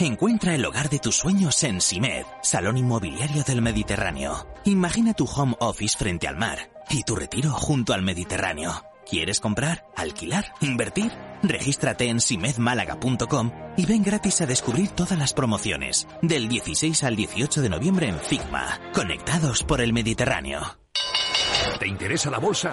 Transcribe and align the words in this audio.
Encuentra 0.00 0.54
el 0.54 0.64
hogar 0.64 0.90
de 0.90 1.00
tus 1.00 1.16
sueños 1.16 1.64
en 1.64 1.80
Simed, 1.80 2.24
Salón 2.40 2.76
Inmobiliario 2.76 3.42
del 3.42 3.60
Mediterráneo. 3.60 4.46
Imagina 4.64 5.12
tu 5.12 5.24
home 5.24 5.56
office 5.58 5.98
frente 5.98 6.28
al 6.28 6.36
mar 6.36 6.70
y 6.88 7.02
tu 7.02 7.16
retiro 7.16 7.50
junto 7.50 7.92
al 7.94 8.02
Mediterráneo. 8.02 8.84
¿Quieres 9.10 9.40
comprar, 9.40 9.86
alquilar, 9.96 10.52
invertir? 10.60 11.10
Regístrate 11.42 12.08
en 12.08 12.20
simedmálaga.com 12.20 13.50
y 13.76 13.86
ven 13.86 14.04
gratis 14.04 14.40
a 14.40 14.46
descubrir 14.46 14.90
todas 14.90 15.18
las 15.18 15.34
promociones 15.34 16.06
del 16.22 16.48
16 16.48 17.02
al 17.02 17.16
18 17.16 17.60
de 17.60 17.68
noviembre 17.68 18.06
en 18.06 18.20
Figma, 18.20 18.80
conectados 18.94 19.64
por 19.64 19.80
el 19.80 19.92
Mediterráneo. 19.92 20.60
¿Te 21.80 21.88
interesa 21.88 22.30
la 22.30 22.38
bolsa? 22.38 22.72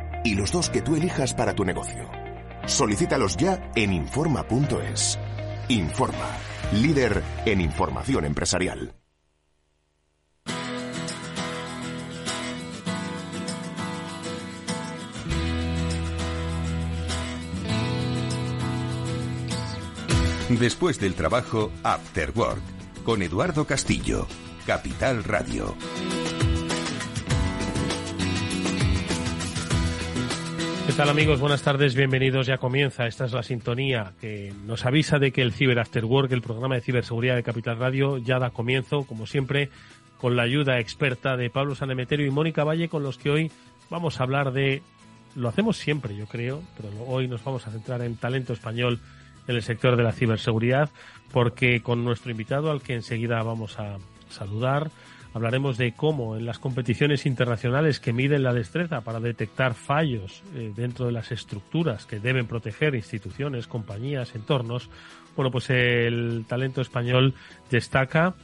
y 0.23 0.35
los 0.35 0.51
dos 0.51 0.69
que 0.69 0.81
tú 0.81 0.95
elijas 0.95 1.33
para 1.33 1.53
tu 1.53 1.65
negocio. 1.65 2.09
Solicítalos 2.65 3.37
ya 3.37 3.71
en 3.75 3.93
Informa.es. 3.93 5.19
Informa, 5.67 6.37
líder 6.73 7.23
en 7.45 7.61
información 7.61 8.25
empresarial. 8.25 8.93
Después 20.59 20.99
del 20.99 21.15
trabajo, 21.15 21.71
After 21.81 22.31
Work, 22.35 22.61
con 23.05 23.21
Eduardo 23.21 23.65
Castillo, 23.65 24.27
Capital 24.65 25.23
Radio. 25.23 25.75
¿Qué 30.87 30.93
tal 30.93 31.09
amigos? 31.09 31.39
Buenas 31.39 31.61
tardes, 31.61 31.95
bienvenidos. 31.95 32.47
Ya 32.47 32.57
comienza. 32.57 33.05
Esta 33.05 33.25
es 33.25 33.33
la 33.33 33.43
sintonía 33.43 34.13
que 34.19 34.53
nos 34.65 34.85
avisa 34.85 35.19
de 35.19 35.31
que 35.31 35.41
el 35.41 35.53
Cyber 35.53 35.79
After 35.79 36.03
Work, 36.03 36.31
el 36.31 36.41
programa 36.41 36.75
de 36.75 36.81
ciberseguridad 36.81 37.35
de 37.35 37.43
Capital 37.43 37.77
Radio, 37.77 38.17
ya 38.17 38.39
da 38.39 38.49
comienzo, 38.49 39.03
como 39.03 39.27
siempre, 39.27 39.69
con 40.17 40.35
la 40.35 40.43
ayuda 40.43 40.79
experta 40.79 41.37
de 41.37 41.49
Pablo 41.49 41.75
Sanemeterio 41.75 42.25
y 42.25 42.31
Mónica 42.31 42.63
Valle, 42.63 42.89
con 42.89 43.03
los 43.03 43.17
que 43.17 43.29
hoy 43.29 43.51
vamos 43.89 44.19
a 44.19 44.23
hablar 44.23 44.51
de. 44.51 44.81
Lo 45.35 45.49
hacemos 45.49 45.77
siempre, 45.77 46.15
yo 46.15 46.25
creo, 46.25 46.61
pero 46.75 46.89
hoy 47.07 47.27
nos 47.27 47.43
vamos 47.43 47.65
a 47.67 47.71
centrar 47.71 48.01
en 48.01 48.17
talento 48.17 48.51
español 48.51 48.99
en 49.47 49.55
el 49.55 49.63
sector 49.63 49.95
de 49.95 50.03
la 50.03 50.11
ciberseguridad, 50.11 50.89
porque 51.31 51.81
con 51.81 52.03
nuestro 52.03 52.31
invitado, 52.31 52.71
al 52.71 52.81
que 52.81 52.95
enseguida 52.95 53.41
vamos 53.43 53.79
a 53.79 53.97
saludar, 54.29 54.91
hablaremos 55.33 55.77
de 55.77 55.93
cómo 55.93 56.35
en 56.35 56.45
las 56.45 56.59
competiciones 56.59 57.25
internacionales 57.25 57.99
que 57.99 58.13
miden 58.13 58.43
la 58.43 58.53
destreza 58.53 59.01
para 59.01 59.19
detectar 59.19 59.73
fallos 59.73 60.43
eh, 60.55 60.71
dentro 60.75 61.05
de 61.05 61.11
las 61.11 61.31
estructuras 61.31 62.05
que 62.05 62.19
deben 62.19 62.47
proteger 62.47 62.95
instituciones, 62.95 63.67
compañías, 63.67 64.35
entornos, 64.35 64.89
bueno, 65.35 65.51
pues 65.51 65.69
el 65.69 66.45
talento 66.47 66.81
español 66.81 67.33
destaca 67.69 68.35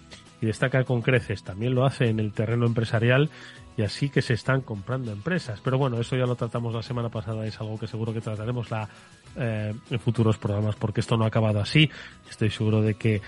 y 0.42 0.46
destaca 0.46 0.84
con 0.84 1.02
creces. 1.02 1.44
También 1.44 1.76
lo 1.76 1.86
hace 1.86 2.10
en 2.10 2.20
el 2.20 2.32
terreno 2.32 2.66
empresarial 2.66 3.30
y 3.76 3.84
así 3.84 4.10
que 4.10 4.22
se 4.22 4.34
están 4.34 4.62
comprando 4.62 5.12
empresas. 5.12 5.60
Pero 5.64 5.78
bueno, 5.78 6.00
eso 6.00 6.16
ya 6.16 6.26
lo 6.26 6.36
tratamos 6.36 6.74
la 6.74 6.82
semana 6.82 7.10
pasada, 7.10 7.46
es 7.46 7.60
algo 7.60 7.78
que 7.78 7.88
seguro 7.88 8.14
que 8.14 8.22
trataremos 8.22 8.68
eh, 9.36 9.74
en 9.90 10.00
futuros 10.00 10.38
programas 10.38 10.76
porque 10.76 11.02
esto 11.02 11.18
no 11.18 11.26
ha 11.26 11.28
acabado 11.28 11.60
así. 11.60 11.90
Estoy 12.30 12.50
seguro 12.50 12.82
de 12.82 12.96
que 12.96 13.22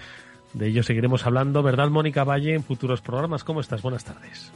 de 0.54 0.68
ello 0.68 0.84
seguiremos 0.84 1.26
hablando, 1.26 1.62
¿verdad, 1.62 1.90
Mónica 1.90 2.24
Valle, 2.24 2.56
en 2.56 2.64
futuros 2.64 3.02
programas? 3.02 3.44
¿Cómo 3.44 3.62
estás? 3.62 3.82
Buenas 3.82 4.04
tardes. 4.04 4.52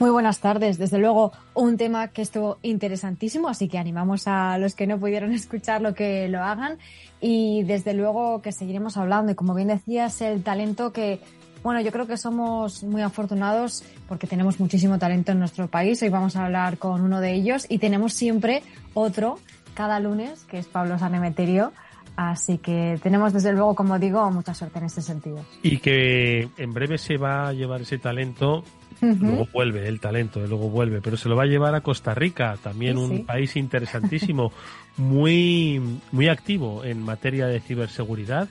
Muy 0.00 0.10
buenas 0.10 0.38
tardes. 0.38 0.78
Desde 0.78 0.98
luego, 0.98 1.32
un 1.54 1.76
tema 1.76 2.08
que 2.08 2.22
estuvo 2.22 2.58
interesantísimo, 2.62 3.48
así 3.48 3.68
que 3.68 3.78
animamos 3.78 4.28
a 4.28 4.56
los 4.58 4.74
que 4.76 4.86
no 4.86 4.98
pudieron 4.98 5.32
escucharlo 5.34 5.94
que 5.94 6.28
lo 6.28 6.42
hagan. 6.42 6.78
Y 7.20 7.64
desde 7.64 7.94
luego 7.94 8.40
que 8.40 8.52
seguiremos 8.52 8.96
hablando. 8.96 9.32
Y 9.32 9.34
como 9.34 9.54
bien 9.54 9.68
decías, 9.68 10.20
el 10.20 10.44
talento 10.44 10.92
que, 10.92 11.20
bueno, 11.64 11.80
yo 11.80 11.90
creo 11.90 12.06
que 12.06 12.16
somos 12.16 12.84
muy 12.84 13.02
afortunados 13.02 13.82
porque 14.08 14.28
tenemos 14.28 14.60
muchísimo 14.60 14.98
talento 14.98 15.32
en 15.32 15.40
nuestro 15.40 15.66
país. 15.66 16.00
Hoy 16.02 16.10
vamos 16.10 16.36
a 16.36 16.44
hablar 16.44 16.78
con 16.78 17.00
uno 17.00 17.20
de 17.20 17.32
ellos 17.34 17.66
y 17.68 17.78
tenemos 17.78 18.14
siempre 18.14 18.62
otro 18.94 19.38
cada 19.74 19.98
lunes, 19.98 20.44
que 20.44 20.58
es 20.58 20.66
Pablo 20.66 20.98
Sanemeterio 20.98 21.72
Así 22.18 22.58
que 22.58 22.98
tenemos 23.00 23.32
desde 23.32 23.52
luego, 23.52 23.76
como 23.76 23.96
digo, 23.96 24.28
mucha 24.32 24.52
suerte 24.52 24.80
en 24.80 24.86
ese 24.86 25.00
sentido. 25.02 25.38
Y 25.62 25.78
que 25.78 26.48
en 26.56 26.72
breve 26.72 26.98
se 26.98 27.16
va 27.16 27.46
a 27.46 27.52
llevar 27.52 27.82
ese 27.82 27.96
talento, 27.96 28.64
luego 29.00 29.46
vuelve 29.52 29.86
el 29.86 30.00
talento, 30.00 30.40
luego 30.40 30.68
vuelve, 30.68 31.00
pero 31.00 31.16
se 31.16 31.28
lo 31.28 31.36
va 31.36 31.44
a 31.44 31.46
llevar 31.46 31.76
a 31.76 31.80
Costa 31.80 32.14
Rica, 32.16 32.56
también 32.60 32.98
un 32.98 33.24
país 33.24 33.54
interesantísimo, 33.54 34.50
muy, 34.96 36.00
muy 36.10 36.26
activo 36.26 36.82
en 36.82 37.04
materia 37.04 37.46
de 37.46 37.60
ciberseguridad 37.60 38.48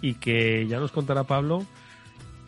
y 0.00 0.14
que 0.14 0.66
ya 0.66 0.80
nos 0.80 0.90
contará 0.90 1.24
Pablo 1.24 1.66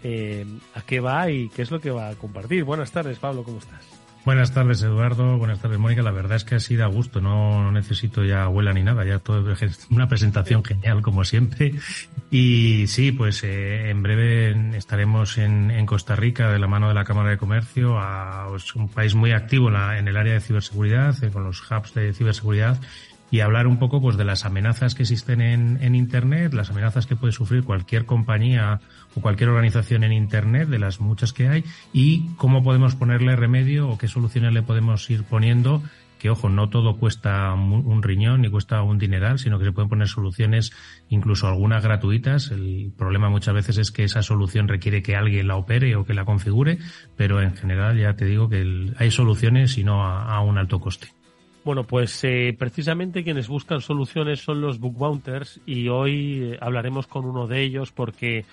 eh, 0.03 0.47
a 0.75 0.81
qué 0.81 0.99
va 0.99 1.29
y 1.29 1.51
qué 1.51 1.61
es 1.61 1.71
lo 1.71 1.79
que 1.79 1.91
va 1.91 2.09
a 2.09 2.15
compartir. 2.15 2.65
Buenas 2.65 2.91
tardes, 2.91 3.19
Pablo, 3.19 3.45
¿cómo 3.45 3.59
estás? 3.59 3.94
Buenas 4.25 4.55
tardes, 4.55 4.83
Eduardo. 4.83 5.37
Buenas 5.37 5.61
tardes, 5.61 5.79
Mónica. 5.79 6.01
La 6.01 6.11
verdad 6.11 6.37
es 6.37 6.45
que 6.45 6.55
ha 6.55 6.61
sido 6.61 6.85
a 6.85 6.87
gusto. 6.87 7.21
No, 7.21 7.71
necesito 7.71 8.25
ya 8.25 8.45
abuela 8.45 8.73
ni 8.73 8.83
nada. 8.83 9.05
Ya 9.05 9.19
todo 9.19 9.53
es 9.53 9.87
una 9.91 10.09
presentación 10.09 10.65
genial, 10.65 11.03
como 11.03 11.25
siempre. 11.27 11.75
Y 12.31 12.87
sí, 12.87 13.13
pues 13.13 13.45
eh, 13.45 13.91
en 13.91 14.03
breve 14.03 14.77
estaremos 14.79 15.37
en, 15.37 15.85
Costa 15.85 16.17
Rica 16.17 16.51
de 16.51 16.59
la 16.59 16.67
mano 16.67 16.89
de 16.89 16.95
la 16.95 17.05
Cámara 17.05 17.29
de 17.29 17.37
Comercio, 17.37 17.99
a, 17.99 18.47
pues, 18.49 18.75
un 18.75 18.89
país 18.89 19.15
muy 19.15 19.33
activo 19.33 19.69
en, 19.69 20.09
el 20.09 20.17
área 20.17 20.33
de 20.33 20.41
ciberseguridad, 20.41 21.23
eh, 21.23 21.31
con 21.31 21.45
los 21.45 21.61
hubs 21.71 21.93
de 21.93 22.15
ciberseguridad 22.15 22.81
y 23.35 23.41
hablar 23.41 23.67
un 23.67 23.81
poco 23.81 24.01
pues 24.01 24.17
de 24.17 24.25
las 24.25 24.45
amenazas 24.45 24.95
que 24.95 25.03
existen 25.03 25.41
en, 25.41 25.95
Internet, 25.97 26.55
las 26.55 26.71
amenazas 26.71 27.09
que 27.09 27.17
puede 27.17 27.33
sufrir 27.33 27.65
cualquier 27.65 28.07
compañía 28.07 28.79
o 29.17 29.21
cualquier 29.21 29.49
organización 29.49 30.05
en 30.05 30.13
Internet, 30.13 30.69
de 30.69 30.79
las 30.79 31.01
muchas 31.01 31.33
que 31.33 31.49
hay, 31.49 31.65
y 31.93 32.29
cómo 32.37 32.63
podemos 32.63 32.95
ponerle 32.95 33.35
remedio 33.35 33.89
o 33.89 33.99
qué 33.99 34.07
soluciones 34.07 34.53
le 34.53 34.63
podemos 34.63 35.11
ir 35.11 35.25
poniendo 35.25 35.83
que 36.17 36.31
ojo, 36.31 36.49
no 36.49 36.69
todo 36.69 36.97
cuesta 36.97 37.53
un 37.55 38.03
riñón 38.05 38.43
ni 38.43 38.51
cuesta 38.51 38.81
un 38.83 38.99
dineral, 38.99 39.41
sino 39.41 39.59
que 39.59 39.65
se 39.65 39.73
pueden 39.73 39.89
poner 39.89 40.07
soluciones, 40.07 40.71
incluso 41.09 41.49
algunas 41.49 41.83
gratuitas. 41.83 42.53
El 42.53 42.93
problema 42.97 43.31
muchas 43.31 43.53
veces 43.53 43.79
es 43.79 43.91
que 43.91 44.05
esa 44.05 44.23
solución 44.23 44.69
requiere 44.69 45.03
que 45.03 45.17
alguien 45.17 45.49
la 45.49 45.57
opere 45.57 45.97
o 45.97 46.05
que 46.05 46.15
la 46.15 46.25
configure, 46.25 46.79
pero 47.17 47.43
en 47.43 47.57
general 47.57 47.99
ya 47.99 48.15
te 48.15 48.27
digo 48.27 48.49
que 48.49 48.93
hay 48.97 49.11
soluciones 49.11 49.77
y 49.77 49.83
no 49.83 50.05
a 50.05 50.41
un 50.41 50.57
alto 50.57 50.79
coste. 50.79 51.09
Bueno, 51.65 51.85
pues 51.85 52.23
eh, 52.25 52.55
precisamente 52.59 53.25
quienes 53.25 53.49
buscan 53.49 53.81
soluciones 53.81 54.41
son 54.41 54.61
los 54.61 54.79
book 54.79 54.99
bounters 54.99 55.63
y 55.65 55.89
hoy 55.89 56.53
eh, 56.53 56.59
hablaremos 56.61 57.07
con 57.07 57.25
uno 57.25 57.47
de 57.47 57.63
ellos 57.63 57.91
porque 57.91 58.45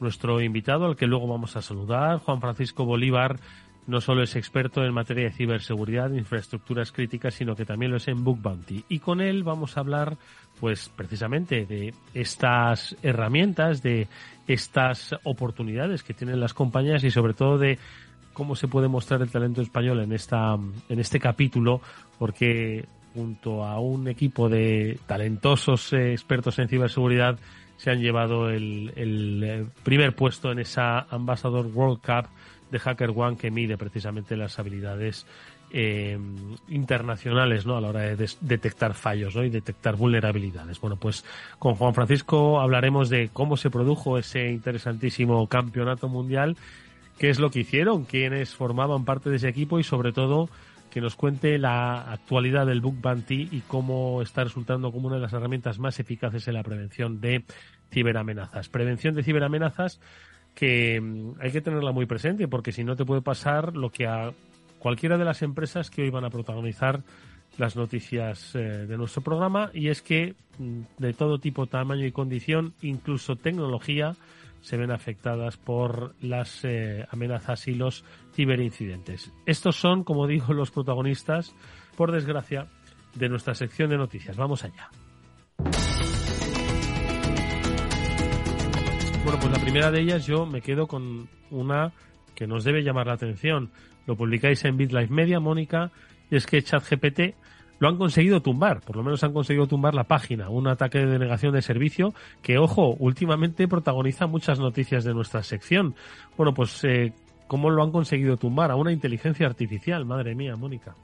nuestro 0.00 0.42
invitado, 0.42 0.84
al 0.84 0.94
que 0.94 1.06
luego 1.06 1.26
vamos 1.26 1.56
a 1.56 1.62
saludar, 1.62 2.18
Juan 2.18 2.42
Francisco 2.42 2.84
Bolívar, 2.84 3.40
no 3.86 4.02
solo 4.02 4.22
es 4.22 4.36
experto 4.36 4.84
en 4.84 4.92
materia 4.92 5.24
de 5.24 5.32
ciberseguridad, 5.32 6.10
infraestructuras 6.10 6.92
críticas, 6.92 7.32
sino 7.32 7.56
que 7.56 7.64
también 7.64 7.90
lo 7.90 7.96
es 7.96 8.06
en 8.06 8.22
Book 8.22 8.42
Bounty. 8.42 8.84
Y 8.90 8.98
con 8.98 9.22
él 9.22 9.44
vamos 9.44 9.76
a 9.76 9.80
hablar, 9.80 10.18
pues, 10.60 10.90
precisamente 10.94 11.64
de 11.64 11.94
estas 12.12 12.94
herramientas, 13.02 13.82
de 13.82 14.08
estas 14.46 15.16
oportunidades 15.24 16.02
que 16.02 16.12
tienen 16.12 16.38
las 16.38 16.52
compañías 16.52 17.02
y 17.02 17.10
sobre 17.10 17.32
todo 17.32 17.56
de 17.56 17.78
cómo 18.38 18.54
se 18.54 18.68
puede 18.68 18.86
mostrar 18.86 19.20
el 19.20 19.32
talento 19.32 19.60
español 19.60 19.98
en 19.98 20.12
esta 20.12 20.54
en 20.54 21.00
este 21.00 21.18
capítulo 21.18 21.80
porque 22.20 22.84
junto 23.12 23.64
a 23.64 23.80
un 23.80 24.06
equipo 24.06 24.48
de 24.48 24.96
talentosos 25.08 25.92
eh, 25.92 26.12
expertos 26.12 26.60
en 26.60 26.68
ciberseguridad 26.68 27.36
se 27.78 27.90
han 27.90 28.00
llevado 28.00 28.48
el, 28.48 28.92
eh, 28.96 29.66
primer 29.82 30.14
puesto 30.14 30.52
en 30.52 30.60
esa 30.60 31.00
Ambassador 31.10 31.66
World 31.66 31.98
Cup 32.00 32.30
de 32.70 32.78
Hacker 32.78 33.10
One 33.10 33.36
que 33.36 33.50
mide 33.50 33.76
precisamente 33.76 34.36
las 34.36 34.56
habilidades 34.60 35.26
eh, 35.72 36.16
internacionales 36.68 37.66
¿no? 37.66 37.76
a 37.76 37.80
la 37.80 37.88
hora 37.88 38.00
de 38.02 38.30
detectar 38.40 38.94
fallos 38.94 39.34
¿no? 39.34 39.42
y 39.42 39.50
detectar 39.50 39.96
vulnerabilidades. 39.96 40.80
Bueno, 40.80 40.94
pues 40.94 41.24
con 41.58 41.74
Juan 41.74 41.92
Francisco 41.92 42.60
hablaremos 42.60 43.10
de 43.10 43.30
cómo 43.32 43.56
se 43.56 43.68
produjo 43.68 44.16
ese 44.16 44.48
interesantísimo 44.48 45.44
campeonato 45.48 46.08
mundial 46.08 46.56
qué 47.18 47.30
es 47.30 47.38
lo 47.38 47.50
que 47.50 47.60
hicieron, 47.60 48.04
quiénes 48.04 48.54
formaban 48.54 49.04
parte 49.04 49.30
de 49.30 49.36
ese 49.36 49.48
equipo 49.48 49.78
y 49.78 49.84
sobre 49.84 50.12
todo 50.12 50.48
que 50.90 51.00
nos 51.00 51.16
cuente 51.16 51.58
la 51.58 52.10
actualidad 52.12 52.66
del 52.66 52.80
Bug 52.80 53.00
Bounty 53.00 53.48
y 53.52 53.60
cómo 53.66 54.22
está 54.22 54.44
resultando 54.44 54.90
como 54.90 55.08
una 55.08 55.16
de 55.16 55.22
las 55.22 55.32
herramientas 55.32 55.78
más 55.78 56.00
eficaces 56.00 56.48
en 56.48 56.54
la 56.54 56.62
prevención 56.62 57.20
de 57.20 57.44
ciberamenazas. 57.92 58.68
Prevención 58.68 59.14
de 59.14 59.22
ciberamenazas 59.22 60.00
que 60.54 61.00
mm, 61.00 61.40
hay 61.40 61.52
que 61.52 61.60
tenerla 61.60 61.92
muy 61.92 62.06
presente 62.06 62.48
porque 62.48 62.72
si 62.72 62.84
no 62.84 62.96
te 62.96 63.04
puede 63.04 63.20
pasar 63.20 63.76
lo 63.76 63.90
que 63.90 64.06
a 64.06 64.32
cualquiera 64.78 65.18
de 65.18 65.24
las 65.24 65.42
empresas 65.42 65.90
que 65.90 66.02
hoy 66.02 66.10
van 66.10 66.24
a 66.24 66.30
protagonizar 66.30 67.02
las 67.58 67.76
noticias 67.76 68.54
eh, 68.54 68.86
de 68.86 68.96
nuestro 68.96 69.22
programa 69.22 69.70
y 69.74 69.88
es 69.88 70.02
que 70.02 70.34
mm, 70.58 70.80
de 70.98 71.12
todo 71.12 71.38
tipo, 71.38 71.66
tamaño 71.66 72.06
y 72.06 72.12
condición, 72.12 72.74
incluso 72.80 73.36
tecnología, 73.36 74.14
se 74.60 74.76
ven 74.76 74.90
afectadas 74.90 75.56
por 75.56 76.14
las 76.20 76.64
eh, 76.64 77.06
amenazas 77.10 77.68
y 77.68 77.74
los 77.74 78.04
ciberincidentes. 78.34 79.32
Estos 79.46 79.76
son, 79.76 80.04
como 80.04 80.26
digo, 80.26 80.52
los 80.52 80.70
protagonistas, 80.70 81.54
por 81.96 82.12
desgracia, 82.12 82.68
de 83.14 83.28
nuestra 83.28 83.54
sección 83.54 83.90
de 83.90 83.96
noticias. 83.96 84.36
Vamos 84.36 84.64
allá. 84.64 84.90
Bueno, 89.24 89.40
pues 89.40 89.52
la 89.52 89.60
primera 89.60 89.90
de 89.90 90.00
ellas 90.00 90.26
yo 90.26 90.46
me 90.46 90.62
quedo 90.62 90.86
con 90.86 91.28
una 91.50 91.92
que 92.34 92.46
nos 92.46 92.64
debe 92.64 92.82
llamar 92.82 93.08
la 93.08 93.14
atención. 93.14 93.70
Lo 94.06 94.16
publicáis 94.16 94.64
en 94.64 94.76
BitLife 94.76 95.12
Media, 95.12 95.40
Mónica, 95.40 95.90
y 96.30 96.36
es 96.36 96.46
que 96.46 96.62
ChatGPT 96.62 97.34
lo 97.78 97.88
han 97.88 97.96
conseguido 97.96 98.40
tumbar, 98.40 98.80
por 98.80 98.96
lo 98.96 99.02
menos 99.02 99.22
han 99.24 99.32
conseguido 99.32 99.66
tumbar 99.66 99.94
la 99.94 100.04
página, 100.04 100.48
un 100.48 100.68
ataque 100.68 100.98
de 100.98 101.06
denegación 101.06 101.54
de 101.54 101.62
servicio 101.62 102.12
que, 102.42 102.58
ojo, 102.58 102.96
últimamente 102.98 103.68
protagoniza 103.68 104.26
muchas 104.26 104.58
noticias 104.58 105.04
de 105.04 105.14
nuestra 105.14 105.42
sección. 105.42 105.94
Bueno, 106.36 106.54
pues, 106.54 106.82
eh, 106.84 107.12
¿cómo 107.46 107.70
lo 107.70 107.82
han 107.82 107.92
conseguido 107.92 108.36
tumbar? 108.36 108.70
A 108.70 108.76
una 108.76 108.92
inteligencia 108.92 109.46
artificial, 109.46 110.04
madre 110.04 110.34
mía, 110.34 110.56
Mónica. 110.56 110.94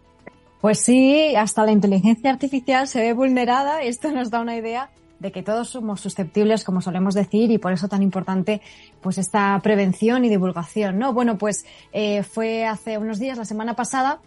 Pues 0.61 0.79
sí, 0.79 1.35
hasta 1.37 1.65
la 1.65 1.73
inteligencia 1.73 2.31
artificial 2.31 2.89
se 2.89 3.01
ve 3.01 3.13
vulnerada. 3.13 3.83
Esto 3.83 4.11
nos 4.11 4.31
da 4.31 4.41
una 4.41 4.57
idea 4.57 4.89
de 5.19 5.31
que 5.31 5.43
todos 5.43 5.69
somos 5.69 6.01
susceptibles, 6.01 6.65
como 6.65 6.81
solemos 6.81 7.15
decir, 7.15 7.51
y 7.51 7.59
por 7.59 7.73
eso 7.73 7.89
tan 7.89 8.03
importante 8.03 8.61
pues 9.01 9.19
esta 9.19 9.59
prevención 9.63 10.25
y 10.25 10.29
divulgación, 10.29 10.99
¿no? 10.99 11.13
Bueno, 11.13 11.39
pues 11.39 11.67
eh, 11.93 12.23
fue 12.23 12.65
hace 12.65 12.99
unos 12.99 13.19
días, 13.19 13.39
la 13.39 13.45
semana 13.45 13.75
pasada, 13.75 14.21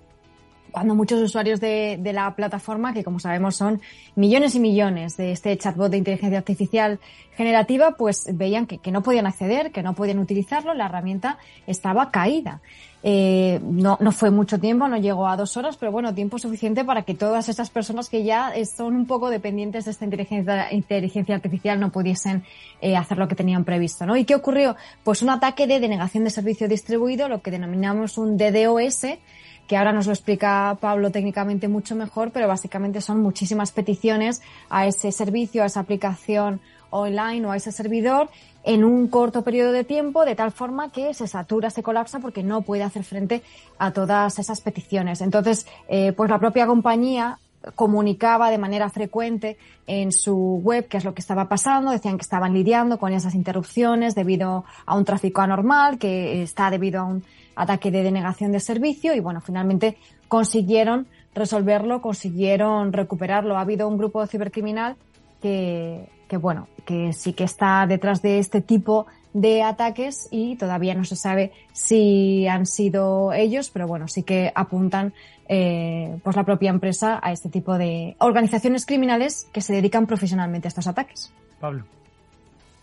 cuando 0.77 0.93
muchos 0.93 1.19
usuarios 1.19 1.59
de, 1.59 1.99
la 2.13 2.35
plataforma, 2.35 2.93
que 2.93 3.03
como 3.03 3.19
sabemos 3.19 3.55
son 3.55 3.81
millones 4.15 4.53
y 4.53 4.59
millones 4.59 5.17
de 5.17 5.31
este 5.31 5.57
chatbot 5.57 5.89
de 5.89 5.97
inteligencia 5.97 6.37
artificial 6.37 6.99
generativa, 7.35 7.95
pues 7.97 8.27
veían 8.31 8.67
que, 8.67 8.91
no 8.91 9.01
podían 9.01 9.25
acceder, 9.25 9.71
que 9.71 9.81
no 9.81 9.95
podían 9.95 10.19
utilizarlo, 10.19 10.75
la 10.75 10.85
herramienta 10.85 11.39
estaba 11.65 12.11
caída. 12.11 12.61
Eh, 13.01 13.59
no, 13.63 13.97
no 13.99 14.11
fue 14.11 14.29
mucho 14.29 14.59
tiempo, 14.59 14.87
no 14.87 14.97
llegó 14.97 15.27
a 15.27 15.35
dos 15.35 15.57
horas, 15.57 15.77
pero 15.77 15.91
bueno, 15.91 16.13
tiempo 16.13 16.37
suficiente 16.37 16.85
para 16.85 17.01
que 17.01 17.15
todas 17.15 17.49
esas 17.49 17.71
personas 17.71 18.07
que 18.07 18.23
ya 18.23 18.53
son 18.65 18.95
un 18.95 19.07
poco 19.07 19.31
dependientes 19.31 19.85
de 19.85 19.91
esta 19.91 20.05
inteligencia, 20.05 20.71
inteligencia 20.71 21.33
artificial 21.33 21.79
no 21.79 21.91
pudiesen 21.91 22.43
eh, 22.81 22.95
hacer 22.95 23.17
lo 23.17 23.27
que 23.27 23.33
tenían 23.35 23.63
previsto, 23.63 24.05
¿no? 24.05 24.15
¿Y 24.15 24.25
qué 24.25 24.35
ocurrió? 24.35 24.75
Pues 25.03 25.23
un 25.23 25.31
ataque 25.31 25.65
de 25.65 25.79
denegación 25.79 26.23
de 26.23 26.29
servicio 26.29 26.67
distribuido, 26.67 27.29
lo 27.29 27.41
que 27.41 27.49
denominamos 27.49 28.19
un 28.19 28.37
DDoS, 28.37 29.17
que 29.67 29.77
ahora 29.77 29.91
nos 29.91 30.07
lo 30.07 30.13
explica 30.13 30.77
Pablo 30.79 31.11
técnicamente 31.11 31.67
mucho 31.67 31.95
mejor, 31.95 32.31
pero 32.31 32.47
básicamente 32.47 33.01
son 33.01 33.21
muchísimas 33.21 33.71
peticiones 33.71 34.41
a 34.69 34.87
ese 34.87 35.11
servicio, 35.11 35.63
a 35.63 35.65
esa 35.65 35.81
aplicación 35.81 36.61
online 36.89 37.45
o 37.45 37.51
a 37.51 37.57
ese 37.57 37.71
servidor 37.71 38.29
en 38.63 38.83
un 38.83 39.07
corto 39.07 39.43
periodo 39.43 39.71
de 39.71 39.83
tiempo, 39.83 40.25
de 40.25 40.35
tal 40.35 40.51
forma 40.51 40.91
que 40.91 41.13
se 41.13 41.27
satura, 41.27 41.69
se 41.69 41.83
colapsa 41.83 42.19
porque 42.19 42.43
no 42.43 42.61
puede 42.61 42.83
hacer 42.83 43.03
frente 43.03 43.41
a 43.77 43.91
todas 43.91 44.39
esas 44.39 44.61
peticiones. 44.61 45.21
Entonces, 45.21 45.67
eh, 45.87 46.11
pues 46.11 46.29
la 46.29 46.39
propia 46.39 46.67
compañía 46.67 47.39
comunicaba 47.75 48.49
de 48.49 48.57
manera 48.57 48.89
frecuente 48.89 49.57
en 49.85 50.11
su 50.11 50.61
web 50.63 50.87
qué 50.87 50.97
es 50.97 51.05
lo 51.05 51.13
que 51.13 51.21
estaba 51.21 51.47
pasando, 51.47 51.91
decían 51.91 52.17
que 52.17 52.23
estaban 52.23 52.53
lidiando 52.53 52.99
con 52.99 53.13
esas 53.13 53.35
interrupciones 53.35 54.15
debido 54.15 54.65
a 54.85 54.95
un 54.95 55.05
tráfico 55.05 55.41
anormal, 55.41 55.97
que 55.97 56.41
está 56.43 56.69
debido 56.69 57.01
a 57.01 57.05
un 57.05 57.23
ataque 57.55 57.91
de 57.91 58.03
denegación 58.03 58.51
de 58.51 58.59
servicio 58.59 59.15
y 59.15 59.19
bueno, 59.19 59.41
finalmente 59.41 59.97
consiguieron 60.27 61.07
resolverlo, 61.33 62.01
consiguieron 62.01 62.93
recuperarlo. 62.93 63.57
Ha 63.57 63.61
habido 63.61 63.87
un 63.87 63.97
grupo 63.97 64.25
cibercriminal 64.27 64.95
que, 65.41 66.09
que 66.27 66.37
bueno, 66.37 66.67
que 66.85 67.13
sí 67.13 67.33
que 67.33 67.43
está 67.43 67.85
detrás 67.87 68.21
de 68.21 68.39
este 68.39 68.61
tipo 68.61 69.07
de 69.33 69.61
ataques 69.61 70.27
y 70.31 70.55
todavía 70.55 70.95
no 70.95 71.05
se 71.05 71.15
sabe 71.15 71.51
si 71.73 72.47
han 72.47 72.65
sido 72.65 73.33
ellos, 73.33 73.69
pero 73.69 73.87
bueno, 73.87 74.07
sí 74.07 74.23
que 74.23 74.51
apuntan 74.55 75.13
eh, 75.49 76.17
pues 76.23 76.35
la 76.35 76.43
propia 76.43 76.69
empresa 76.69 77.19
a 77.21 77.31
este 77.31 77.49
tipo 77.49 77.77
de 77.77 78.15
organizaciones 78.19 78.85
criminales 78.85 79.47
que 79.53 79.61
se 79.61 79.73
dedican 79.73 80.07
profesionalmente 80.07 80.67
a 80.67 80.69
estos 80.69 80.87
ataques. 80.87 81.31
Pablo. 81.59 81.83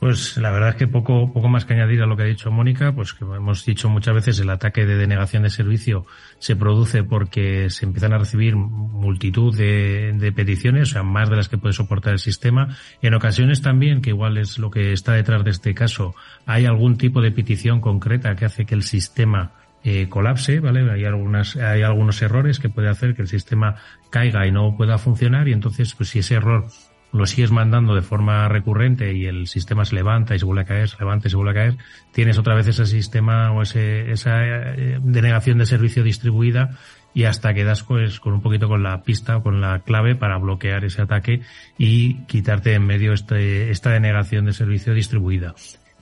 Pues 0.05 0.37
la 0.37 0.50
verdad 0.50 0.69
es 0.69 0.75
que 0.75 0.87
poco, 0.87 1.32
poco 1.32 1.49
más 1.49 1.64
que 1.64 1.72
añadir 1.72 2.02
a 2.02 2.06
lo 2.06 2.14
que 2.14 2.25
ha 2.25 2.26
dicho 2.26 2.50
Mónica, 2.50 2.93
pues 2.93 3.14
que 3.14 3.25
hemos 3.25 3.64
dicho 3.64 3.88
muchas 3.88 4.14
veces 4.14 4.38
el 4.38 4.50
ataque 4.50 4.84
de 4.84 4.96
denegación 4.96 5.44
de 5.44 5.49
servicio 5.49 6.05
se 6.38 6.56
produce 6.56 7.05
porque 7.05 7.70
se 7.70 7.87
empiezan 7.87 8.12
a 8.12 8.19
recibir 8.19 8.55
multitud 8.55 9.56
de, 9.56 10.12
de 10.14 10.31
peticiones, 10.31 10.90
o 10.90 10.93
sea, 10.93 11.02
más 11.05 11.31
de 11.31 11.37
las 11.37 11.49
que 11.49 11.56
puede 11.56 11.72
soportar 11.72 12.12
el 12.12 12.19
sistema. 12.19 12.76
En 13.00 13.14
ocasiones 13.14 13.62
también, 13.62 14.02
que 14.02 14.11
igual 14.11 14.37
es 14.37 14.58
lo 14.58 14.70
que 14.70 14.93
está 14.93 15.14
detrás 15.14 15.43
de 15.43 15.52
este 15.52 15.72
caso, 15.72 16.14
hay 16.44 16.66
algún 16.66 16.99
tipo 16.99 17.22
de 17.22 17.31
petición 17.31 17.81
concreta 17.81 18.37
que 18.37 18.44
hace 18.44 18.66
que 18.66 18.75
el 18.75 18.82
sistema 18.82 19.52
eh, 19.84 20.08
colapse, 20.08 20.60
¿vale? 20.60 20.90
Hay 20.90 21.04
algunas, 21.04 21.56
hay 21.56 21.82
algunos 21.82 22.20
errores 22.22 22.58
que 22.58 22.70
puede 22.70 22.88
hacer 22.88 23.14
que 23.14 23.22
el 23.22 23.28
sistema 23.28 23.76
caiga 24.10 24.46
y 24.46 24.50
no 24.50 24.76
pueda 24.76 24.96
funcionar 24.96 25.46
y 25.48 25.52
entonces, 25.52 25.94
pues 25.94 26.08
si 26.08 26.20
ese 26.20 26.36
error 26.36 26.66
lo 27.12 27.26
sigues 27.26 27.52
mandando 27.52 27.94
de 27.94 28.02
forma 28.02 28.48
recurrente 28.48 29.12
y 29.12 29.26
el 29.26 29.46
sistema 29.46 29.84
se 29.84 29.94
levanta 29.94 30.34
y 30.34 30.38
se 30.38 30.46
vuelve 30.46 30.62
a 30.62 30.64
caer, 30.64 30.88
se 30.88 30.98
levanta 30.98 31.28
y 31.28 31.31
se 31.31 31.36
vuelve 31.36 31.52
a 31.52 31.54
caer, 31.54 31.76
tienes 32.12 32.38
otra 32.38 32.54
vez 32.54 32.66
ese 32.66 32.86
sistema 32.86 33.52
o 33.52 33.62
ese, 33.62 34.10
esa 34.10 34.42
eh, 34.42 34.98
denegación 35.00 35.58
de 35.58 35.66
servicio 35.66 36.02
distribuida 36.02 36.78
y 37.12 37.25
hasta 37.25 37.54
quedas 37.54 37.84
pues 37.84 38.19
con 38.19 38.32
un 38.32 38.40
poquito 38.40 38.69
con 38.69 38.82
la 38.82 39.02
pista 39.02 39.37
o 39.37 39.42
con 39.42 39.60
la 39.60 39.80
clave 39.80 40.16
para 40.16 40.38
bloquear 40.38 40.84
ese 40.84 41.02
ataque 41.02 41.42
y 41.78 42.25
quitarte 42.25 42.72
en 42.72 42.87
medio 42.87 43.12
este, 43.12 43.70
esta 43.70 43.90
denegación 43.90 44.46
de 44.46 44.52
servicio 44.52 44.92
distribuida 44.92 45.54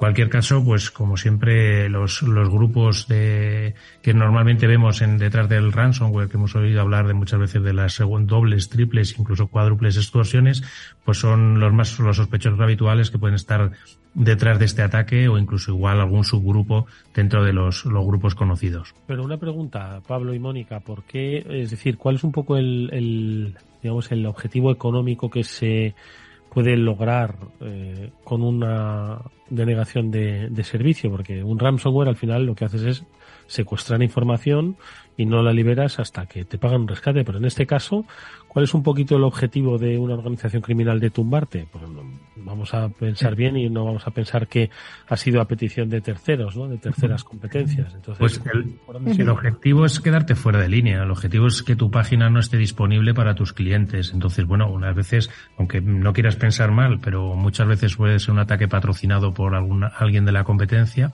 cualquier 0.03 0.31
caso, 0.31 0.65
pues 0.65 0.91
como 0.91 1.17
siempre, 1.17 1.89
los, 1.89 2.23
los 2.23 2.51
grupos 2.51 3.07
de, 3.07 3.77
que 4.03 4.13
normalmente 4.13 4.67
vemos 4.67 5.01
en, 5.01 5.17
detrás 5.17 5.49
del 5.49 5.71
ransomware, 5.71 6.29
que 6.29 6.39
hemos 6.39 6.57
oído 6.57 6.81
hablar 6.81 7.07
de 7.07 7.15
muchas 7.15 7.39
veces 7.39 7.63
de 7.63 7.73
las 7.73 8.03
dobles, 8.23 8.69
triples, 8.69 9.17
incluso 9.17 9.47
cuádruples 9.47 9.97
extorsiones, 9.97 10.65
pues 11.05 11.19
son 11.19 11.61
los 11.61 11.73
más, 11.73 12.01
los 12.01 12.17
sospechosos 12.17 12.59
habituales 12.59 13.13
que 13.13 13.19
pueden 13.21 13.37
estar 13.37 13.71
detrás 14.13 14.59
de 14.59 14.65
este 14.65 14.83
ataque 14.83 15.29
o 15.29 15.39
incluso 15.39 15.71
igual 15.71 16.01
algún 16.01 16.25
subgrupo 16.25 16.89
dentro 17.15 17.45
de 17.45 17.53
los, 17.53 17.85
los 17.85 18.05
grupos 18.05 18.35
conocidos. 18.35 18.97
Pero 19.07 19.23
una 19.23 19.37
pregunta, 19.37 20.01
Pablo 20.09 20.35
y 20.35 20.41
Mónica, 20.41 20.81
¿por 20.81 21.05
qué, 21.05 21.47
es 21.49 21.71
decir, 21.71 21.97
cuál 21.97 22.17
es 22.17 22.25
un 22.25 22.33
poco 22.33 22.57
el, 22.57 22.91
el 22.93 23.55
digamos, 23.81 24.11
el 24.11 24.27
objetivo 24.27 24.73
económico 24.73 25.31
que 25.31 25.45
se 25.45 25.95
puede 26.53 26.77
lograr 26.77 27.37
eh, 27.61 28.11
con 28.25 28.43
una 28.43 29.23
denegación 29.49 30.11
de, 30.11 30.49
de, 30.51 30.65
servicio, 30.65 31.11
porque 31.11 31.43
un 31.43 31.59
ransomware 31.59 32.09
al 32.09 32.17
final 32.17 32.45
lo 32.45 32.55
que 32.55 32.67
haces 32.67 32.83
es 32.83 33.05
secuestrar 33.53 34.03
información 34.03 34.77
y 35.17 35.27
no 35.27 35.43
la 35.43 35.53
liberas 35.53 35.99
hasta 35.99 36.25
que 36.27 36.45
te 36.45 36.57
pagan 36.57 36.83
un 36.83 36.89
rescate. 36.89 37.23
Pero 37.23 37.39
en 37.39 37.45
este 37.45 37.67
caso, 37.67 38.07
¿cuál 38.49 38.65
es 38.65 38.73
un 38.73 38.83
poquito 38.83 39.17
el 39.17 39.25
objetivo 39.25 39.77
de 39.77 39.99
una 39.99 40.15
organización 40.15 40.63
criminal 40.63 41.01
de 41.01 41.11
tumbarte? 41.11 41.67
Pues 41.71 41.85
vamos 42.37 42.73
a 42.73 42.89
pensar 42.89 43.37
bien 43.37 43.57
y 43.59 43.69
no 43.69 43.85
vamos 43.85 44.07
a 44.07 44.11
pensar 44.11 44.49
que 44.49 44.71
ha 45.07 45.17
sido 45.17 45.43
a 45.43 45.45
petición 45.45 45.91
de 45.91 46.01
terceros, 46.01 46.57
¿no? 46.57 46.67
De 46.67 46.79
terceras 46.79 47.25
competencias. 47.25 47.95
Entonces, 47.95 48.19
pues 48.19 48.41
el, 48.55 49.21
el 49.21 49.29
objetivo 49.29 49.85
es 49.85 50.01
quedarte 50.01 50.35
fuera 50.35 50.59
de 50.59 50.71
línea. 50.71 51.03
El 51.03 51.11
objetivo 51.11 51.47
es 51.47 51.63
que 51.63 51.77
tu 51.77 51.91
página 51.91 52.31
no 52.31 52.41
esté 52.41 52.57
disponible 52.57 53.13
para 53.13 53.35
tus 53.35 53.53
clientes. 53.53 54.13
Entonces, 54.15 54.47
bueno, 54.47 54.71
unas 54.71 54.97
veces, 54.97 55.31
aunque 55.59 55.83
no 55.83 56.15
quieras 56.15 56.37
pensar 56.37 56.71
mal, 56.71 57.01
pero 57.01 57.35
muchas 57.35 57.69
veces 57.69 57.97
puede 57.97 58.19
ser 58.19 58.33
un 58.33 58.39
ataque 58.39 58.67
patrocinado 58.67 59.35
por 59.35 59.55
alguna, 59.55 59.89
alguien 59.89 60.25
de 60.25 60.33
la 60.33 60.45
competencia 60.45 61.13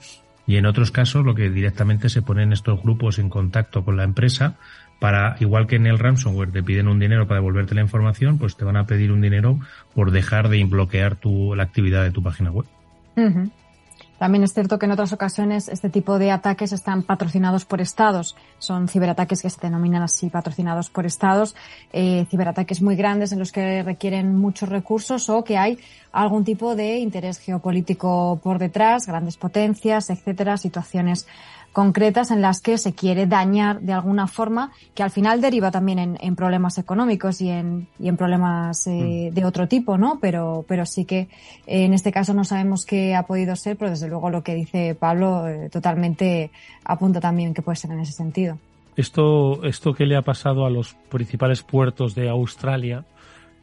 y 0.49 0.57
en 0.57 0.65
otros 0.65 0.89
casos 0.89 1.23
lo 1.23 1.35
que 1.35 1.51
directamente 1.51 2.09
se 2.09 2.23
ponen 2.23 2.53
estos 2.53 2.81
grupos 2.81 3.19
en 3.19 3.29
contacto 3.29 3.85
con 3.85 3.97
la 3.97 4.03
empresa 4.03 4.55
para, 4.99 5.35
igual 5.41 5.67
que 5.67 5.75
en 5.75 5.85
el 5.85 5.99
ransomware 5.99 6.51
te 6.51 6.63
piden 6.63 6.87
un 6.87 6.97
dinero 6.97 7.27
para 7.27 7.39
devolverte 7.39 7.75
la 7.75 7.81
información, 7.81 8.39
pues 8.39 8.57
te 8.57 8.65
van 8.65 8.75
a 8.75 8.87
pedir 8.87 9.11
un 9.11 9.21
dinero 9.21 9.59
por 9.93 10.09
dejar 10.09 10.49
de 10.49 10.63
bloquear 10.63 11.17
tu, 11.17 11.53
la 11.53 11.61
actividad 11.61 12.03
de 12.03 12.09
tu 12.09 12.23
página 12.23 12.49
web. 12.49 12.65
También 14.19 14.43
es 14.43 14.53
cierto 14.53 14.77
que 14.77 14.85
en 14.85 14.91
otras 14.91 15.13
ocasiones 15.13 15.69
este 15.69 15.89
tipo 15.89 16.19
de 16.19 16.29
ataques 16.31 16.73
están 16.73 17.03
patrocinados 17.03 17.63
por 17.63 17.79
estados. 17.79 18.35
Son 18.59 18.89
ciberataques 18.89 19.41
que 19.41 19.49
se 19.49 19.61
denominan 19.61 20.03
así, 20.03 20.29
patrocinados 20.29 20.89
por 20.89 21.05
estados, 21.05 21.55
eh, 21.93 22.25
ciberataques 22.29 22.81
muy 22.81 22.97
grandes 22.97 23.31
en 23.31 23.39
los 23.39 23.53
que 23.53 23.81
requieren 23.81 24.35
muchos 24.35 24.67
recursos 24.67 25.29
o 25.29 25.43
que 25.45 25.57
hay 25.57 25.79
algún 26.11 26.43
tipo 26.43 26.75
de 26.75 26.97
interés 26.97 27.39
geopolítico 27.39 28.39
por 28.43 28.59
detrás, 28.59 29.05
grandes 29.07 29.37
potencias, 29.37 30.09
etcétera, 30.09 30.57
situaciones 30.57 31.25
concretas 31.71 32.31
en 32.31 32.41
las 32.41 32.61
que 32.61 32.77
se 32.77 32.93
quiere 32.93 33.27
dañar 33.27 33.81
de 33.81 33.93
alguna 33.93 34.27
forma, 34.27 34.71
que 34.95 35.03
al 35.03 35.11
final 35.11 35.41
deriva 35.41 35.71
también 35.71 36.17
en, 36.19 36.35
problemas 36.35 36.77
económicos 36.77 37.41
y 37.41 37.49
en, 37.49 37.87
y 37.99 38.07
en 38.07 38.17
problemas 38.17 38.87
eh, 38.87 39.29
mm. 39.31 39.33
de 39.33 39.45
otro 39.45 39.67
tipo, 39.67 39.97
¿no? 39.97 40.19
Pero, 40.19 40.65
pero 40.67 40.85
sí 40.85 41.05
que 41.05 41.19
eh, 41.67 41.85
en 41.85 41.93
este 41.93 42.11
caso 42.11 42.33
no 42.33 42.43
sabemos 42.43 42.85
qué 42.85 43.15
ha 43.15 43.23
podido 43.23 43.55
ser, 43.55 43.77
pero 43.77 43.91
desde 43.91 44.07
luego 44.07 44.29
lo 44.29 44.43
que 44.43 44.55
dice 44.55 44.95
Pablo 44.95 45.47
eh, 45.47 45.69
totalmente 45.69 46.51
apunta 46.83 47.19
también 47.19 47.53
que 47.53 47.61
puede 47.61 47.75
ser 47.75 47.91
en 47.91 47.99
ese 47.99 48.13
sentido. 48.13 48.57
Esto, 48.95 49.63
esto 49.63 49.93
que 49.93 50.05
le 50.05 50.17
ha 50.17 50.21
pasado 50.21 50.65
a 50.65 50.69
los 50.69 50.95
principales 51.09 51.63
puertos 51.63 52.15
de 52.15 52.29
Australia, 52.29 53.05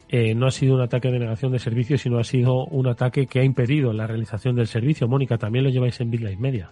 eh, 0.09 0.35
no 0.35 0.47
ha 0.47 0.51
sido 0.51 0.77
un 0.77 0.81
ataque 0.83 1.11
de 1.11 1.19
negación 1.19 1.51
de 1.53 1.59
servicio, 1.59 1.99
sino 1.99 2.19
ha 2.19 2.25
sido 2.25 2.65
un 2.67 2.87
ataque 2.87 3.27
que 3.27 3.41
ha 3.41 3.45
impedido 3.45 3.93
la 3.93 4.07
realización 4.07 4.55
del 4.55 4.69
servicio. 4.69 5.09
Mónica, 5.09 5.37
también 5.37 5.65
lo 5.65 5.71
lleváis 5.71 6.01
en 6.01 6.11
Big 6.11 6.39
Media. 6.39 6.71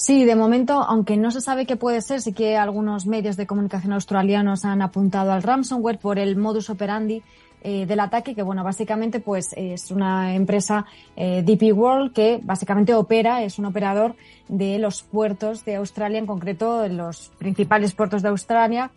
Sí, 0.00 0.24
de 0.24 0.34
momento, 0.34 0.82
aunque 0.82 1.18
no 1.18 1.30
se 1.30 1.42
sabe 1.42 1.66
qué 1.66 1.76
puede 1.76 2.00
ser, 2.00 2.22
sí 2.22 2.32
que 2.32 2.56
algunos 2.56 3.04
medios 3.04 3.36
de 3.36 3.46
comunicación 3.46 3.92
australianos 3.92 4.64
han 4.64 4.80
apuntado 4.80 5.30
al 5.30 5.42
ransomware 5.42 5.98
por 5.98 6.18
el 6.18 6.36
modus 6.36 6.70
operandi 6.70 7.22
eh, 7.60 7.84
del 7.84 8.00
ataque, 8.00 8.34
que 8.34 8.42
bueno, 8.42 8.64
básicamente 8.64 9.20
pues 9.20 9.50
es 9.58 9.90
una 9.90 10.34
empresa 10.34 10.86
eh, 11.16 11.42
DP 11.42 11.76
World 11.76 12.14
que 12.14 12.40
básicamente 12.42 12.94
opera, 12.94 13.42
es 13.42 13.58
un 13.58 13.66
operador 13.66 14.16
de 14.48 14.78
los 14.78 15.02
puertos 15.02 15.66
de 15.66 15.76
Australia, 15.76 16.18
en 16.18 16.24
concreto 16.24 16.88
los 16.88 17.30
principales 17.36 17.92
puertos 17.92 18.22
de 18.22 18.30
Australia, 18.30 18.92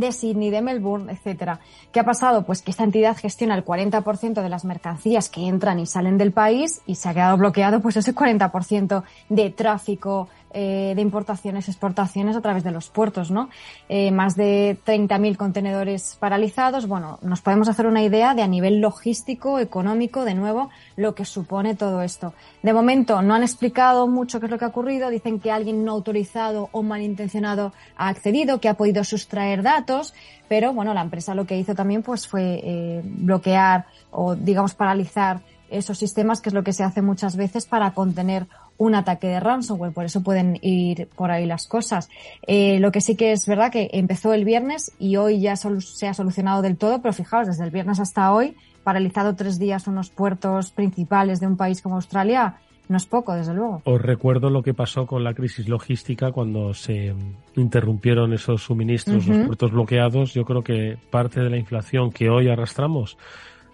de 0.00 0.12
Sydney, 0.12 0.50
de 0.50 0.62
Melbourne, 0.62 1.12
etcétera. 1.12 1.60
¿Qué 1.92 2.00
ha 2.00 2.04
pasado? 2.04 2.44
Pues 2.44 2.62
que 2.62 2.70
esta 2.70 2.84
entidad 2.84 3.16
gestiona 3.16 3.54
el 3.56 3.64
40% 3.64 4.42
de 4.42 4.48
las 4.48 4.64
mercancías 4.64 5.28
que 5.28 5.46
entran 5.46 5.78
y 5.78 5.86
salen 5.86 6.18
del 6.18 6.32
país 6.32 6.82
y 6.86 6.96
se 6.96 7.08
ha 7.08 7.14
quedado 7.14 7.36
bloqueado 7.36 7.80
pues 7.80 7.96
ese 7.96 8.14
40% 8.14 9.02
de 9.28 9.50
tráfico 9.50 10.28
eh, 10.52 10.92
de 10.94 11.02
importaciones, 11.02 11.68
exportaciones 11.68 12.36
a 12.36 12.40
través 12.40 12.64
de 12.64 12.70
los 12.70 12.88
puertos, 12.88 13.30
¿no? 13.30 13.50
Eh, 13.88 14.10
más 14.10 14.36
de 14.36 14.78
30.000 14.86 15.36
contenedores 15.36 16.16
paralizados. 16.18 16.86
Bueno, 16.86 17.18
nos 17.22 17.42
podemos 17.42 17.68
hacer 17.68 17.86
una 17.86 18.02
idea 18.02 18.34
de 18.34 18.42
a 18.42 18.46
nivel 18.46 18.80
logístico, 18.80 19.58
económico, 19.58 20.24
de 20.24 20.34
nuevo, 20.34 20.70
lo 20.96 21.14
que 21.14 21.24
supone 21.24 21.74
todo 21.74 22.02
esto. 22.02 22.32
De 22.62 22.72
momento 22.72 23.22
no 23.22 23.34
han 23.34 23.42
explicado 23.42 24.06
mucho 24.06 24.40
qué 24.40 24.46
es 24.46 24.52
lo 24.52 24.58
que 24.58 24.64
ha 24.64 24.68
ocurrido. 24.68 25.10
Dicen 25.10 25.40
que 25.40 25.50
alguien 25.50 25.84
no 25.84 25.92
autorizado 25.92 26.68
o 26.72 26.82
malintencionado 26.82 27.72
ha 27.96 28.08
accedido, 28.08 28.60
que 28.60 28.68
ha 28.68 28.74
podido 28.74 29.04
sustraer 29.04 29.62
datos, 29.62 30.14
pero 30.48 30.72
bueno, 30.72 30.94
la 30.94 31.02
empresa 31.02 31.34
lo 31.34 31.46
que 31.46 31.58
hizo 31.58 31.74
también 31.74 32.02
pues 32.02 32.26
fue 32.26 32.60
eh, 32.62 33.02
bloquear 33.04 33.86
o 34.10 34.34
digamos 34.34 34.74
paralizar 34.74 35.40
esos 35.68 35.98
sistemas, 35.98 36.40
que 36.40 36.50
es 36.50 36.54
lo 36.54 36.62
que 36.62 36.72
se 36.72 36.84
hace 36.84 37.02
muchas 37.02 37.36
veces 37.36 37.66
para 37.66 37.90
contener 37.92 38.46
un 38.78 38.94
ataque 38.94 39.28
de 39.28 39.40
ransomware, 39.40 39.92
por 39.92 40.04
eso 40.04 40.22
pueden 40.22 40.58
ir 40.62 41.08
por 41.16 41.30
ahí 41.30 41.46
las 41.46 41.66
cosas. 41.66 42.08
Eh, 42.46 42.78
lo 42.80 42.92
que 42.92 43.00
sí 43.00 43.16
que 43.16 43.32
es 43.32 43.46
verdad 43.46 43.72
que 43.72 43.90
empezó 43.92 44.32
el 44.32 44.44
viernes 44.44 44.92
y 44.98 45.16
hoy 45.16 45.40
ya 45.40 45.56
se 45.56 46.08
ha 46.08 46.14
solucionado 46.14 46.62
del 46.62 46.76
todo, 46.76 47.00
pero 47.00 47.12
fijaos, 47.12 47.46
desde 47.46 47.64
el 47.64 47.70
viernes 47.70 48.00
hasta 48.00 48.32
hoy, 48.32 48.54
paralizado 48.84 49.34
tres 49.34 49.58
días 49.58 49.86
unos 49.86 50.10
puertos 50.10 50.70
principales 50.70 51.40
de 51.40 51.46
un 51.46 51.56
país 51.56 51.80
como 51.82 51.96
Australia, 51.96 52.56
no 52.88 52.96
es 52.98 53.06
poco, 53.06 53.34
desde 53.34 53.52
luego. 53.52 53.82
Os 53.84 54.00
recuerdo 54.00 54.48
lo 54.48 54.62
que 54.62 54.72
pasó 54.72 55.06
con 55.06 55.24
la 55.24 55.34
crisis 55.34 55.68
logística 55.68 56.30
cuando 56.30 56.72
se 56.72 57.12
interrumpieron 57.56 58.32
esos 58.32 58.62
suministros, 58.62 59.26
los 59.26 59.46
puertos 59.46 59.72
bloqueados. 59.72 60.34
Yo 60.34 60.44
creo 60.44 60.62
que 60.62 60.96
parte 61.10 61.40
de 61.40 61.50
la 61.50 61.56
inflación 61.56 62.12
que 62.12 62.30
hoy 62.30 62.48
arrastramos 62.48 63.18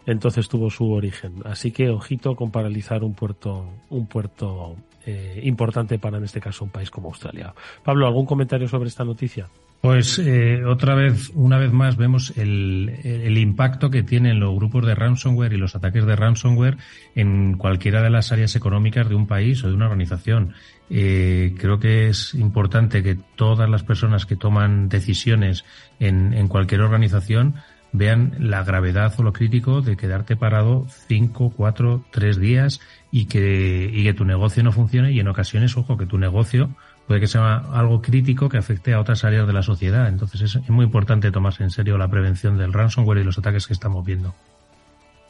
entonces 0.06 0.48
tuvo 0.48 0.70
su 0.70 0.90
origen. 0.90 1.42
Así 1.44 1.70
que 1.70 1.90
ojito 1.90 2.34
con 2.34 2.50
paralizar 2.50 3.04
un 3.04 3.14
puerto, 3.14 3.66
un 3.90 4.06
puerto 4.06 4.76
eh, 5.06 5.40
importante 5.44 5.98
para 5.98 6.18
en 6.18 6.24
este 6.24 6.40
caso 6.40 6.64
un 6.64 6.70
país 6.70 6.90
como 6.90 7.08
Australia. 7.08 7.54
Pablo, 7.82 8.06
¿algún 8.06 8.26
comentario 8.26 8.68
sobre 8.68 8.88
esta 8.88 9.04
noticia? 9.04 9.48
Pues 9.82 10.20
eh, 10.20 10.64
otra 10.64 10.94
vez, 10.94 11.32
una 11.34 11.58
vez 11.58 11.72
más, 11.72 11.96
vemos 11.96 12.32
el, 12.36 13.00
el, 13.02 13.36
impacto 13.36 13.90
que 13.90 14.04
tienen 14.04 14.38
los 14.38 14.54
grupos 14.54 14.86
de 14.86 14.94
ransomware 14.94 15.54
y 15.54 15.56
los 15.56 15.74
ataques 15.74 16.06
de 16.06 16.14
ransomware 16.14 16.76
en 17.16 17.58
cualquiera 17.58 18.00
de 18.00 18.10
las 18.10 18.30
áreas 18.30 18.54
económicas 18.54 19.08
de 19.08 19.16
un 19.16 19.26
país 19.26 19.64
o 19.64 19.68
de 19.68 19.74
una 19.74 19.86
organización. 19.86 20.54
Eh, 20.88 21.56
creo 21.58 21.80
que 21.80 22.06
es 22.06 22.32
importante 22.34 23.02
que 23.02 23.16
todas 23.34 23.68
las 23.68 23.82
personas 23.82 24.24
que 24.24 24.36
toman 24.36 24.88
decisiones 24.88 25.64
en, 25.98 26.32
en 26.32 26.46
cualquier 26.46 26.82
organización 26.82 27.56
vean 27.92 28.34
la 28.38 28.64
gravedad 28.64 29.12
o 29.18 29.22
lo 29.22 29.32
crítico 29.32 29.82
de 29.82 29.96
quedarte 29.96 30.36
parado 30.36 30.86
cinco, 30.88 31.52
cuatro, 31.54 32.04
tres 32.10 32.38
días 32.38 32.80
y 33.10 33.26
que, 33.26 33.90
y 33.92 34.04
que 34.04 34.14
tu 34.14 34.24
negocio 34.24 34.62
no 34.62 34.72
funcione 34.72 35.12
y 35.12 35.20
en 35.20 35.28
ocasiones, 35.28 35.76
ojo, 35.76 35.96
que 35.96 36.06
tu 36.06 36.18
negocio 36.18 36.70
puede 37.06 37.20
que 37.20 37.26
sea 37.26 37.56
algo 37.72 38.00
crítico 38.00 38.48
que 38.48 38.58
afecte 38.58 38.94
a 38.94 39.00
otras 39.00 39.24
áreas 39.24 39.46
de 39.46 39.52
la 39.52 39.62
sociedad. 39.62 40.08
Entonces 40.08 40.42
es, 40.42 40.70
muy 40.70 40.84
importante 40.84 41.30
tomarse 41.30 41.62
en 41.62 41.70
serio 41.70 41.98
la 41.98 42.08
prevención 42.08 42.56
del 42.56 42.72
ransomware 42.72 43.18
y 43.18 43.24
los 43.24 43.38
ataques 43.38 43.66
que 43.66 43.72
estamos 43.72 44.04
viendo. 44.04 44.34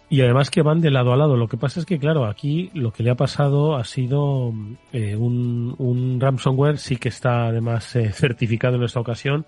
Y 0.08 0.20
además 0.20 0.50
que 0.50 0.60
van 0.60 0.82
de 0.82 0.90
lado 0.90 1.14
a 1.14 1.16
lado. 1.16 1.38
Lo 1.38 1.48
que 1.48 1.56
pasa 1.56 1.80
es 1.80 1.86
que, 1.86 1.98
claro, 1.98 2.26
aquí 2.26 2.70
lo 2.74 2.92
que 2.92 3.02
le 3.02 3.10
ha 3.10 3.14
pasado 3.14 3.76
ha 3.76 3.84
sido 3.84 4.52
eh, 4.92 5.16
un, 5.16 5.74
un 5.78 6.20
ransomware, 6.20 6.76
sí 6.76 6.96
que 6.96 7.08
está 7.08 7.46
además 7.46 7.96
eh, 7.96 8.12
certificado 8.12 8.76
en 8.76 8.82
esta 8.82 9.00
ocasión, 9.00 9.46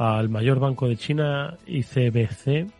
al 0.00 0.30
mayor 0.30 0.58
banco 0.58 0.88
de 0.88 0.96
China, 0.96 1.58
ICBC. 1.66 2.72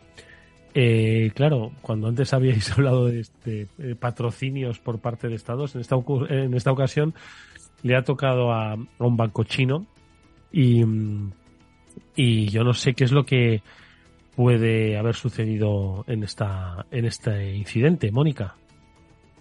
Eh, 0.72 1.30
claro, 1.34 1.72
cuando 1.82 2.08
antes 2.08 2.32
habíais 2.32 2.72
hablado 2.78 3.06
de, 3.06 3.20
este, 3.20 3.66
patrocinios 3.98 4.78
por 4.78 5.00
parte 5.00 5.28
de 5.28 5.34
Estados, 5.34 5.74
en 5.74 5.82
esta, 5.82 5.96
en 6.30 6.54
esta 6.54 6.72
ocasión 6.72 7.12
le 7.82 7.94
ha 7.94 8.04
tocado 8.04 8.52
a, 8.52 8.74
un 8.74 9.16
banco 9.18 9.44
chino 9.44 9.84
y, 10.50 10.82
y 12.16 12.48
yo 12.48 12.64
no 12.64 12.72
sé 12.72 12.94
qué 12.94 13.04
es 13.04 13.12
lo 13.12 13.24
que 13.24 13.62
puede 14.34 14.96
haber 14.96 15.14
sucedido 15.14 16.04
en 16.06 16.22
esta 16.22 16.86
en 16.90 17.04
este 17.04 17.54
incidente, 17.54 18.10
Mónica. 18.10 18.54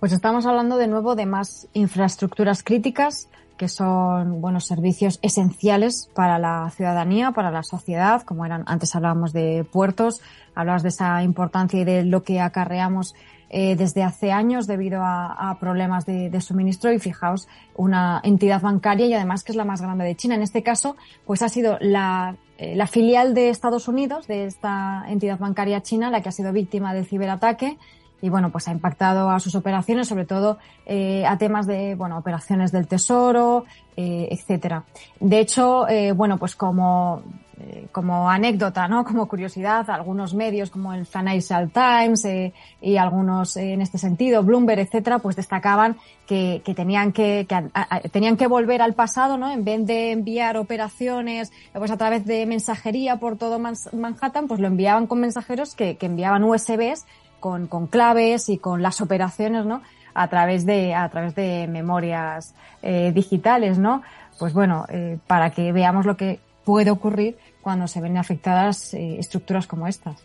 Pues 0.01 0.11
estamos 0.11 0.45
hablando 0.45 0.75
de 0.75 0.87
nuevo 0.87 1.15
de 1.15 1.25
más 1.25 1.69
infraestructuras 1.73 2.61
críticas 2.61 3.29
que 3.59 3.67
son 3.67 4.39
buenos 4.39 4.65
servicios 4.65 5.19
esenciales 5.21 6.09
para 6.15 6.39
la 6.39 6.71
ciudadanía, 6.71 7.33
para 7.33 7.51
la 7.51 7.61
sociedad, 7.61 8.21
como 8.21 8.45
eran 8.45 8.63
antes 8.67 8.95
hablábamos 8.95 9.33
de 9.33 9.67
puertos, 9.69 10.21
hablabas 10.55 10.81
de 10.81 10.89
esa 10.89 11.21
importancia 11.23 11.81
y 11.81 11.83
de 11.83 12.05
lo 12.05 12.23
que 12.23 12.39
acarreamos 12.39 13.15
eh, 13.49 13.75
desde 13.75 14.01
hace 14.01 14.31
años 14.31 14.65
debido 14.65 15.01
a, 15.03 15.57
problemas 15.59 16.05
de, 16.05 16.39
suministro 16.39 16.93
y 16.93 16.99
fijaos 16.99 17.49
una 17.75 18.21
entidad 18.23 18.61
bancaria 18.61 19.07
y 19.07 19.13
además 19.13 19.43
que 19.43 19.51
es 19.51 19.57
la 19.57 19.65
más 19.65 19.81
grande 19.81 20.05
de 20.05 20.15
China. 20.15 20.35
En 20.35 20.41
este 20.41 20.63
caso, 20.63 20.95
pues 21.25 21.41
ha 21.41 21.49
sido 21.49 21.77
la, 21.81 22.37
eh, 22.57 22.77
la 22.77 22.87
filial 22.87 23.33
de 23.33 23.49
Estados 23.49 23.89
Unidos 23.89 24.25
de 24.27 24.45
esta 24.45 25.03
entidad 25.09 25.37
bancaria 25.37 25.81
china 25.81 26.09
la 26.09 26.21
que 26.21 26.29
ha 26.29 26.31
sido 26.31 26.53
víctima 26.53 26.93
del 26.93 27.05
ciberataque 27.05 27.77
y 28.21 28.29
bueno, 28.29 28.51
pues 28.51 28.67
ha 28.67 28.71
impactado 28.71 29.29
a 29.29 29.39
sus 29.39 29.55
operaciones, 29.55 30.07
sobre 30.07 30.25
todo 30.25 30.57
eh, 30.85 31.25
a 31.25 31.37
temas 31.37 31.67
de, 31.67 31.95
bueno, 31.95 32.17
operaciones 32.17 32.71
del 32.71 32.87
tesoro, 32.87 33.65
eh, 33.95 34.27
etcétera. 34.31 34.83
De 35.19 35.39
hecho, 35.39 35.87
eh, 35.87 36.11
bueno, 36.11 36.37
pues 36.37 36.55
como, 36.55 37.23
eh, 37.61 37.87
como 37.91 38.29
anécdota, 38.29 38.87
¿no? 38.87 39.03
Como 39.03 39.27
curiosidad, 39.27 39.89
algunos 39.89 40.33
medios 40.33 40.69
como 40.69 40.93
el 40.93 41.05
Financial 41.05 41.69
Times 41.69 42.23
eh, 42.23 42.53
y 42.79 42.95
algunos 42.95 43.57
eh, 43.57 43.73
en 43.73 43.81
este 43.81 43.97
sentido, 43.97 44.43
Bloomberg, 44.43 44.79
etcétera, 44.79 45.19
pues 45.19 45.35
destacaban 45.35 45.97
que, 46.25 46.61
que 46.63 46.73
tenían 46.73 47.11
que, 47.11 47.45
que 47.49 48.09
tenían 48.09 48.37
que 48.37 48.47
volver 48.47 48.81
al 48.81 48.93
pasado, 48.93 49.37
¿no? 49.37 49.51
En 49.51 49.65
vez 49.65 49.85
de 49.85 50.11
enviar 50.11 50.55
operaciones, 50.55 51.51
pues 51.73 51.91
a 51.91 51.97
través 51.97 52.25
de 52.25 52.45
mensajería 52.45 53.17
por 53.17 53.37
todo 53.37 53.59
Manhattan, 53.59 54.47
pues 54.47 54.61
lo 54.61 54.67
enviaban 54.67 55.05
con 55.05 55.19
mensajeros 55.19 55.75
que, 55.75 55.97
que 55.97 56.05
enviaban 56.05 56.45
USBs 56.45 57.05
con, 57.39 57.67
con 57.67 57.87
claves 57.87 58.49
y 58.49 58.57
con 58.57 58.81
las 58.81 59.01
operaciones, 59.01 59.65
¿no? 59.65 59.81
A 60.13 60.27
través 60.27 60.65
de, 60.65 60.93
a 60.93 61.07
través 61.09 61.35
de 61.35 61.67
memorias 61.67 62.53
eh, 62.81 63.11
digitales, 63.13 63.77
¿no? 63.77 64.01
Pues 64.37 64.53
bueno, 64.53 64.85
eh, 64.89 65.17
para 65.27 65.51
que 65.51 65.71
veamos 65.71 66.05
lo 66.05 66.17
que 66.17 66.39
puede 66.63 66.91
ocurrir 66.91 67.35
cuando 67.61 67.87
se 67.87 68.01
ven 68.01 68.17
afectadas 68.17 68.93
eh, 68.93 69.17
estructuras 69.19 69.67
como 69.67 69.87
estas. 69.87 70.23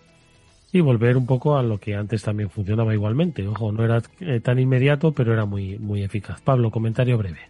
Y 0.72 0.80
volver 0.80 1.16
un 1.16 1.26
poco 1.26 1.56
a 1.56 1.62
lo 1.62 1.78
que 1.78 1.94
antes 1.94 2.22
también 2.22 2.50
funcionaba 2.50 2.92
igualmente. 2.94 3.46
Ojo, 3.46 3.70
no 3.72 3.84
era 3.84 4.02
eh, 4.20 4.40
tan 4.40 4.58
inmediato, 4.58 5.12
pero 5.12 5.32
era 5.32 5.44
muy, 5.44 5.78
muy 5.78 6.02
eficaz. 6.02 6.40
Pablo, 6.40 6.70
comentario 6.70 7.16
breve. 7.16 7.40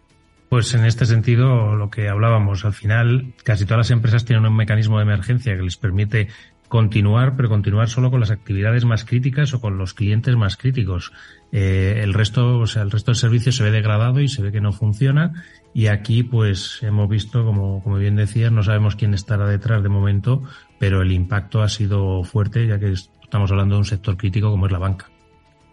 Pues 0.48 0.74
en 0.74 0.84
este 0.84 1.06
sentido, 1.06 1.74
lo 1.74 1.90
que 1.90 2.08
hablábamos, 2.08 2.64
al 2.64 2.74
final 2.74 3.32
casi 3.42 3.64
todas 3.64 3.78
las 3.78 3.90
empresas 3.90 4.24
tienen 4.24 4.46
un 4.46 4.54
mecanismo 4.54 4.98
de 4.98 5.04
emergencia 5.04 5.56
que 5.56 5.62
les 5.62 5.76
permite 5.76 6.28
continuar, 6.74 7.36
pero 7.36 7.48
continuar 7.48 7.88
solo 7.88 8.10
con 8.10 8.18
las 8.18 8.32
actividades 8.32 8.84
más 8.84 9.04
críticas 9.04 9.54
o 9.54 9.60
con 9.60 9.78
los 9.78 9.94
clientes 9.94 10.34
más 10.34 10.56
críticos. 10.56 11.12
Eh, 11.52 12.00
el 12.02 12.12
resto, 12.12 12.58
o 12.58 12.66
sea, 12.66 12.82
el 12.82 12.90
resto 12.90 13.12
del 13.12 13.16
servicio 13.16 13.52
se 13.52 13.62
ve 13.62 13.70
degradado 13.70 14.18
y 14.18 14.26
se 14.26 14.42
ve 14.42 14.50
que 14.50 14.60
no 14.60 14.72
funciona. 14.72 15.44
Y 15.72 15.86
aquí, 15.86 16.24
pues, 16.24 16.82
hemos 16.82 17.08
visto, 17.08 17.44
como, 17.44 17.80
como 17.80 17.98
bien 17.98 18.16
decías, 18.16 18.50
no 18.50 18.64
sabemos 18.64 18.96
quién 18.96 19.14
estará 19.14 19.46
detrás 19.46 19.84
de 19.84 19.88
momento, 19.88 20.42
pero 20.80 21.02
el 21.02 21.12
impacto 21.12 21.62
ha 21.62 21.68
sido 21.68 22.24
fuerte, 22.24 22.66
ya 22.66 22.80
que 22.80 22.90
estamos 22.90 23.52
hablando 23.52 23.76
de 23.76 23.78
un 23.78 23.84
sector 23.84 24.16
crítico 24.16 24.50
como 24.50 24.66
es 24.66 24.72
la 24.72 24.80
banca. 24.80 25.08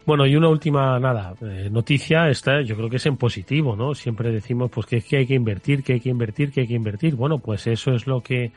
Bueno, 0.05 0.27
y 0.27 0.35
una 0.35 0.49
última, 0.49 0.99
nada, 0.99 1.33
eh, 1.41 1.69
noticia, 1.71 2.29
esta 2.29 2.61
yo 2.61 2.75
creo 2.75 2.91
que 2.91 2.97
es 2.97 3.05
en 3.07 3.17
positivo, 3.17 3.75
¿no? 3.75 3.95
Siempre 3.95 4.31
decimos 4.31 4.69
pues 4.69 4.85
que, 4.85 5.01
que 5.01 5.17
hay 5.17 5.25
que 5.25 5.33
invertir, 5.33 5.81
que 5.81 5.93
hay 5.93 5.99
que 5.99 6.09
invertir, 6.09 6.51
que 6.51 6.61
hay 6.61 6.67
que 6.67 6.75
invertir. 6.75 7.15
Bueno, 7.15 7.39
pues 7.39 7.65
eso 7.65 7.91
es 7.91 8.05
lo 8.05 8.21
que 8.21 8.51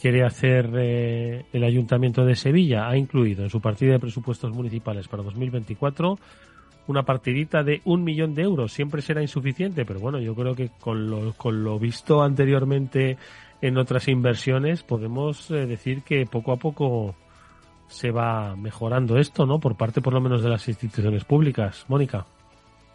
quiere 0.00 0.24
hacer 0.24 0.70
eh, 0.76 1.44
el 1.52 1.64
Ayuntamiento 1.64 2.24
de 2.24 2.34
Sevilla. 2.34 2.88
Ha 2.88 2.96
incluido 2.96 3.44
en 3.44 3.50
su 3.50 3.60
partida 3.60 3.92
de 3.92 3.98
presupuestos 3.98 4.52
municipales 4.52 5.08
para 5.08 5.22
2024 5.22 6.18
una 6.86 7.02
partidita 7.04 7.62
de 7.62 7.82
un 7.84 8.02
millón 8.02 8.34
de 8.34 8.42
euros. 8.42 8.72
Siempre 8.72 9.02
será 9.02 9.22
insuficiente, 9.22 9.84
pero 9.84 10.00
bueno, 10.00 10.18
yo 10.18 10.34
creo 10.34 10.54
que 10.54 10.70
con 10.80 11.08
lo, 11.08 11.32
con 11.34 11.62
lo 11.62 11.78
visto 11.78 12.22
anteriormente 12.22 13.16
en 13.60 13.76
otras 13.76 14.08
inversiones 14.08 14.82
podemos 14.82 15.50
eh, 15.50 15.66
decir 15.66 16.02
que 16.02 16.26
poco 16.26 16.52
a 16.52 16.56
poco 16.56 17.14
se 17.86 18.10
va 18.10 18.56
mejorando 18.56 19.18
esto, 19.18 19.46
¿no? 19.46 19.60
Por 19.60 19.76
parte 19.76 20.00
por 20.00 20.14
lo 20.14 20.20
menos 20.20 20.42
de 20.42 20.48
las 20.48 20.66
instituciones 20.66 21.24
públicas. 21.24 21.84
Mónica. 21.88 22.26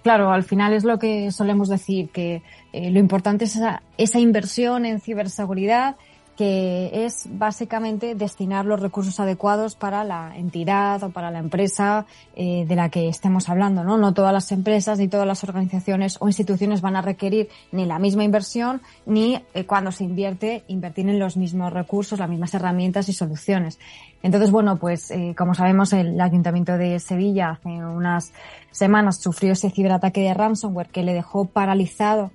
Claro, 0.04 0.32
al 0.32 0.44
final 0.44 0.74
es 0.74 0.84
lo 0.84 1.00
que 1.00 1.32
solemos 1.32 1.68
decir, 1.68 2.10
que 2.10 2.42
eh, 2.74 2.92
lo 2.92 3.00
importante 3.00 3.46
es 3.46 3.56
esa, 3.56 3.82
esa 3.98 4.20
inversión 4.20 4.86
en 4.86 5.00
ciberseguridad 5.00 5.96
que 6.36 7.06
es 7.06 7.28
básicamente 7.30 8.16
destinar 8.16 8.66
los 8.66 8.80
recursos 8.80 9.20
adecuados 9.20 9.76
para 9.76 10.04
la 10.04 10.36
entidad 10.36 11.04
o 11.04 11.10
para 11.10 11.32
la 11.32 11.40
empresa 11.40 12.06
eh, 12.36 12.66
de 12.68 12.76
la 12.76 12.90
que 12.90 13.08
estemos 13.08 13.50
hablando, 13.50 13.84
¿no? 13.84 13.98
No 13.98 14.14
todas 14.14 14.34
las 14.34 14.52
empresas 14.52 15.00
ni 15.00 15.08
todas 15.08 15.28
las 15.28 15.44
organizaciones 15.44 16.18
o 16.20 16.28
instituciones 16.28 16.82
van 16.82 16.96
a 16.96 17.02
requerir 17.02 17.50
ni 17.72 17.86
la 17.86 18.00
misma 18.00 18.24
inversión 18.24 18.82
ni 19.06 19.42
eh, 19.54 19.66
cuando 19.66 19.92
se 19.92 20.04
invierte 20.04 20.64
invertir 20.68 21.08
en 21.08 21.20
los 21.20 21.38
mismos 21.38 21.72
recursos, 21.72 22.20
las 22.20 22.30
mismas 22.30 22.54
herramientas 22.54 23.08
y 23.10 23.14
soluciones. 23.14 23.80
Entonces, 24.22 24.52
bueno, 24.52 24.78
pues 24.78 25.12
eh, 25.12 25.36
como 25.38 25.54
sabemos, 25.54 25.94
el 25.94 26.20
Ayuntamiento 26.20 26.78
de 26.78 27.00
Sevilla 27.00 27.52
hace 27.52 27.70
unas 27.70 28.34
semanas 28.72 29.22
sufrió 29.22 29.54
ese 29.54 29.70
ciberataque 29.70 30.22
de 30.22 30.34
ransomware 30.34 30.90
que 30.90 31.04
le 31.04 31.14
dejó 31.14 31.46
paralizado 31.46 32.32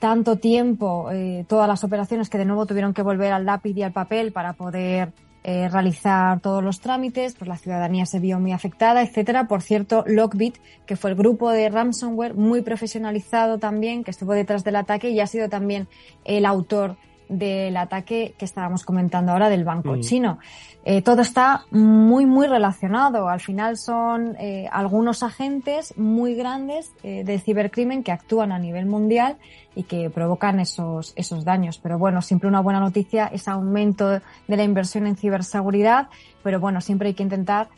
tanto 0.00 0.36
tiempo 0.36 1.10
eh, 1.12 1.44
todas 1.46 1.68
las 1.68 1.84
operaciones 1.84 2.28
que 2.28 2.38
de 2.38 2.46
nuevo 2.46 2.66
tuvieron 2.66 2.94
que 2.94 3.02
volver 3.02 3.32
al 3.32 3.44
lápiz 3.44 3.76
y 3.76 3.82
al 3.82 3.92
papel 3.92 4.32
para 4.32 4.54
poder 4.54 5.12
eh, 5.44 5.68
realizar 5.68 6.40
todos 6.40 6.64
los 6.64 6.80
trámites, 6.80 7.34
pues 7.34 7.48
la 7.48 7.56
ciudadanía 7.56 8.04
se 8.06 8.18
vio 8.18 8.40
muy 8.40 8.52
afectada, 8.52 9.02
etcétera. 9.02 9.46
Por 9.46 9.62
cierto, 9.62 10.04
Lockbit, 10.06 10.56
que 10.86 10.96
fue 10.96 11.10
el 11.10 11.16
grupo 11.16 11.50
de 11.50 11.68
ransomware 11.68 12.34
muy 12.34 12.62
profesionalizado 12.62 13.58
también, 13.58 14.02
que 14.02 14.10
estuvo 14.10 14.32
detrás 14.32 14.64
del 14.64 14.76
ataque 14.76 15.10
y 15.10 15.20
ha 15.20 15.26
sido 15.26 15.48
también 15.48 15.86
el 16.24 16.44
autor 16.44 16.96
del 17.30 17.76
ataque 17.76 18.34
que 18.36 18.44
estábamos 18.44 18.84
comentando 18.84 19.32
ahora 19.32 19.48
del 19.48 19.64
banco 19.64 19.96
mm. 19.96 20.00
chino. 20.00 20.38
Eh, 20.84 21.00
todo 21.00 21.22
está 21.22 21.64
muy, 21.70 22.26
muy 22.26 22.46
relacionado. 22.46 23.28
Al 23.28 23.40
final 23.40 23.76
son 23.76 24.36
eh, 24.38 24.68
algunos 24.72 25.22
agentes 25.22 25.96
muy 25.96 26.34
grandes 26.34 26.92
eh, 27.02 27.22
de 27.24 27.38
cibercrimen 27.38 28.02
que 28.02 28.12
actúan 28.12 28.50
a 28.50 28.58
nivel 28.58 28.86
mundial 28.86 29.36
y 29.74 29.84
que 29.84 30.10
provocan 30.10 30.58
esos, 30.58 31.12
esos 31.16 31.44
daños. 31.44 31.78
Pero 31.78 31.98
bueno, 31.98 32.20
siempre 32.20 32.48
una 32.48 32.60
buena 32.60 32.80
noticia 32.80 33.26
es 33.26 33.46
aumento 33.46 34.08
de 34.08 34.20
la 34.56 34.64
inversión 34.64 35.06
en 35.06 35.16
ciberseguridad, 35.16 36.08
pero 36.42 36.58
bueno, 36.58 36.80
siempre 36.80 37.08
hay 37.08 37.14
que 37.14 37.22
intentar 37.22 37.68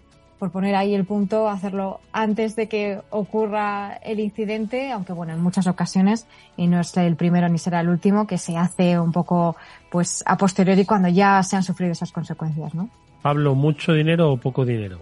por 0.42 0.50
poner 0.50 0.74
ahí 0.74 0.92
el 0.92 1.04
punto, 1.04 1.48
hacerlo 1.48 2.00
antes 2.10 2.56
de 2.56 2.66
que 2.66 2.98
ocurra 3.10 3.94
el 4.02 4.18
incidente, 4.18 4.90
aunque 4.90 5.12
bueno, 5.12 5.32
en 5.32 5.40
muchas 5.40 5.68
ocasiones, 5.68 6.26
y 6.56 6.66
no 6.66 6.80
es 6.80 6.96
el 6.96 7.14
primero 7.14 7.48
ni 7.48 7.58
será 7.58 7.78
el 7.80 7.88
último, 7.88 8.26
que 8.26 8.38
se 8.38 8.56
hace 8.56 8.98
un 8.98 9.12
poco 9.12 9.54
pues 9.88 10.24
a 10.26 10.36
posteriori 10.36 10.84
cuando 10.84 11.06
ya 11.06 11.40
se 11.44 11.54
han 11.54 11.62
sufrido 11.62 11.92
esas 11.92 12.10
consecuencias, 12.10 12.74
¿no? 12.74 12.90
Pablo, 13.22 13.54
¿mucho 13.54 13.92
dinero 13.92 14.32
o 14.32 14.36
poco 14.36 14.64
dinero? 14.64 14.98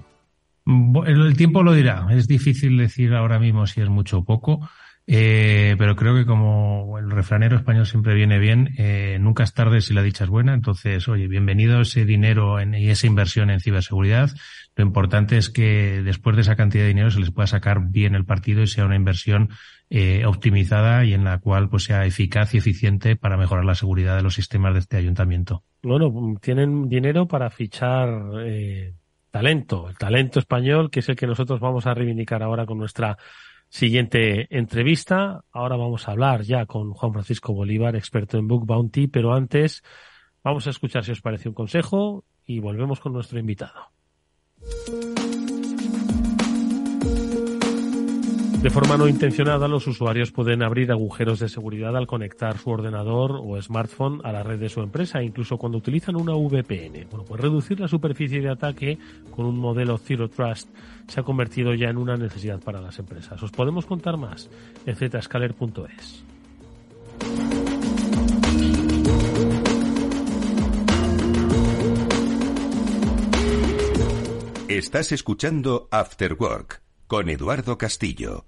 El 1.06 1.34
tiempo 1.38 1.62
lo 1.62 1.72
dirá. 1.72 2.06
Es 2.10 2.28
difícil 2.28 2.76
decir 2.76 3.14
ahora 3.14 3.38
mismo 3.38 3.66
si 3.66 3.80
es 3.80 3.88
mucho 3.88 4.18
o 4.18 4.24
poco. 4.24 4.60
Eh, 5.12 5.74
pero 5.76 5.96
creo 5.96 6.14
que 6.14 6.24
como 6.24 6.96
el 7.00 7.10
refranero 7.10 7.56
español 7.56 7.84
siempre 7.84 8.14
viene 8.14 8.38
bien, 8.38 8.74
eh, 8.78 9.18
nunca 9.20 9.42
es 9.42 9.52
tarde 9.52 9.80
si 9.80 9.92
la 9.92 10.04
dicha 10.04 10.22
es 10.22 10.30
buena. 10.30 10.54
Entonces, 10.54 11.08
oye, 11.08 11.26
bienvenido 11.26 11.80
ese 11.80 12.04
dinero 12.04 12.60
en, 12.60 12.74
y 12.74 12.90
esa 12.90 13.08
inversión 13.08 13.50
en 13.50 13.58
ciberseguridad. 13.58 14.30
Lo 14.76 14.84
importante 14.84 15.36
es 15.36 15.50
que 15.50 16.00
después 16.04 16.36
de 16.36 16.42
esa 16.42 16.54
cantidad 16.54 16.84
de 16.84 16.90
dinero 16.90 17.10
se 17.10 17.18
les 17.18 17.32
pueda 17.32 17.48
sacar 17.48 17.88
bien 17.88 18.14
el 18.14 18.24
partido 18.24 18.62
y 18.62 18.68
sea 18.68 18.84
una 18.84 18.94
inversión 18.94 19.48
eh, 19.90 20.24
optimizada 20.26 21.04
y 21.04 21.12
en 21.12 21.24
la 21.24 21.38
cual 21.38 21.68
pues 21.68 21.82
sea 21.82 22.06
eficaz 22.06 22.54
y 22.54 22.58
eficiente 22.58 23.16
para 23.16 23.36
mejorar 23.36 23.64
la 23.64 23.74
seguridad 23.74 24.14
de 24.14 24.22
los 24.22 24.34
sistemas 24.34 24.74
de 24.74 24.78
este 24.78 24.96
ayuntamiento. 24.96 25.64
Bueno, 25.82 26.36
tienen 26.40 26.88
dinero 26.88 27.26
para 27.26 27.50
fichar 27.50 28.08
eh, 28.44 28.94
talento, 29.32 29.88
el 29.88 29.98
talento 29.98 30.38
español, 30.38 30.88
que 30.88 31.00
es 31.00 31.08
el 31.08 31.16
que 31.16 31.26
nosotros 31.26 31.58
vamos 31.58 31.88
a 31.88 31.94
reivindicar 31.94 32.44
ahora 32.44 32.64
con 32.64 32.78
nuestra 32.78 33.18
Siguiente 33.70 34.48
entrevista. 34.50 35.44
Ahora 35.52 35.76
vamos 35.76 36.08
a 36.08 36.10
hablar 36.10 36.42
ya 36.42 36.66
con 36.66 36.92
Juan 36.92 37.12
Francisco 37.12 37.54
Bolívar, 37.54 37.94
experto 37.94 38.36
en 38.36 38.48
Book 38.48 38.66
Bounty, 38.66 39.06
pero 39.06 39.32
antes 39.32 39.84
vamos 40.42 40.66
a 40.66 40.70
escuchar 40.70 41.04
si 41.04 41.12
os 41.12 41.20
parece 41.20 41.48
un 41.48 41.54
consejo 41.54 42.24
y 42.44 42.58
volvemos 42.58 42.98
con 42.98 43.12
nuestro 43.12 43.38
invitado. 43.38 43.92
De 48.62 48.68
forma 48.68 48.98
no 48.98 49.08
intencionada, 49.08 49.68
los 49.68 49.86
usuarios 49.86 50.32
pueden 50.32 50.62
abrir 50.62 50.92
agujeros 50.92 51.40
de 51.40 51.48
seguridad 51.48 51.96
al 51.96 52.06
conectar 52.06 52.58
su 52.58 52.68
ordenador 52.68 53.40
o 53.42 53.60
smartphone 53.60 54.20
a 54.22 54.32
la 54.32 54.42
red 54.42 54.58
de 54.58 54.68
su 54.68 54.82
empresa, 54.82 55.22
incluso 55.22 55.56
cuando 55.56 55.78
utilizan 55.78 56.14
una 56.14 56.34
VPN. 56.34 57.06
Bueno, 57.10 57.24
pues 57.26 57.40
reducir 57.40 57.80
la 57.80 57.88
superficie 57.88 58.42
de 58.42 58.50
ataque 58.50 58.98
con 59.30 59.46
un 59.46 59.58
modelo 59.58 59.96
Zero 59.96 60.28
Trust 60.28 60.68
se 61.08 61.20
ha 61.20 61.22
convertido 61.22 61.72
ya 61.72 61.88
en 61.88 61.96
una 61.96 62.18
necesidad 62.18 62.60
para 62.60 62.82
las 62.82 62.98
empresas. 62.98 63.42
Os 63.42 63.50
podemos 63.50 63.86
contar 63.86 64.18
más 64.18 64.50
en 64.84 64.94
zscaler.es. 64.94 66.22
Estás 74.68 75.12
escuchando 75.12 75.88
After 75.90 76.36
Work 76.38 76.89
con 77.10 77.28
Eduardo 77.28 77.76
Castillo. 77.76 78.44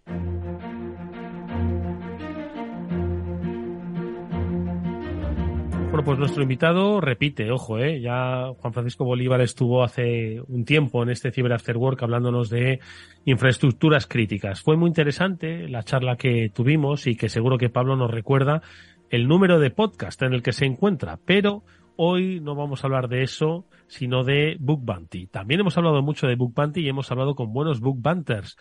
Bueno, 5.90 6.04
pues 6.04 6.16
nuestro 6.20 6.44
invitado 6.44 7.00
repite, 7.00 7.50
ojo, 7.50 7.80
¿eh? 7.80 8.00
ya 8.00 8.52
Juan 8.56 8.72
Francisco 8.72 9.04
Bolívar 9.04 9.40
estuvo 9.40 9.82
hace 9.82 10.40
un 10.46 10.64
tiempo 10.64 11.02
en 11.02 11.10
este 11.10 11.32
Cyber 11.32 11.54
After 11.54 11.76
Work 11.76 12.04
hablándonos 12.04 12.50
de 12.50 12.78
infraestructuras 13.24 14.06
críticas. 14.06 14.62
Fue 14.62 14.76
muy 14.76 14.86
interesante 14.86 15.68
la 15.68 15.82
charla 15.82 16.14
que 16.14 16.48
tuvimos 16.54 17.08
y 17.08 17.16
que 17.16 17.28
seguro 17.28 17.58
que 17.58 17.68
Pablo 17.68 17.96
nos 17.96 18.12
recuerda 18.12 18.62
el 19.10 19.26
número 19.26 19.58
de 19.58 19.72
podcast 19.72 20.22
en 20.22 20.34
el 20.34 20.42
que 20.44 20.52
se 20.52 20.66
encuentra, 20.66 21.18
pero 21.24 21.64
hoy 21.96 22.40
no 22.40 22.54
vamos 22.54 22.82
a 22.82 22.86
hablar 22.86 23.08
de 23.08 23.22
eso, 23.22 23.66
sino 23.86 24.24
de 24.24 24.56
Book. 24.58 24.82
También 25.30 25.60
hemos 25.60 25.76
hablado 25.76 26.02
mucho 26.02 26.26
de 26.26 26.36
Book 26.36 26.54
y 26.76 26.88
hemos 26.88 27.10
hablado 27.10 27.34
con 27.34 27.52
buenos 27.52 27.80
Book 27.80 28.00
Banters. 28.00 28.56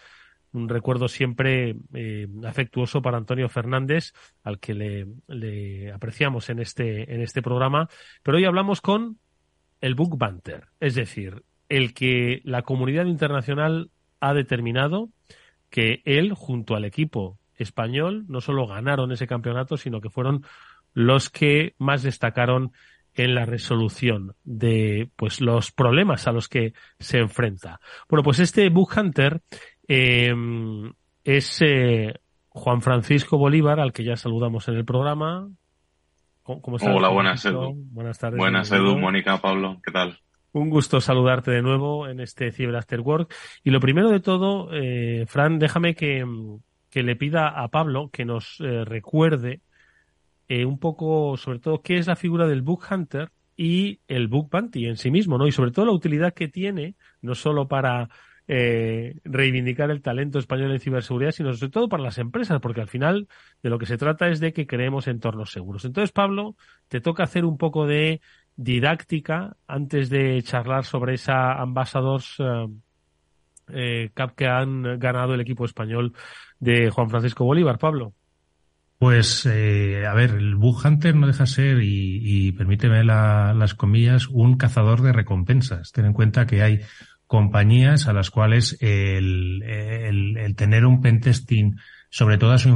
Un 0.54 0.68
recuerdo 0.68 1.08
siempre 1.08 1.76
eh, 1.94 2.28
afectuoso 2.46 3.02
para 3.02 3.18
Antonio 3.18 3.48
Fernández, 3.48 4.14
al 4.44 4.60
que 4.60 4.74
le, 4.74 5.92
apreciamos 5.92 6.50
en 6.50 6.60
este, 6.60 7.14
en 7.14 7.22
este 7.22 7.42
programa. 7.42 7.88
Pero 8.22 8.38
hoy 8.38 8.46
hablamos 8.46 8.82
con 8.82 9.18
el 9.80 9.96
Book 9.96 10.18
Banter, 10.18 10.68
es 10.80 10.96
decir, 10.96 11.44
el 11.70 11.94
que 11.94 12.42
la 12.44 12.64
comunidad 12.64 13.06
internacional 13.06 13.90
ha 14.20 14.34
determinado 14.34 15.10
que 15.70 16.02
él, 16.06 16.34
junto 16.34 16.76
al 16.76 16.86
equipo 16.86 17.40
español, 17.56 18.26
no 18.28 18.42
solo 18.42 18.68
ganaron 18.68 19.12
ese 19.12 19.28
campeonato, 19.28 19.78
sino 19.78 20.02
que 20.02 20.10
fueron 20.10 20.44
los 20.94 21.30
que 21.30 21.76
más 21.78 22.04
destacaron 22.04 22.74
en 23.14 23.36
la 23.36 23.46
resolución 23.46 24.36
de 24.44 25.10
pues 25.16 25.42
los 25.42 25.72
problemas 25.72 26.28
a 26.28 26.32
los 26.32 26.48
que 26.48 26.74
se 27.00 27.20
enfrenta. 27.20 27.80
Bueno, 28.10 28.24
pues 28.24 28.40
este 28.40 28.70
Book 28.70 28.92
Hunter 28.98 29.42
eh, 29.88 30.34
es 31.24 31.62
eh, 31.62 32.14
Juan 32.50 32.82
Francisco 32.82 33.38
Bolívar, 33.38 33.80
al 33.80 33.94
que 33.94 34.04
ya 34.04 34.16
saludamos 34.16 34.68
en 34.68 34.76
el 34.76 34.86
programa. 34.86 35.50
¿Cómo, 36.44 36.78
estás, 36.78 36.94
Hola, 36.94 37.10
buenas, 37.10 37.46
Edu. 37.46 37.74
Buenas 37.92 38.18
tardes. 38.18 38.38
Buenas, 38.38 38.72
Edu, 38.72 38.98
Mónica, 38.98 39.40
Pablo, 39.40 39.80
¿qué 39.84 39.92
tal? 39.92 40.20
Un 40.54 40.70
gusto 40.70 41.00
saludarte 41.00 41.52
de 41.52 41.62
nuevo 41.62 42.10
en 42.10 42.20
este 42.20 42.52
Cyber 42.52 42.76
After 42.76 43.00
Work. 43.00 43.34
Y 43.64 43.70
lo 43.70 43.80
primero 43.80 44.10
de 44.10 44.20
todo, 44.20 44.70
eh, 44.74 45.26
Fran, 45.28 45.60
déjame 45.60 45.96
que, 45.96 46.26
que, 46.90 47.04
le 47.04 47.16
pida 47.16 47.48
a 47.48 47.70
Pablo 47.70 48.10
que 48.12 48.26
nos 48.26 48.60
eh, 48.60 48.84
recuerde 48.84 49.62
eh, 50.52 50.66
un 50.66 50.80
poco, 50.80 51.38
sobre 51.38 51.60
todo, 51.60 51.82
qué 51.82 51.98
es 51.98 52.08
la 52.08 52.18
figura 52.18 52.46
del 52.46 52.62
Book 52.62 52.84
Hunter 52.92 53.32
y 53.56 54.02
el 54.10 54.28
Book 54.28 54.50
Bounty 54.52 54.86
en 54.86 54.98
sí 54.98 55.10
mismo, 55.10 55.38
¿no? 55.38 55.48
Y 55.48 55.54
sobre 55.54 55.72
todo 55.72 55.86
la 55.86 55.94
utilidad 55.94 56.34
que 56.34 56.50
tiene, 56.50 56.96
no 57.22 57.36
solo 57.36 57.70
para 57.70 58.10
eh, 58.50 59.16
reivindicar 59.24 59.92
el 59.92 60.02
talento 60.02 60.40
español 60.40 60.74
en 60.74 60.82
ciberseguridad, 60.82 61.32
sino 61.32 61.54
sobre 61.54 61.72
todo 61.72 61.88
para 61.88 62.04
las 62.04 62.18
empresas, 62.18 62.60
porque 62.60 62.82
al 62.82 62.90
final 62.90 63.30
de 63.64 63.70
lo 63.70 63.80
que 63.80 63.86
se 63.86 63.98
trata 63.98 64.28
es 64.28 64.42
de 64.42 64.52
que 64.52 64.68
creemos 64.68 65.08
entornos 65.08 65.54
seguros. 65.54 65.86
Entonces, 65.86 66.12
Pablo, 66.12 66.58
te 66.90 67.00
toca 67.00 67.24
hacer 67.24 67.46
un 67.46 67.58
poco 67.58 67.88
de 67.88 68.20
didáctica 68.58 69.56
antes 69.68 70.10
de 70.10 70.44
charlar 70.44 70.84
sobre 70.84 71.14
esa 71.14 71.54
Ambassadors 71.62 72.36
eh, 73.70 74.10
Cup 74.14 74.36
que 74.36 74.48
han 74.48 75.00
ganado 75.00 75.34
el 75.34 75.40
equipo 75.40 75.64
español 75.64 76.12
de 76.60 76.90
Juan 76.90 77.10
Francisco 77.10 77.46
Bolívar, 77.46 77.78
Pablo. 77.78 78.16
Pues, 79.02 79.48
eh, 79.48 80.06
a 80.06 80.14
ver, 80.14 80.30
el 80.30 80.54
Bug 80.54 80.86
Hunter 80.86 81.16
no 81.16 81.26
deja 81.26 81.48
ser, 81.48 81.80
y, 81.82 82.52
permíteme 82.52 83.04
las 83.04 83.74
comillas, 83.74 84.28
un 84.28 84.58
cazador 84.58 85.02
de 85.02 85.12
recompensas. 85.12 85.92
Ten 85.92 86.06
en 86.06 86.14
cuenta 86.14 86.46
que 86.46 86.62
hay 86.62 86.82
compañías 87.26 88.08
a 88.08 88.14
las 88.14 88.30
cuales 88.30 88.78
el, 88.80 89.64
el, 89.64 90.56
tener 90.56 90.86
un 90.86 91.02
pentesting 91.02 91.80
sobre 92.12 92.38
toda 92.38 92.60
su 92.60 92.70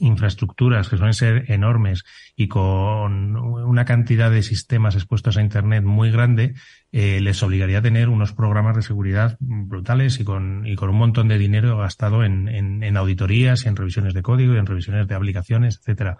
infraestructuras 0.00 0.88
que 0.88 0.96
suelen 0.96 1.12
ser 1.12 1.44
enormes 1.52 2.04
y 2.34 2.48
con 2.48 3.36
una 3.36 3.84
cantidad 3.84 4.30
de 4.30 4.42
sistemas 4.42 4.94
expuestos 4.94 5.36
a 5.36 5.42
Internet 5.42 5.84
muy 5.84 6.10
grande, 6.10 6.54
eh, 6.92 7.20
les 7.20 7.42
obligaría 7.42 7.78
a 7.78 7.82
tener 7.82 8.08
unos 8.08 8.32
programas 8.32 8.76
de 8.76 8.82
seguridad 8.82 9.36
brutales 9.40 10.20
y 10.20 10.24
con, 10.24 10.66
y 10.66 10.74
con 10.74 10.90
un 10.90 10.96
montón 10.96 11.28
de 11.28 11.38
dinero 11.38 11.78
gastado 11.78 12.24
en, 12.24 12.48
en, 12.48 12.82
en 12.82 12.96
auditorías 12.96 13.64
y 13.64 13.68
en 13.68 13.76
revisiones 13.76 14.14
de 14.14 14.22
código 14.22 14.54
y 14.54 14.58
en 14.58 14.66
revisiones 14.66 15.06
de 15.06 15.14
aplicaciones, 15.14 15.78
etcétera. 15.78 16.18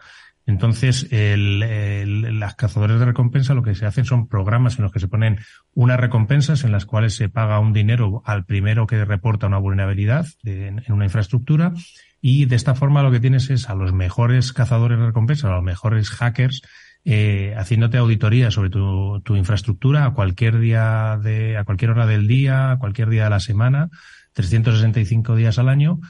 Entonces, 0.49 1.07
las 1.11 2.55
cazadores 2.55 2.99
de 2.99 3.05
recompensa 3.05 3.53
lo 3.53 3.63
que 3.63 3.75
se 3.75 3.85
hacen 3.85 4.07
son 4.07 4.29
programas 4.29 4.79
en 4.79 4.85
los 4.85 4.93
que 4.93 4.99
se 4.99 5.07
ponen 5.07 5.41
unas 5.75 6.01
recompensas 6.01 6.65
en 6.65 6.73
las 6.73 6.87
cuales 6.87 7.15
se 7.15 7.29
paga 7.29 7.61
un 7.61 7.75
dinero 7.75 8.23
al 8.25 8.47
primero 8.47 8.87
que 8.87 9.05
reporta 9.05 9.47
una 9.47 9.59
vulnerabilidad 9.59 10.27
en, 10.45 10.83
una 10.89 11.05
infraestructura 11.05 11.75
y 12.23 12.47
de 12.47 12.57
esta 12.57 12.75
forma 12.75 13.03
lo 13.03 13.11
que 13.11 13.21
tienes 13.21 13.51
es 13.51 13.69
a 13.69 13.75
los 13.75 13.93
mejores 13.93 14.55
cazadores 14.55 14.99
de 14.99 15.05
recompensa, 15.05 15.49
a 15.49 15.57
los 15.57 15.63
mejores 15.63 16.09
hackers 16.09 16.63
eh, 17.05 17.55
haciéndote 17.57 17.99
auditoría 17.99 18.51
sobre 18.51 18.71
tu, 18.71 19.21
tu, 19.25 19.37
infraestructura 19.37 20.05
a 20.05 20.15
cualquier 20.15 20.59
día 20.59 21.19
de, 21.23 21.57
a 21.57 21.65
cualquier 21.65 21.93
hora 21.93 22.07
del 22.07 22.27
día, 22.27 22.73
a 22.73 22.79
cualquier 22.79 23.09
día 23.09 23.25
de 23.25 23.31
la 23.31 23.41
semana, 23.41 23.89
365 24.33 25.37
días 25.37 25.59
al 25.59 25.69
año, 25.69 26.01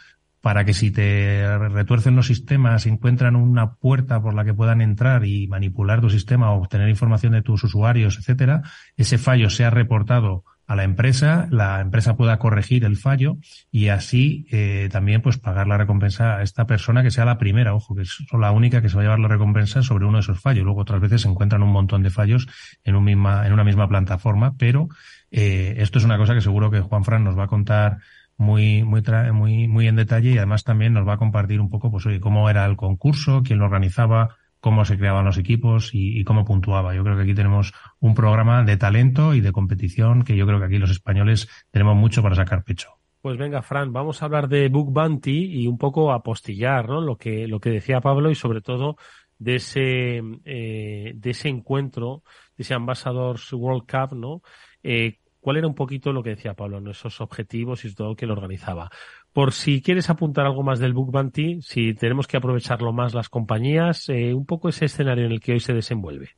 para 0.41 0.65
que 0.65 0.75
si 0.75 0.91
te 0.91 1.59
retuercen 1.59 2.17
los 2.17 2.27
sistemas, 2.27 2.87
encuentran 2.87 3.37
una 3.37 3.75
puerta 3.75 4.21
por 4.23 4.35
la 4.35 4.45
que 4.45 4.55
puedan 4.55 4.81
entrar 4.81 5.25
y 5.25 5.49
manipular 5.49 6.01
tu 6.01 6.11
sistema 6.11 6.53
o 6.53 6.59
obtener 6.59 6.89
información 6.89 7.33
de 7.33 7.43
tus 7.43 7.65
usuarios, 7.65 8.19
etcétera, 8.19 8.63
ese 8.97 9.19
fallo 9.19 9.51
sea 9.51 9.71
reportado 9.71 10.45
a 10.69 10.77
la 10.77 10.85
empresa, 10.85 11.49
la 11.51 11.81
empresa 11.81 12.15
pueda 12.15 12.39
corregir 12.39 12.85
el 12.85 12.99
fallo 12.99 13.39
y 13.73 13.89
así 13.89 14.47
eh, 14.51 14.91
también 14.93 15.23
pues 15.23 15.39
pagar 15.39 15.67
la 15.67 15.79
recompensa 15.79 16.37
a 16.37 16.43
esta 16.43 16.67
persona 16.67 17.03
que 17.03 17.11
sea 17.11 17.25
la 17.25 17.39
primera, 17.39 17.75
ojo, 17.75 17.95
que 17.95 18.03
es 18.03 18.19
la 18.39 18.53
única 18.53 18.83
que 18.83 18.91
se 18.91 18.97
va 18.97 19.01
a 19.01 19.05
llevar 19.05 19.19
la 19.19 19.29
recompensa 19.29 19.83
sobre 19.83 20.05
uno 20.05 20.19
de 20.19 20.23
esos 20.23 20.41
fallos. 20.41 20.65
Luego 20.65 20.83
otras 20.83 21.01
veces 21.01 21.23
se 21.23 21.29
encuentran 21.29 21.63
un 21.63 21.73
montón 21.73 22.03
de 22.03 22.11
fallos 22.11 22.47
en, 22.85 22.97
un 22.97 23.05
misma, 23.05 23.47
en 23.47 23.55
una 23.55 23.65
misma 23.65 23.89
plataforma, 23.89 24.57
pero 24.59 24.89
eh, 25.31 25.77
esto 25.79 25.99
es 25.99 26.05
una 26.05 26.19
cosa 26.19 26.35
que 26.35 26.43
seguro 26.43 26.71
que 26.71 26.81
Juan 26.81 27.03
Fran 27.03 27.25
nos 27.25 27.39
va 27.39 27.45
a 27.45 27.49
contar 27.49 28.01
muy, 28.37 28.85
muy, 28.85 29.03
muy, 29.33 29.69
muy 29.69 29.89
en 29.89 29.97
detalle 29.97 30.33
y 30.33 30.37
además 30.37 30.65
también 30.65 30.93
nos 30.93 31.09
va 31.09 31.15
a 31.15 31.19
compartir 31.19 31.63
un 31.63 31.71
poco, 31.71 31.91
pues, 31.91 32.05
oye, 32.05 32.21
cómo 32.21 32.51
era 32.51 32.67
el 32.67 32.77
concurso, 32.77 33.43
quién 33.43 33.59
lo 33.59 33.65
organizaba, 33.65 34.37
cómo 34.69 34.85
se 34.85 34.99
creaban 34.99 35.25
los 35.25 35.39
equipos 35.39 35.95
y, 35.95 36.23
cómo 36.25 36.45
puntuaba. 36.45 36.95
Yo 36.95 37.03
creo 37.03 37.17
que 37.17 37.23
aquí 37.23 37.33
tenemos 37.33 37.73
un 38.01 38.15
programa 38.15 38.65
de 38.65 38.77
talento 38.77 39.33
y 39.33 39.41
de 39.41 39.51
competición 39.51 40.25
que 40.25 40.37
yo 40.37 40.47
creo 40.47 40.59
que 40.59 40.67
aquí 40.67 40.77
los 40.77 40.91
españoles 40.91 41.49
tenemos 41.71 41.97
mucho 41.97 42.23
para 42.23 42.35
sacar 42.35 42.65
pecho. 42.65 42.91
Pues 43.23 43.39
venga, 43.39 43.63
Fran, 43.63 43.95
vamos 43.95 44.21
a 44.21 44.27
hablar 44.27 44.47
de 44.47 44.69
Book 44.69 44.93
Bounty 44.93 45.63
y 45.63 45.67
un 45.69 45.79
poco 45.79 46.13
apostillar, 46.13 46.87
¿no? 46.87 47.01
Lo 47.01 47.17
que, 47.17 47.49
lo 47.49 47.61
que 47.61 47.71
decía 47.71 48.03
Pablo 48.03 48.31
y 48.31 48.35
sobre 48.35 48.61
todo 48.61 48.97
de 49.39 49.55
ese, 49.55 50.21
eh, 50.45 51.13
de 51.15 51.31
ese 51.31 51.49
encuentro, 51.49 52.23
de 52.55 52.65
ese 52.65 52.75
Ambassadors 52.75 53.51
World 53.55 53.87
Cup, 53.91 54.15
¿no? 54.19 54.43
Eh, 54.83 55.17
cuál 55.41 55.57
era 55.57 55.67
un 55.67 55.75
poquito 55.75 56.13
lo 56.13 56.23
que 56.23 56.31
decía 56.31 56.53
Pablo, 56.53 56.91
esos 56.91 57.23
objetivos 57.23 57.87
y 57.87 57.95
todo 57.95 58.15
que 58.15 58.27
lo 58.27 58.35
organizaba. 58.35 58.91
Por 59.39 59.53
si 59.53 59.81
quieres 59.81 60.11
apuntar 60.11 60.47
algo 60.47 60.65
más 60.65 60.81
del 60.81 60.95
Book 60.95 61.13
Bounty, 61.13 61.63
si 61.63 61.95
tenemos 61.95 62.27
que 62.27 62.37
aprovecharlo 62.37 62.93
más 62.93 63.15
las 63.15 63.29
compañías, 63.29 64.09
eh, 64.09 64.35
un 64.35 64.45
poco 64.45 64.69
ese 64.69 64.87
escenario 64.87 65.27
en 65.27 65.31
el 65.31 65.39
que 65.39 65.53
hoy 65.53 65.61
se 65.61 65.73
desenvuelve. 65.73 66.31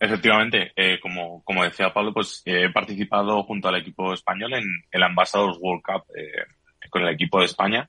Efectivamente, 0.00 0.72
eh, 0.74 0.98
como, 1.00 1.44
como 1.44 1.62
decía 1.62 1.94
Pablo, 1.94 2.12
pues 2.12 2.42
he 2.44 2.70
participado 2.70 3.44
junto 3.44 3.68
al 3.68 3.76
equipo 3.76 4.12
español 4.12 4.54
en 4.54 4.64
el 4.90 5.02
Ambassadors 5.04 5.56
World 5.60 5.84
Cup 5.84 6.02
eh, 6.16 6.88
con 6.90 7.02
el 7.02 7.14
equipo 7.14 7.38
de 7.38 7.44
España. 7.44 7.88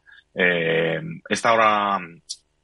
esta 1.27 1.51
hora, 1.51 1.99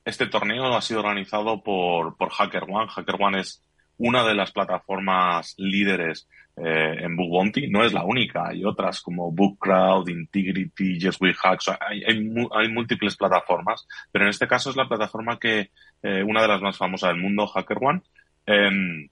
este 0.05 0.27
torneo 0.27 0.75
ha 0.75 0.81
sido 0.83 0.99
organizado 0.99 1.63
por, 1.63 2.15
por 2.15 2.29
HackerOne. 2.31 2.91
HackerOne 2.95 3.39
es 3.39 3.65
una 3.97 4.23
de 4.23 4.35
las 4.35 4.51
plataformas 4.51 5.55
líderes 5.57 6.27
eh, 6.63 6.97
en 6.99 7.15
Book 7.15 7.29
Bounty. 7.29 7.67
No 7.67 7.83
es 7.83 7.93
la 7.93 8.03
única, 8.03 8.47
hay 8.49 8.63
otras 8.63 9.01
como 9.01 9.31
BookCrowd, 9.31 10.07
Integrity, 10.09 10.99
Just 11.01 11.21
We 11.21 11.33
Hack, 11.33 11.59
hay, 11.79 12.03
hay, 12.03 12.69
múltiples 12.69 13.15
plataformas, 13.15 13.87
pero 14.11 14.25
en 14.25 14.29
este 14.29 14.47
caso 14.47 14.69
es 14.69 14.75
la 14.75 14.87
plataforma 14.87 15.39
que, 15.39 15.71
eh, 16.03 16.23
una 16.23 16.41
de 16.41 16.47
las 16.47 16.61
más 16.61 16.77
famosas 16.77 17.09
del 17.11 17.21
mundo, 17.21 17.49
HackerOne. 17.53 18.01
Eh, 18.45 19.09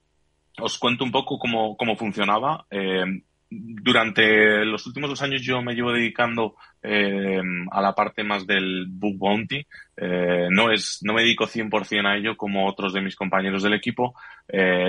os 0.58 0.78
cuento 0.78 1.04
un 1.04 1.12
poco 1.12 1.38
cómo, 1.38 1.76
cómo 1.76 1.96
funcionaba. 1.96 2.66
Em, 2.70 3.22
durante 3.52 4.64
los 4.64 4.86
últimos 4.86 5.10
dos 5.10 5.22
años 5.22 5.42
yo 5.42 5.60
me 5.60 5.74
llevo 5.74 5.92
dedicando 5.92 6.54
eh, 6.82 7.40
a 7.72 7.80
la 7.80 7.94
parte 7.94 8.22
más 8.22 8.46
del 8.46 8.86
book 8.88 9.18
bounty. 9.18 9.66
Eh, 9.96 10.48
no 10.50 10.70
es, 10.70 11.00
no 11.02 11.14
me 11.14 11.22
dedico 11.22 11.46
100% 11.46 12.06
a 12.06 12.16
ello 12.16 12.36
como 12.36 12.68
otros 12.68 12.92
de 12.92 13.00
mis 13.00 13.16
compañeros 13.16 13.62
del 13.62 13.74
equipo. 13.74 14.14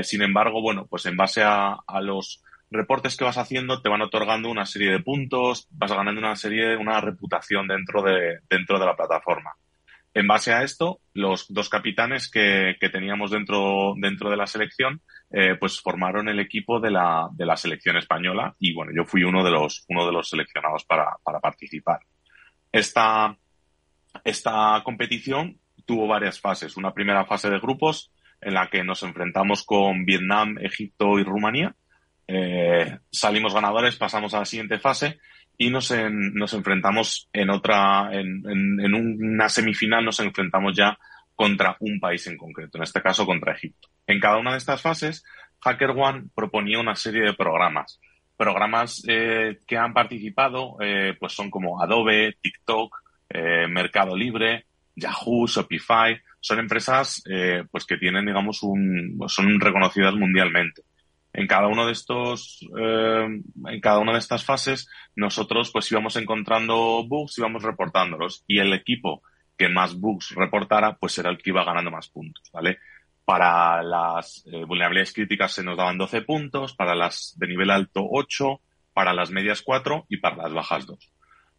Sin 0.03 0.21
embargo, 0.21 0.61
bueno, 0.61 0.85
pues 0.87 1.05
en 1.05 1.17
base 1.17 1.41
a, 1.43 1.77
los 2.01 2.43
reportes 2.71 3.17
que 3.17 3.25
vas 3.25 3.37
haciendo 3.37 3.81
te 3.81 3.89
van 3.89 4.01
otorgando 4.01 4.49
una 4.49 4.65
serie 4.65 4.91
de 4.91 4.99
puntos, 4.99 5.67
vas 5.71 5.91
ganando 5.91 6.19
una 6.19 6.35
serie 6.35 6.69
de 6.69 6.77
una 6.77 6.99
reputación 7.01 7.67
dentro 7.67 8.01
de, 8.01 8.39
dentro 8.49 8.79
de 8.79 8.85
la 8.85 8.95
plataforma. 8.95 9.51
En 10.13 10.27
base 10.27 10.51
a 10.51 10.63
esto, 10.63 10.99
los 11.13 11.45
dos 11.53 11.69
capitanes 11.69 12.29
que, 12.29 12.75
que 12.79 12.89
teníamos 12.89 13.31
dentro, 13.31 13.93
dentro 13.97 14.29
de 14.29 14.35
la 14.35 14.47
selección 14.47 15.01
eh, 15.29 15.55
pues 15.57 15.79
formaron 15.79 16.27
el 16.27 16.39
equipo 16.39 16.81
de 16.81 16.91
la, 16.91 17.29
de 17.31 17.45
la 17.45 17.55
selección 17.55 17.95
española 17.95 18.53
y 18.59 18.73
bueno, 18.73 18.91
yo 18.93 19.05
fui 19.05 19.23
uno 19.23 19.43
de 19.43 19.51
los, 19.51 19.85
uno 19.87 20.05
de 20.05 20.11
los 20.11 20.29
seleccionados 20.29 20.83
para, 20.83 21.15
para 21.23 21.39
participar. 21.39 21.99
Esta, 22.71 23.37
esta 24.25 24.81
competición 24.83 25.59
tuvo 25.85 26.07
varias 26.07 26.39
fases. 26.41 26.75
Una 26.75 26.93
primera 26.93 27.25
fase 27.25 27.49
de 27.49 27.59
grupos 27.59 28.11
en 28.41 28.55
la 28.55 28.69
que 28.69 28.83
nos 28.83 29.03
enfrentamos 29.03 29.63
con 29.63 30.03
Vietnam, 30.03 30.57
Egipto 30.59 31.19
y 31.19 31.23
Rumanía. 31.23 31.75
Eh, 32.33 32.97
salimos 33.11 33.53
ganadores, 33.53 33.97
pasamos 33.97 34.33
a 34.33 34.39
la 34.39 34.45
siguiente 34.45 34.79
fase 34.79 35.19
y 35.57 35.69
nos, 35.69 35.93
nos 36.09 36.53
enfrentamos 36.53 37.27
en 37.33 37.49
otra, 37.49 38.09
en, 38.13 38.41
en, 38.49 38.79
en, 38.79 38.93
una 38.93 39.49
semifinal 39.49 40.05
nos 40.05 40.21
enfrentamos 40.21 40.73
ya 40.75 40.97
contra 41.35 41.75
un 41.81 41.99
país 41.99 42.25
en 42.27 42.37
concreto, 42.37 42.77
en 42.77 42.83
este 42.83 43.01
caso 43.01 43.25
contra 43.25 43.53
Egipto. 43.53 43.89
En 44.07 44.21
cada 44.21 44.37
una 44.37 44.53
de 44.53 44.59
estas 44.59 44.81
fases, 44.81 45.25
HackerOne 45.59 46.29
proponía 46.33 46.79
una 46.79 46.95
serie 46.95 47.23
de 47.23 47.33
programas. 47.33 47.99
Programas 48.37 49.03
eh, 49.07 49.59
que 49.67 49.77
han 49.77 49.93
participado 49.93 50.77
eh, 50.79 51.15
pues 51.19 51.33
son 51.33 51.51
como 51.51 51.81
Adobe, 51.81 52.37
TikTok, 52.41 52.95
eh, 53.29 53.67
Mercado 53.67 54.15
Libre, 54.15 54.67
Yahoo, 54.95 55.47
Shopify. 55.47 56.17
Son 56.39 56.59
empresas 56.59 57.21
eh, 57.29 57.65
pues 57.69 57.85
que 57.85 57.97
tienen, 57.97 58.25
digamos, 58.25 58.63
un, 58.63 59.19
son 59.27 59.59
reconocidas 59.59 60.15
mundialmente. 60.15 60.83
En 61.33 61.47
cada 61.47 61.67
uno 61.67 61.85
de 61.85 61.93
estos, 61.93 62.59
eh, 62.77 63.41
en 63.67 63.81
cada 63.81 63.99
una 63.99 64.13
de 64.13 64.19
estas 64.19 64.43
fases, 64.43 64.89
nosotros 65.15 65.71
pues 65.71 65.91
íbamos 65.91 66.15
encontrando 66.17 67.05
bugs, 67.07 67.37
íbamos 67.37 67.63
reportándolos 67.63 68.43
y 68.47 68.59
el 68.59 68.73
equipo 68.73 69.23
que 69.57 69.69
más 69.69 69.99
bugs 69.99 70.35
reportara, 70.35 70.97
pues 70.97 71.17
era 71.17 71.29
el 71.29 71.37
que 71.37 71.51
iba 71.51 71.63
ganando 71.63 71.91
más 71.91 72.09
puntos, 72.09 72.49
¿vale? 72.51 72.79
Para 73.23 73.81
las 73.83 74.43
eh, 74.51 74.65
vulnerabilidades 74.65 75.13
críticas 75.13 75.53
se 75.53 75.63
nos 75.63 75.77
daban 75.77 75.97
12 75.97 76.23
puntos, 76.23 76.73
para 76.75 76.95
las 76.95 77.35
de 77.37 77.47
nivel 77.47 77.69
alto 77.69 78.05
8, 78.09 78.59
para 78.93 79.13
las 79.13 79.31
medias 79.31 79.61
4 79.61 80.05
y 80.09 80.17
para 80.17 80.37
las 80.37 80.53
bajas 80.53 80.85
2. 80.85 81.11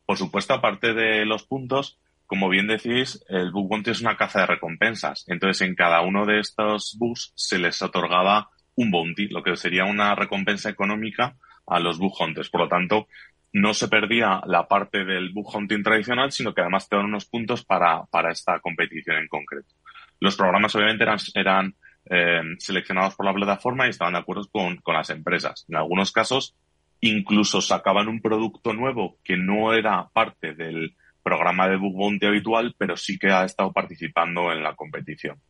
Por 0.05 0.19
supuesto, 0.19 0.53
aparte 0.53 0.93
de 0.93 1.25
los 1.25 1.45
puntos, 1.45 1.99
como 2.27 2.49
bien 2.49 2.67
decís, 2.67 3.25
el 3.29 3.53
bug 3.53 3.69
bounty 3.69 3.91
es 3.91 4.01
una 4.01 4.17
caza 4.17 4.41
de 4.41 4.47
recompensas. 4.47 5.25
Entonces, 5.29 5.67
en 5.67 5.75
cada 5.75 6.01
uno 6.03 6.27
de 6.27 6.41
estos 6.41 6.97
bugs 6.99 7.33
se 7.37 7.59
les 7.59 7.81
otorgaba 7.83 8.51
un 8.77 8.91
bounty, 8.91 9.29
lo 9.29 9.43
que 9.43 9.57
sería 9.57 9.85
una 9.85 10.15
recompensa 10.15 10.71
económica 10.71 11.37
a 11.67 11.81
los 11.81 11.99
bug 11.99 12.15
hunters. 12.21 12.51
Por 12.51 12.63
lo 12.63 12.69
tanto, 12.69 13.07
no 13.53 13.75
se 13.75 13.89
perdía 13.89 14.43
la 14.47 14.67
parte 14.67 15.05
del 15.05 15.31
bug 15.31 15.55
hunting 15.55 15.83
tradicional, 15.83 16.33
sino 16.33 16.55
que 16.55 16.63
además 16.63 16.89
te 16.89 16.97
dan 16.97 17.07
unos 17.07 17.27
puntos 17.27 17.65
para, 17.65 18.05
para 18.07 18.33
esta 18.33 18.61
competición 18.61 19.19
en 19.19 19.29
concreto. 19.29 19.75
Los 20.21 20.37
programas 20.37 20.75
obviamente 20.75 21.05
eran, 21.05 21.19
eran 21.35 21.75
eh, 22.07 22.43
seleccionados 22.59 23.15
por 23.15 23.27
la 23.27 23.35
plataforma 23.35 23.87
y 23.87 23.91
estaban 23.91 24.15
de 24.15 24.21
acuerdo 24.21 24.49
con, 24.51 24.77
con 24.79 24.95
las 24.95 25.11
empresas. 25.11 25.67
En 25.69 25.77
algunos 25.77 26.13
casos, 26.13 26.57
incluso 27.01 27.61
sacaban 27.61 28.09
un 28.09 28.23
producto 28.23 28.73
nuevo 28.73 29.19
que 29.23 29.37
no 29.37 29.75
era 29.75 30.09
parte 30.13 30.55
del 30.55 30.97
programa 31.23 31.69
de 31.69 31.77
bug 31.77 31.95
bounty 31.95 32.27
habitual, 32.27 32.75
pero 32.79 32.97
sí 32.97 33.19
que 33.19 33.31
ha 33.31 33.45
estado 33.45 33.73
participando 33.73 34.51
en 34.53 34.63
la 34.63 34.75
competición. 34.75 35.41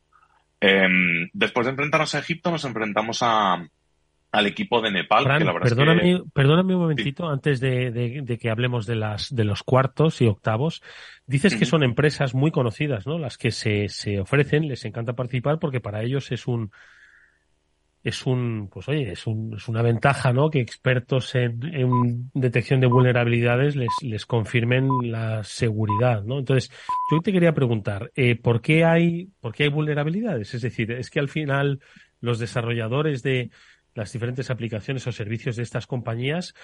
Eh, 0.65 1.29
después 1.33 1.67
de 1.67 1.73
enfrentarnos 1.73 2.15
a 2.15 2.21
Egipto, 2.21 2.53
nos 2.53 2.65
enfrentamos 2.65 3.19
a, 3.23 3.67
al 4.31 4.47
equipo 4.47 4.81
de 4.81 4.93
Nepal. 4.93 5.25
Fran, 5.25 5.39
que 5.41 5.45
la 5.45 5.53
verdad 5.53 5.69
perdóname, 5.69 6.13
es 6.13 6.19
que... 6.21 6.25
perdóname 6.33 6.75
un 6.77 6.83
momentito 6.83 7.29
antes 7.29 7.59
de, 7.59 7.91
de, 7.91 8.23
de, 8.23 8.39
que 8.39 8.49
hablemos 8.49 8.87
de 8.87 8.95
las 8.95 9.35
de 9.35 9.45
los 9.45 9.65
cuartos 9.65 10.23
y 10.23 10.27
octavos. 10.27 10.81
Dices 11.27 11.53
uh 11.53 11.57
-huh. 11.57 11.59
que 11.59 11.67
son 11.67 11.83
empresas 11.83 12.33
muy 12.33 12.53
conocidas, 12.53 13.07
¿no? 13.09 13.19
Las 13.19 13.37
que 13.39 13.51
se, 13.51 13.89
se 13.89 14.21
ofrecen, 14.21 14.69
les 14.69 14.85
encanta 14.85 15.15
participar 15.15 15.59
porque 15.59 15.81
para 15.81 16.03
ellos 16.03 16.31
es 16.31 16.47
un 16.47 16.71
es 18.03 18.27
un, 18.27 18.69
pues 18.69 18.89
oye, 18.89 19.13
es, 19.13 19.27
un, 19.27 19.55
es 19.55 19.69
una 19.69 19.83
ventaja, 19.83 20.33
¿no? 20.33 20.51
Que 20.51 20.61
expertos 20.61 21.35
en, 21.35 22.31
detección 22.35 22.81
de 22.81 22.89
vulnerabilidades 22.89 23.77
les, 23.77 23.91
les 24.03 24.27
confirmen 24.27 24.89
la 25.03 25.45
seguridad, 25.45 26.25
¿no? 26.25 26.39
Entonces, 26.41 26.71
yo 27.11 27.21
te 27.21 27.33
quería 27.33 27.53
preguntar, 27.53 28.11
eh, 28.17 28.35
¿por 28.35 28.61
qué 28.61 28.85
hay, 28.85 29.29
por 29.41 29.55
qué 29.55 29.65
hay 29.65 29.69
vulnerabilidades? 29.69 30.55
Es 30.55 30.63
decir, 30.63 30.91
es 30.93 31.11
que 31.11 31.21
al 31.21 31.29
final 31.29 31.81
los 32.21 32.39
desarrolladores 32.39 33.23
de 33.23 33.51
las 33.95 34.13
diferentes 34.13 34.51
aplicaciones 34.51 35.07
o 35.07 35.13
servicios 35.13 35.57
de 35.57 35.63
estas 35.63 35.87
compañías 35.87 36.55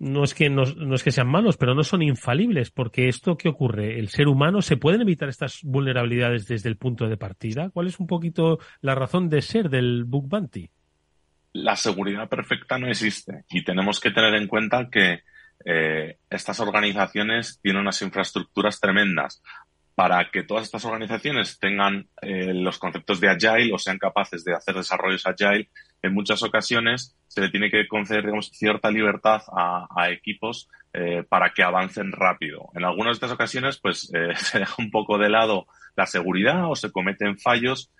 no 0.00 0.24
es 0.24 0.34
que 0.34 0.48
no, 0.48 0.64
no, 0.64 0.94
es 0.94 1.04
que 1.04 1.12
sean 1.12 1.28
malos, 1.28 1.58
pero 1.58 1.74
no 1.74 1.84
son 1.84 2.02
infalibles, 2.02 2.70
porque 2.70 3.08
esto 3.08 3.36
qué 3.36 3.50
ocurre, 3.50 3.98
el 3.98 4.08
ser 4.08 4.28
humano 4.28 4.62
se 4.62 4.78
pueden 4.78 5.02
evitar 5.02 5.28
estas 5.28 5.60
vulnerabilidades 5.62 6.48
desde 6.48 6.70
el 6.70 6.78
punto 6.78 7.06
de 7.06 7.18
partida. 7.18 7.68
¿Cuál 7.68 7.86
es 7.86 8.00
un 8.00 8.06
poquito 8.06 8.58
la 8.80 8.94
razón 8.94 9.28
de 9.28 9.42
ser 9.42 9.68
del 9.68 10.04
bug 10.04 10.26
bounty? 10.26 10.70
La 11.52 11.76
seguridad 11.76 12.28
perfecta 12.28 12.78
no 12.78 12.88
existe 12.88 13.44
y 13.48 13.64
tenemos 13.64 14.00
que 14.00 14.10
tener 14.10 14.34
en 14.34 14.46
cuenta 14.46 14.88
que 14.90 15.22
eh, 15.64 16.16
estas 16.30 16.60
organizaciones 16.60 17.60
tienen 17.62 17.82
unas 17.82 18.00
infraestructuras 18.02 18.80
tremendas. 18.80 19.42
Para 19.94 20.30
que 20.30 20.44
todas 20.44 20.62
estas 20.64 20.84
organizaciones 20.86 21.58
tengan 21.58 22.08
eh, 22.22 22.54
los 22.54 22.78
conceptos 22.78 23.20
de 23.20 23.28
agile 23.28 23.72
o 23.74 23.78
sean 23.78 23.98
capaces 23.98 24.44
de 24.44 24.54
hacer 24.54 24.74
desarrollos 24.74 25.26
agile, 25.26 25.68
en 26.00 26.14
muchas 26.14 26.42
ocasiones 26.42 27.18
se 27.26 27.42
le 27.42 27.50
tiene 27.50 27.70
que 27.70 27.86
conceder 27.86 28.22
digamos, 28.22 28.50
cierta 28.50 28.90
libertad 28.90 29.42
a, 29.54 30.10
equipos 30.10 30.70
eh, 30.94 31.22
para 31.28 31.50
que 31.50 31.62
avancen 31.62 32.12
rápido. 32.12 32.70
En 32.74 32.84
algunas 32.84 33.10
de 33.10 33.26
estas 33.26 33.32
ocasiones, 33.32 33.78
pues 33.78 34.10
se 34.36 34.58
deja 34.58 34.74
un 34.78 34.90
poco 34.90 35.18
de 35.18 35.28
lado 35.28 35.66
la 35.96 36.06
seguridad 36.06 36.70
o 36.70 36.76
se 36.76 36.90
cometen 36.90 37.38
fallos 37.38 37.92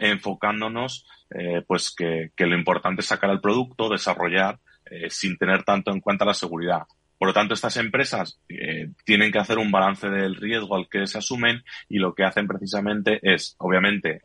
enfocándonos 0.00 1.06
eh, 1.30 1.62
pues 1.66 1.94
que, 1.94 2.32
lo 2.36 2.56
importante 2.56 3.02
es 3.02 3.06
sacar 3.06 3.30
el 3.30 3.40
producto, 3.40 3.88
desarrollar 3.88 4.58
eh, 4.90 5.08
sin 5.10 5.36
tener 5.36 5.62
tanto 5.62 5.92
en 5.92 6.00
cuenta 6.00 6.24
la 6.24 6.34
seguridad. 6.34 6.82
Por 7.18 7.28
lo 7.28 7.34
tanto, 7.34 7.54
estas 7.54 7.76
empresas 7.76 8.40
eh, 8.48 8.88
tienen 9.04 9.30
que 9.30 9.38
hacer 9.38 9.58
un 9.58 9.70
balance 9.70 10.08
del 10.08 10.36
riesgo 10.36 10.74
al 10.74 10.88
que 10.88 11.06
se 11.06 11.18
asumen 11.18 11.62
y 11.88 11.98
lo 11.98 12.14
que 12.14 12.24
hacen 12.24 12.48
precisamente 12.48 13.20
es, 13.22 13.54
obviamente, 13.58 14.22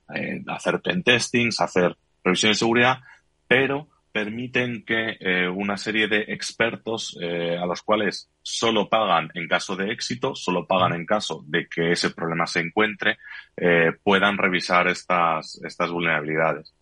hacer 0.47 0.81
pen 0.81 1.03
testings, 1.03 1.59
hacer 1.59 1.97
revisión 2.23 2.53
de 2.53 2.57
seguridad, 2.57 2.99
pero 3.47 3.89
permiten 4.15 4.86
que 4.86 5.17
eh, 5.19 5.49
una 5.49 5.75
serie 5.75 6.08
de 6.08 6.21
expertos 6.30 7.17
eh, 7.19 7.58
a 7.62 7.65
los 7.65 7.82
cuales 7.82 8.32
solo 8.41 8.88
pagan 8.88 9.30
en 9.34 9.45
caso 9.45 9.75
de 9.75 9.91
éxito, 9.91 10.36
solo 10.36 10.65
pagan 10.65 10.93
en 10.93 11.06
caso 11.06 11.43
de 11.45 11.67
que 11.67 11.91
ese 11.91 12.12
problema 12.12 12.47
se 12.47 12.62
encuentre, 12.62 13.17
eh, 13.58 13.91
puedan 14.01 14.38
revisar 14.38 14.88
estas, 14.88 15.60
estas 15.65 15.91
vulnerabilidades. 15.91 16.73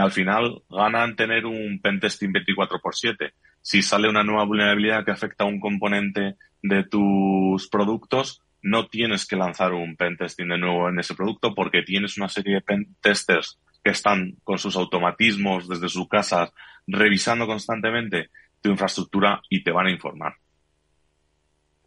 al 0.00 0.10
final 0.10 0.62
ganan 0.70 1.16
tener 1.16 1.44
un 1.44 1.78
pentesting 1.82 2.32
24 2.32 2.78
x 2.78 2.98
7. 2.98 3.34
Si 3.60 3.82
sale 3.82 4.08
una 4.08 4.24
nueva 4.24 4.46
vulnerabilidad 4.46 5.04
que 5.04 5.10
afecta 5.10 5.44
a 5.44 5.48
un 5.48 5.60
componente 5.60 6.36
de 6.62 6.84
tus 6.84 7.68
productos, 7.68 8.40
no 8.62 8.86
tienes 8.86 9.26
que 9.26 9.36
lanzar 9.36 9.74
un 9.74 9.96
pentesting 9.96 10.48
de 10.48 10.56
nuevo 10.56 10.88
en 10.88 10.98
ese 10.98 11.14
producto 11.14 11.54
porque 11.54 11.82
tienes 11.82 12.16
una 12.16 12.30
serie 12.30 12.54
de 12.54 12.62
pentesters 12.62 13.58
que 13.82 13.90
están 13.90 14.36
con 14.44 14.58
sus 14.58 14.76
automatismos 14.76 15.68
desde 15.68 15.88
sus 15.88 16.08
casas 16.08 16.52
revisando 16.86 17.46
constantemente 17.46 18.30
tu 18.60 18.70
infraestructura 18.70 19.42
y 19.48 19.62
te 19.62 19.72
van 19.72 19.86
a 19.86 19.90
informar. 19.90 20.34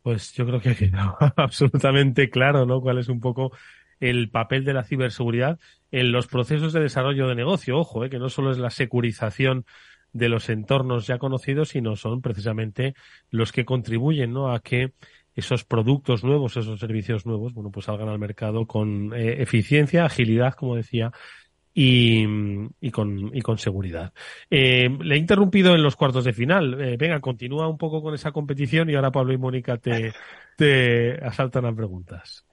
Pues 0.03 0.33
yo 0.33 0.45
creo 0.45 0.59
que 0.59 0.69
ha 0.71 0.75
quedado 0.75 1.17
absolutamente 1.35 2.29
claro, 2.29 2.65
¿no? 2.65 2.81
Cuál 2.81 2.99
es 2.99 3.09
un 3.09 3.19
poco 3.19 3.51
el 3.99 4.29
papel 4.29 4.65
de 4.65 4.73
la 4.73 4.83
ciberseguridad 4.83 5.59
en 5.91 6.11
los 6.11 6.27
procesos 6.27 6.73
de 6.73 6.81
desarrollo 6.81 7.27
de 7.27 7.35
negocio. 7.35 7.77
Ojo, 7.77 8.03
¿eh? 8.03 8.09
que 8.09 8.19
no 8.19 8.29
solo 8.29 8.51
es 8.51 8.57
la 8.57 8.69
securización 8.69 9.65
de 10.11 10.29
los 10.29 10.49
entornos 10.49 11.07
ya 11.07 11.17
conocidos, 11.17 11.69
sino 11.69 11.95
son 11.95 12.21
precisamente 12.21 12.93
los 13.31 13.51
que 13.51 13.65
contribuyen, 13.65 14.31
¿no? 14.31 14.53
A 14.53 14.61
que 14.61 14.93
esos 15.35 15.65
productos 15.65 16.23
nuevos, 16.23 16.55
esos 16.55 16.79
servicios 16.79 17.25
nuevos, 17.25 17.53
bueno, 17.53 17.69
pues 17.69 17.87
salgan 17.87 18.07
al 18.07 18.19
mercado 18.19 18.65
con 18.65 19.13
eh, 19.13 19.41
eficiencia, 19.41 20.05
agilidad, 20.05 20.53
como 20.53 20.75
decía, 20.77 21.11
y, 21.77 22.91
con, 22.91 23.57
seguridad. 23.57 24.13
Eh, 24.49 24.89
le 25.01 25.15
he 25.15 25.17
interrumpido 25.17 25.75
en 25.75 25.83
los 25.83 25.97
cuartos 25.97 26.23
de 26.23 26.33
final. 26.33 26.81
Eh, 26.81 26.95
venga, 26.97 27.19
continúa 27.19 27.67
un 27.67 27.77
poco 27.77 28.01
con 28.01 28.15
esa 28.15 28.31
competición 28.31 28.89
y 28.89 28.95
ahora 28.95 29.11
Pablo 29.11 29.33
y 29.33 29.37
Mónica 29.37 29.77
te, 29.77 30.13
asaltan 31.21 31.65
a 31.65 31.75
preguntas. 31.75 32.45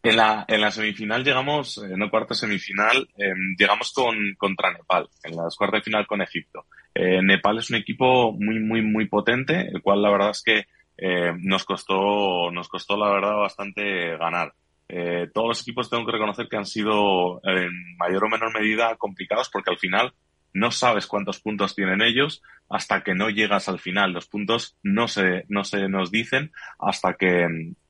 En 0.00 0.16
la, 0.16 0.46
la 0.48 0.70
semifinal 0.70 1.24
llegamos, 1.24 1.78
en 1.78 2.00
el 2.00 2.08
cuarto 2.08 2.32
semifinal, 2.32 3.08
eh, 3.18 3.34
llegamos 3.58 3.92
con, 3.92 4.16
contra 4.38 4.72
Nepal, 4.72 5.08
en 5.24 5.36
las 5.36 5.56
cuartas 5.56 5.80
de 5.80 5.84
final 5.84 6.06
con 6.06 6.22
Egipto. 6.22 6.66
Eh, 6.94 7.20
Nepal 7.20 7.58
es 7.58 7.70
un 7.70 7.76
equipo 7.76 8.32
muy, 8.32 8.60
muy, 8.60 8.80
muy 8.80 9.08
potente, 9.08 9.68
el 9.72 9.82
cual 9.82 10.00
la 10.00 10.10
verdad 10.10 10.30
es 10.30 10.42
que 10.42 10.66
eh, 10.96 11.32
nos 11.40 11.64
costó, 11.64 12.50
nos 12.52 12.68
costó 12.68 12.96
la 12.96 13.10
verdad 13.10 13.36
bastante 13.38 14.16
ganar. 14.16 14.52
Eh, 14.88 15.28
todos 15.34 15.48
los 15.48 15.60
equipos 15.62 15.90
tengo 15.90 16.06
que 16.06 16.12
reconocer 16.12 16.48
que 16.48 16.56
han 16.56 16.66
sido 16.66 17.40
en 17.44 17.96
mayor 17.98 18.24
o 18.24 18.28
menor 18.28 18.52
medida 18.58 18.96
complicados 18.96 19.50
porque 19.50 19.70
al 19.70 19.78
final 19.78 20.14
no 20.54 20.70
sabes 20.70 21.06
cuántos 21.06 21.40
puntos 21.40 21.74
tienen 21.74 22.00
ellos 22.00 22.42
hasta 22.68 23.02
que 23.02 23.14
no 23.14 23.28
llegas 23.30 23.68
al 23.68 23.78
final. 23.78 24.12
Los 24.12 24.26
puntos 24.26 24.76
no 24.82 25.08
se, 25.08 25.44
no 25.48 25.64
se 25.64 25.88
nos 25.88 26.10
dicen 26.10 26.52
hasta 26.78 27.14
que, 27.14 27.46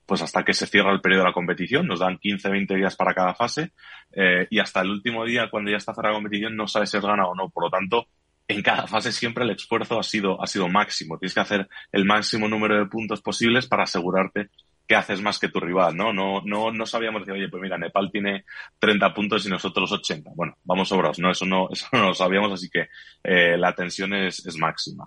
pues 0.06 0.22
hasta 0.22 0.44
que 0.44 0.54
se 0.54 0.66
cierra 0.66 0.92
el 0.92 1.00
periodo 1.00 1.22
de 1.22 1.28
la 1.28 1.34
competición. 1.34 1.86
Nos 1.86 2.00
dan 2.00 2.18
15, 2.18 2.48
20 2.48 2.74
días 2.74 2.96
para 2.96 3.14
cada 3.14 3.34
fase 3.34 3.72
eh, 4.12 4.46
y 4.50 4.58
hasta 4.58 4.80
el 4.80 4.90
último 4.90 5.24
día, 5.24 5.50
cuando 5.50 5.70
ya 5.70 5.76
está 5.76 5.94
cerrada 5.94 6.14
la 6.14 6.20
competición, 6.20 6.56
no 6.56 6.66
sabes 6.66 6.90
si 6.90 6.96
es 6.96 7.04
gana 7.04 7.26
o 7.26 7.34
no. 7.34 7.48
Por 7.48 7.64
lo 7.64 7.70
tanto, 7.70 8.06
en 8.46 8.62
cada 8.62 8.86
fase 8.86 9.12
siempre 9.12 9.44
el 9.44 9.50
esfuerzo 9.50 9.98
ha 9.98 10.02
sido, 10.02 10.42
ha 10.42 10.46
sido 10.46 10.68
máximo. 10.68 11.18
Tienes 11.18 11.34
que 11.34 11.40
hacer 11.40 11.68
el 11.92 12.04
máximo 12.04 12.48
número 12.48 12.78
de 12.78 12.86
puntos 12.86 13.20
posibles 13.20 13.66
para 13.66 13.84
asegurarte 13.84 14.50
que 14.88 14.96
haces 14.96 15.20
más 15.20 15.38
que 15.38 15.50
tu 15.50 15.60
rival, 15.60 15.94
¿no? 15.94 16.14
No, 16.14 16.40
no, 16.42 16.72
no 16.72 16.86
sabíamos 16.86 17.20
decir, 17.20 17.34
oye, 17.34 17.50
pues 17.50 17.62
mira, 17.62 17.76
Nepal 17.76 18.10
tiene 18.10 18.46
30 18.78 19.12
puntos 19.12 19.44
y 19.44 19.50
nosotros 19.50 19.92
80. 19.92 20.30
Bueno, 20.34 20.56
vamos 20.64 20.88
sobrados, 20.88 21.18
¿no? 21.18 21.30
Eso 21.30 21.44
no, 21.44 21.68
eso 21.72 21.86
no 21.92 22.06
lo 22.06 22.14
sabíamos, 22.14 22.50
así 22.52 22.70
que 22.70 22.88
eh, 23.22 23.58
la 23.58 23.74
tensión 23.74 24.14
es, 24.14 24.44
es 24.46 24.56
máxima. 24.56 25.06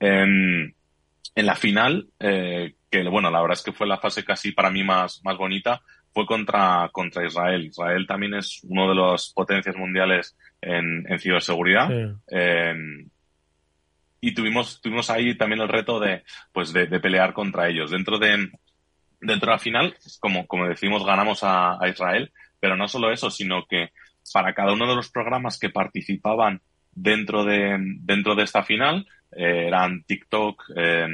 En, 0.00 0.74
en 1.34 1.46
la 1.46 1.54
final, 1.54 2.08
eh, 2.18 2.74
que 2.90 3.06
bueno, 3.06 3.30
la 3.30 3.42
verdad 3.42 3.58
es 3.58 3.62
que 3.62 3.72
fue 3.72 3.86
la 3.86 3.98
fase 3.98 4.24
casi 4.24 4.52
para 4.52 4.70
mí 4.70 4.82
más, 4.82 5.20
más 5.22 5.36
bonita, 5.36 5.82
fue 6.14 6.24
contra, 6.24 6.88
contra 6.90 7.26
Israel. 7.26 7.66
Israel 7.66 8.06
también 8.06 8.32
es 8.32 8.60
uno 8.64 8.88
de 8.88 8.94
las 8.94 9.30
potencias 9.34 9.76
mundiales 9.76 10.38
en, 10.62 11.04
en 11.06 11.18
ciberseguridad. 11.18 11.88
Sí. 11.88 12.14
Eh, 12.32 12.74
y 14.22 14.32
tuvimos, 14.32 14.80
tuvimos 14.80 15.10
ahí 15.10 15.36
también 15.36 15.60
el 15.60 15.68
reto 15.68 16.00
de, 16.00 16.24
pues 16.50 16.72
de, 16.72 16.86
de 16.86 16.98
pelear 16.98 17.34
contra 17.34 17.68
ellos. 17.68 17.90
Dentro 17.90 18.18
de, 18.18 18.50
dentro 19.20 19.50
de 19.50 19.56
la 19.56 19.58
final, 19.58 19.96
como, 20.20 20.46
como 20.46 20.66
decimos, 20.66 21.04
ganamos 21.04 21.40
a, 21.42 21.78
Israel, 21.88 22.32
pero 22.60 22.76
no 22.76 22.88
solo 22.88 23.12
eso, 23.12 23.30
sino 23.30 23.66
que 23.66 23.90
para 24.32 24.54
cada 24.54 24.72
uno 24.72 24.86
de 24.88 24.96
los 24.96 25.10
programas 25.10 25.58
que 25.58 25.70
participaban 25.70 26.60
dentro 26.92 27.44
de, 27.44 27.78
dentro 28.00 28.34
de 28.34 28.42
esta 28.42 28.62
final, 28.62 29.06
eh, 29.32 29.66
eran 29.68 30.02
TikTok, 30.04 30.64
eh, 30.76 31.06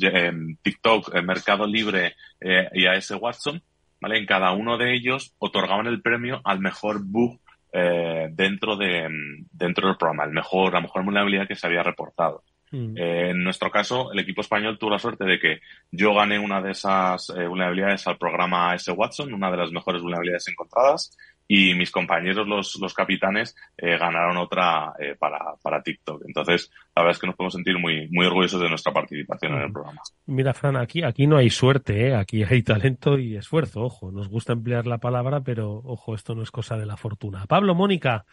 eh, 0.00 0.32
TikTok, 0.62 1.14
Mercado 1.22 1.66
Libre 1.66 2.14
y 2.40 2.86
AS 2.86 3.12
Watson, 3.12 3.62
¿vale? 4.00 4.18
En 4.18 4.26
cada 4.26 4.52
uno 4.52 4.78
de 4.78 4.94
ellos 4.94 5.34
otorgaban 5.38 5.86
el 5.86 6.02
premio 6.02 6.40
al 6.44 6.60
mejor 6.60 7.02
bug 7.04 7.40
dentro 7.72 8.76
de, 8.76 9.08
dentro 9.50 9.88
del 9.88 9.96
programa, 9.96 10.24
el 10.24 10.32
mejor, 10.32 10.74
la 10.74 10.82
mejor 10.82 11.04
vulnerabilidad 11.04 11.48
que 11.48 11.54
se 11.54 11.66
había 11.66 11.82
reportado. 11.82 12.44
Mm. 12.72 12.96
Eh, 12.96 13.30
en 13.30 13.44
nuestro 13.44 13.70
caso, 13.70 14.10
el 14.12 14.18
equipo 14.18 14.40
español 14.40 14.78
tuvo 14.78 14.90
la 14.90 14.98
suerte 14.98 15.24
de 15.24 15.38
que 15.38 15.60
yo 15.90 16.14
gané 16.14 16.38
una 16.38 16.60
de 16.60 16.72
esas 16.72 17.30
eh, 17.30 17.46
vulnerabilidades 17.46 18.06
al 18.06 18.16
programa 18.16 18.74
S. 18.74 18.90
Watson, 18.90 19.32
una 19.32 19.50
de 19.50 19.58
las 19.58 19.70
mejores 19.70 20.00
vulnerabilidades 20.00 20.48
encontradas, 20.48 21.16
y 21.46 21.74
mis 21.74 21.90
compañeros, 21.90 22.48
los, 22.48 22.78
los 22.80 22.94
capitanes, 22.94 23.54
eh, 23.76 23.98
ganaron 23.98 24.38
otra 24.38 24.94
para, 25.18 25.38
para 25.60 25.82
TikTok. 25.82 26.22
Entonces, 26.26 26.70
la 26.96 27.02
verdad 27.02 27.16
es 27.16 27.20
que 27.20 27.26
nos 27.26 27.36
podemos 27.36 27.52
sentir 27.52 27.78
muy, 27.78 28.08
muy 28.08 28.24
orgullosos 28.24 28.62
de 28.62 28.70
nuestra 28.70 28.92
participación 28.92 29.52
mm. 29.52 29.56
en 29.56 29.62
el 29.62 29.72
programa. 29.72 30.00
Mira, 30.24 30.54
Fran, 30.54 30.76
aquí, 30.76 31.02
aquí 31.02 31.26
no 31.26 31.36
hay 31.36 31.50
suerte, 31.50 32.14
aquí 32.14 32.42
hay 32.42 32.62
talento 32.62 33.18
y 33.18 33.36
esfuerzo. 33.36 33.82
Ojo, 33.82 34.10
nos 34.12 34.28
gusta 34.28 34.54
emplear 34.54 34.86
la 34.86 34.96
palabra, 34.96 35.40
pero 35.40 35.82
ojo, 35.84 36.14
esto 36.14 36.34
no 36.34 36.42
es 36.42 36.50
cosa 36.50 36.78
de 36.78 36.86
la 36.86 36.96
fortuna. 36.96 37.44
Pablo, 37.46 37.74
Mónica, 37.74 38.24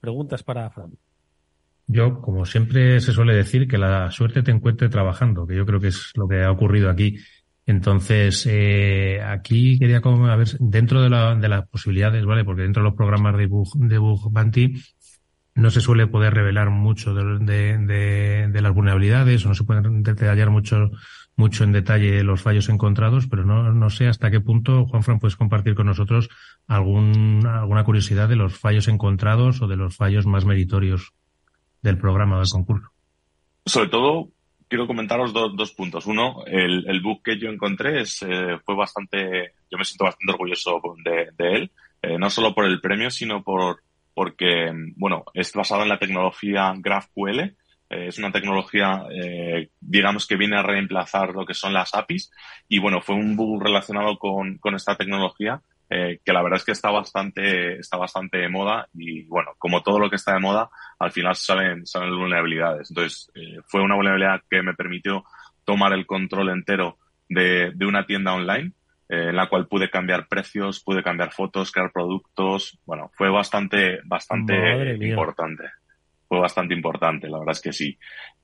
preguntas 0.00 0.42
para 0.42 0.68
Fran. 0.68 0.92
Yo, 1.92 2.20
como 2.20 2.46
siempre 2.46 3.00
se 3.00 3.12
suele 3.12 3.34
decir, 3.34 3.68
que 3.68 3.76
la 3.76 4.10
suerte 4.10 4.42
te 4.42 4.50
encuentre 4.50 4.88
trabajando, 4.88 5.46
que 5.46 5.56
yo 5.56 5.66
creo 5.66 5.78
que 5.78 5.88
es 5.88 6.12
lo 6.16 6.26
que 6.26 6.42
ha 6.42 6.50
ocurrido 6.50 6.88
aquí. 6.88 7.18
Entonces, 7.66 8.46
eh, 8.50 9.20
aquí 9.22 9.78
quería 9.78 10.00
como, 10.00 10.26
a 10.26 10.36
ver, 10.36 10.48
dentro 10.58 11.02
de, 11.02 11.10
la, 11.10 11.34
de 11.34 11.48
las 11.48 11.68
posibilidades, 11.68 12.24
¿vale? 12.24 12.44
Porque 12.44 12.62
dentro 12.62 12.82
de 12.82 12.88
los 12.88 12.96
programas 12.96 13.36
de 13.36 13.46
Bug, 13.46 13.68
de 13.76 13.98
Bug 13.98 14.32
Bounty, 14.32 14.74
no 15.54 15.70
se 15.70 15.80
suele 15.80 16.06
poder 16.06 16.32
revelar 16.34 16.70
mucho 16.70 17.14
de, 17.14 17.78
de, 18.48 18.62
las 18.62 18.74
vulnerabilidades 18.74 19.44
o 19.44 19.48
no 19.48 19.54
se 19.54 19.64
puede 19.64 19.82
detallar 20.00 20.50
mucho, 20.50 20.90
mucho 21.36 21.64
en 21.64 21.72
detalle 21.72 22.24
los 22.24 22.40
fallos 22.40 22.70
encontrados, 22.70 23.26
pero 23.28 23.44
no, 23.44 23.72
no 23.72 23.90
sé 23.90 24.08
hasta 24.08 24.30
qué 24.30 24.40
punto, 24.40 24.86
Juanfran, 24.86 25.18
puedes 25.18 25.36
compartir 25.36 25.74
con 25.74 25.86
nosotros 25.86 26.30
algún, 26.66 27.46
alguna 27.46 27.84
curiosidad 27.84 28.28
de 28.30 28.36
los 28.36 28.58
fallos 28.58 28.88
encontrados 28.88 29.60
o 29.60 29.68
de 29.68 29.76
los 29.76 29.94
fallos 29.94 30.26
más 30.26 30.46
meritorios 30.46 31.12
del 31.82 31.98
programa 31.98 32.38
del 32.38 32.48
concurso. 32.50 32.88
Sobre 33.66 33.88
todo, 33.88 34.28
quiero 34.68 34.86
comentaros 34.86 35.32
dos 35.32 35.72
puntos. 35.72 36.06
Uno, 36.06 36.44
el, 36.46 36.88
el 36.88 37.00
book 37.00 37.22
que 37.22 37.38
yo 37.38 37.50
encontré 37.50 38.02
es, 38.02 38.22
eh, 38.22 38.58
fue 38.64 38.74
bastante, 38.74 39.52
yo 39.70 39.78
me 39.78 39.84
siento 39.84 40.04
bastante 40.04 40.32
orgulloso 40.32 40.80
de, 41.04 41.28
de 41.36 41.54
él, 41.54 41.70
eh, 42.00 42.18
no 42.18 42.30
solo 42.30 42.54
por 42.54 42.64
el 42.64 42.80
premio, 42.80 43.10
sino 43.10 43.42
por 43.42 43.82
porque, 44.14 44.70
bueno, 44.96 45.24
es 45.34 45.52
basado 45.52 45.82
en 45.82 45.88
la 45.88 45.98
tecnología 45.98 46.74
GraphQL. 46.76 47.40
Eh, 47.40 47.54
es 47.88 48.18
una 48.18 48.32
tecnología, 48.32 49.04
eh, 49.10 49.70
digamos, 49.80 50.26
que 50.26 50.36
viene 50.36 50.56
a 50.58 50.62
reemplazar 50.62 51.34
lo 51.34 51.46
que 51.46 51.54
son 51.54 51.72
las 51.72 51.94
APIs. 51.94 52.30
Y 52.68 52.78
bueno, 52.78 53.00
fue 53.00 53.14
un 53.14 53.36
bug 53.36 53.62
relacionado 53.62 54.18
con, 54.18 54.58
con 54.58 54.74
esta 54.74 54.96
tecnología 54.96 55.62
eh, 55.92 56.20
que 56.24 56.32
la 56.32 56.42
verdad 56.42 56.58
es 56.58 56.64
que 56.64 56.72
está 56.72 56.90
bastante, 56.90 57.78
está 57.78 57.98
bastante 57.98 58.38
de 58.38 58.48
moda. 58.48 58.88
Y 58.94 59.24
bueno, 59.24 59.52
como 59.58 59.82
todo 59.82 59.98
lo 59.98 60.08
que 60.08 60.16
está 60.16 60.32
de 60.32 60.40
moda, 60.40 60.70
al 60.98 61.12
final 61.12 61.36
salen, 61.36 61.86
salen 61.86 62.16
vulnerabilidades. 62.16 62.90
Entonces, 62.90 63.30
eh, 63.34 63.58
fue 63.66 63.82
una 63.82 63.96
vulnerabilidad 63.96 64.40
que 64.48 64.62
me 64.62 64.74
permitió 64.74 65.24
tomar 65.64 65.92
el 65.92 66.06
control 66.06 66.48
entero 66.48 66.96
de, 67.28 67.72
de 67.74 67.86
una 67.86 68.06
tienda 68.06 68.32
online 68.32 68.72
eh, 69.08 69.28
en 69.28 69.36
la 69.36 69.48
cual 69.48 69.68
pude 69.68 69.90
cambiar 69.90 70.28
precios, 70.28 70.82
pude 70.82 71.02
cambiar 71.02 71.32
fotos, 71.32 71.70
crear 71.70 71.92
productos. 71.92 72.78
Bueno, 72.86 73.10
fue 73.14 73.28
bastante, 73.28 74.00
bastante 74.04 74.94
importante. 74.94 75.64
Fue 76.26 76.40
bastante 76.40 76.72
importante, 76.72 77.28
la 77.28 77.38
verdad 77.38 77.52
es 77.52 77.60
que 77.60 77.74
sí. 77.74 77.98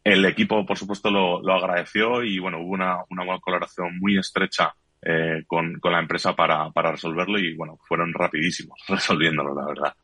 El 0.05 0.23
equipo, 0.27 0.67
por 0.67 0.77
supuesto, 0.77 1.11
lo, 1.11 1.41
lo 1.41 1.55
agradeció 1.55 2.23
y 2.23 2.39
bueno, 2.39 2.61
hubo 2.61 2.75
una, 2.75 2.99
una 3.09 3.25
buena 3.25 3.41
colaboración 3.41 3.99
muy 3.99 4.19
estrecha 4.19 4.75
eh, 5.03 5.45
con, 5.47 5.79
con, 5.81 5.93
la 5.93 6.01
empresa 6.01 6.35
para, 6.35 6.71
para 6.71 6.93
resolverlo 6.93 7.39
y 7.39 7.55
bueno, 7.55 7.79
fueron 7.87 8.13
rapidísimos 8.13 8.79
resolviéndolo, 8.89 9.55
la 9.55 9.67
verdad. 9.67 9.95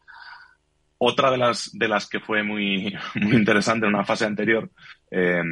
Otra 0.99 1.31
de 1.31 1.39
las, 1.39 1.71
de 1.73 1.89
las 1.89 2.09
que 2.09 2.21
fue 2.21 2.43
muy, 2.43 2.95
muy 3.21 3.37
interesante 3.37 3.87
en 3.87 3.95
una 3.95 4.05
fase 4.05 4.25
anterior 4.25 4.71
eh, 5.11 5.43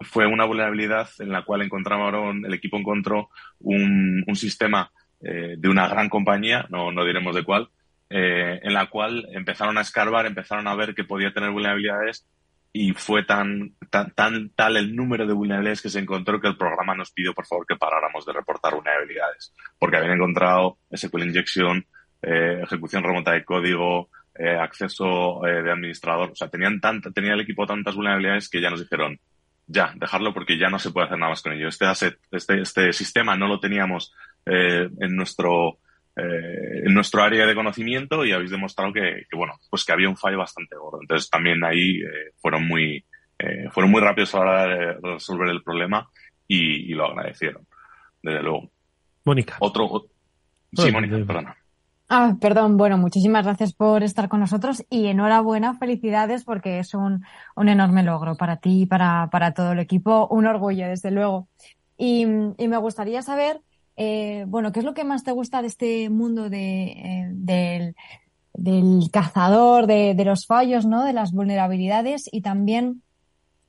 fue 0.00 0.26
una 0.26 0.44
vulnerabilidad 0.44 1.08
en 1.20 1.30
la 1.30 1.42
cual 1.42 1.62
encontraron, 1.62 2.44
el 2.44 2.54
equipo 2.54 2.76
encontró 2.76 3.30
un, 3.60 4.24
un 4.26 4.36
sistema 4.36 4.90
eh, 5.20 5.54
de 5.56 5.68
una 5.68 5.88
gran 5.88 6.08
compañía, 6.10 6.66
no, 6.68 6.92
no 6.92 7.04
diremos 7.04 7.34
de 7.34 7.44
cuál, 7.44 7.70
eh, 8.10 8.60
en 8.62 8.74
la 8.74 8.90
cual 8.90 9.26
empezaron 9.32 9.78
a 9.78 9.80
escarbar, 9.80 10.26
empezaron 10.26 10.68
a 10.68 10.74
ver 10.74 10.94
que 10.94 11.04
podía 11.04 11.32
tener 11.32 11.50
vulnerabilidades 11.50 12.26
y 12.76 12.92
fue 12.92 13.22
tan, 13.22 13.76
tan, 13.88 14.10
tan 14.14 14.50
tal 14.50 14.76
el 14.76 14.96
número 14.96 15.28
de 15.28 15.32
vulnerabilidades 15.32 15.80
que 15.80 15.88
se 15.88 16.00
encontró 16.00 16.40
que 16.40 16.48
el 16.48 16.56
programa 16.56 16.96
nos 16.96 17.12
pidió 17.12 17.32
por 17.32 17.46
favor 17.46 17.64
que 17.68 17.76
paráramos 17.76 18.26
de 18.26 18.32
reportar 18.32 18.74
vulnerabilidades 18.74 19.54
porque 19.78 19.96
habían 19.96 20.14
encontrado 20.14 20.78
SQL 20.92 21.22
injection, 21.22 21.86
eh, 22.20 22.60
ejecución 22.64 23.04
remota 23.04 23.30
de 23.30 23.44
código, 23.44 24.10
eh, 24.36 24.56
acceso 24.56 25.46
eh, 25.46 25.62
de 25.62 25.70
administrador. 25.70 26.32
O 26.32 26.34
sea, 26.34 26.48
tenían 26.48 26.80
tanta, 26.80 27.12
tenía 27.12 27.34
el 27.34 27.40
equipo 27.42 27.64
tantas 27.64 27.94
vulnerabilidades 27.94 28.48
que 28.48 28.60
ya 28.60 28.70
nos 28.70 28.80
dijeron, 28.80 29.20
ya, 29.68 29.92
dejarlo 29.94 30.34
porque 30.34 30.58
ya 30.58 30.68
no 30.68 30.80
se 30.80 30.90
puede 30.90 31.06
hacer 31.06 31.18
nada 31.18 31.30
más 31.30 31.42
con 31.42 31.52
ello. 31.52 31.68
Este 31.68 31.86
asset, 31.86 32.18
este, 32.32 32.60
este 32.60 32.92
sistema 32.92 33.36
no 33.36 33.46
lo 33.46 33.60
teníamos 33.60 34.12
eh, 34.46 34.88
en 34.98 35.14
nuestro 35.14 35.78
eh, 36.16 36.82
en 36.84 36.94
nuestro 36.94 37.22
área 37.22 37.46
de 37.46 37.54
conocimiento 37.54 38.24
y 38.24 38.32
habéis 38.32 38.50
demostrado 38.50 38.92
que, 38.92 39.26
que, 39.28 39.36
bueno, 39.36 39.54
pues 39.70 39.84
que 39.84 39.92
había 39.92 40.08
un 40.08 40.16
fallo 40.16 40.38
bastante 40.38 40.76
gordo. 40.76 41.00
Entonces 41.02 41.28
también 41.28 41.64
ahí 41.64 42.00
eh, 42.00 42.32
fueron 42.36 42.66
muy 42.66 43.04
eh, 43.38 43.68
fueron 43.70 43.90
muy 43.90 44.00
rápidos 44.00 44.34
a 44.34 44.38
la 44.38 44.44
hora 44.44 44.66
de 44.66 44.94
resolver 45.02 45.48
el 45.48 45.62
problema 45.62 46.08
y, 46.46 46.92
y 46.92 46.94
lo 46.94 47.06
agradecieron, 47.06 47.66
desde 48.22 48.42
luego. 48.42 48.70
Mónica. 49.24 49.56
Otro, 49.58 50.06
sí, 50.72 50.92
Mónica, 50.92 51.16
perdona. 51.26 51.56
Ah, 52.08 52.36
perdón. 52.40 52.76
Bueno, 52.76 52.98
muchísimas 52.98 53.44
gracias 53.44 53.72
por 53.72 54.02
estar 54.02 54.28
con 54.28 54.40
nosotros 54.40 54.84
y 54.90 55.06
enhorabuena, 55.06 55.74
felicidades 55.74 56.44
porque 56.44 56.78
es 56.78 56.94
un, 56.94 57.24
un 57.56 57.68
enorme 57.68 58.02
logro 58.02 58.36
para 58.36 58.58
ti 58.58 58.82
y 58.82 58.86
para, 58.86 59.28
para 59.32 59.52
todo 59.54 59.72
el 59.72 59.78
equipo. 59.78 60.28
Un 60.30 60.46
orgullo, 60.46 60.86
desde 60.86 61.10
luego. 61.10 61.48
Y, 61.96 62.22
y 62.58 62.68
me 62.68 62.76
gustaría 62.76 63.22
saber, 63.22 63.60
eh, 63.96 64.44
bueno, 64.48 64.72
¿qué 64.72 64.80
es 64.80 64.84
lo 64.84 64.94
que 64.94 65.04
más 65.04 65.24
te 65.24 65.32
gusta 65.32 65.62
de 65.62 65.68
este 65.68 66.10
mundo 66.10 66.48
eh, 66.50 67.28
del, 67.32 67.94
cazador, 69.12 69.86
de, 69.86 70.22
los 70.24 70.46
fallos, 70.46 70.86
¿no? 70.86 71.04
De 71.04 71.12
las 71.12 71.32
vulnerabilidades 71.32 72.28
y 72.30 72.40
también 72.40 73.02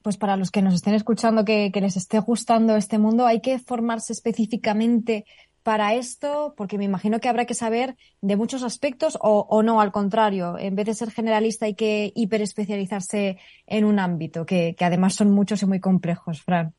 pues 0.02 0.18
para 0.18 0.38
los 0.38 0.52
que 0.52 0.62
nos 0.62 0.76
estén 0.76 0.94
escuchando 0.94 1.46
que, 1.46 1.72
les 1.74 1.98
esté 1.98 2.20
gustando 2.20 2.76
este 2.76 3.00
mundo, 3.00 3.26
hay 3.26 3.42
que 3.42 3.58
formarse 3.58 4.14
específicamente 4.14 5.26
para 5.64 5.96
esto? 5.96 6.54
Porque 6.56 6.78
me 6.78 6.86
imagino 6.86 7.20
que 7.20 7.28
habrá 7.28 7.46
que 7.46 7.56
saber 7.56 7.96
de 8.22 8.36
muchos 8.36 8.62
aspectos 8.62 9.18
o, 9.20 9.48
o 9.50 9.64
no, 9.64 9.82
al 9.82 9.92
contrario, 9.92 10.60
en 10.60 10.76
vez 10.76 10.86
de 10.86 10.94
ser 10.94 11.10
generalista 11.10 11.66
hay 11.66 11.74
que 11.74 12.12
hiperespecializarse 12.16 13.40
en 13.66 13.86
un 13.86 13.98
ámbito, 13.98 14.46
que 14.46 14.76
además 14.80 15.16
son 15.16 15.32
muchos 15.32 15.64
y 15.64 15.66
muy 15.66 15.80
complejos, 15.80 16.44
Fran. 16.44 16.76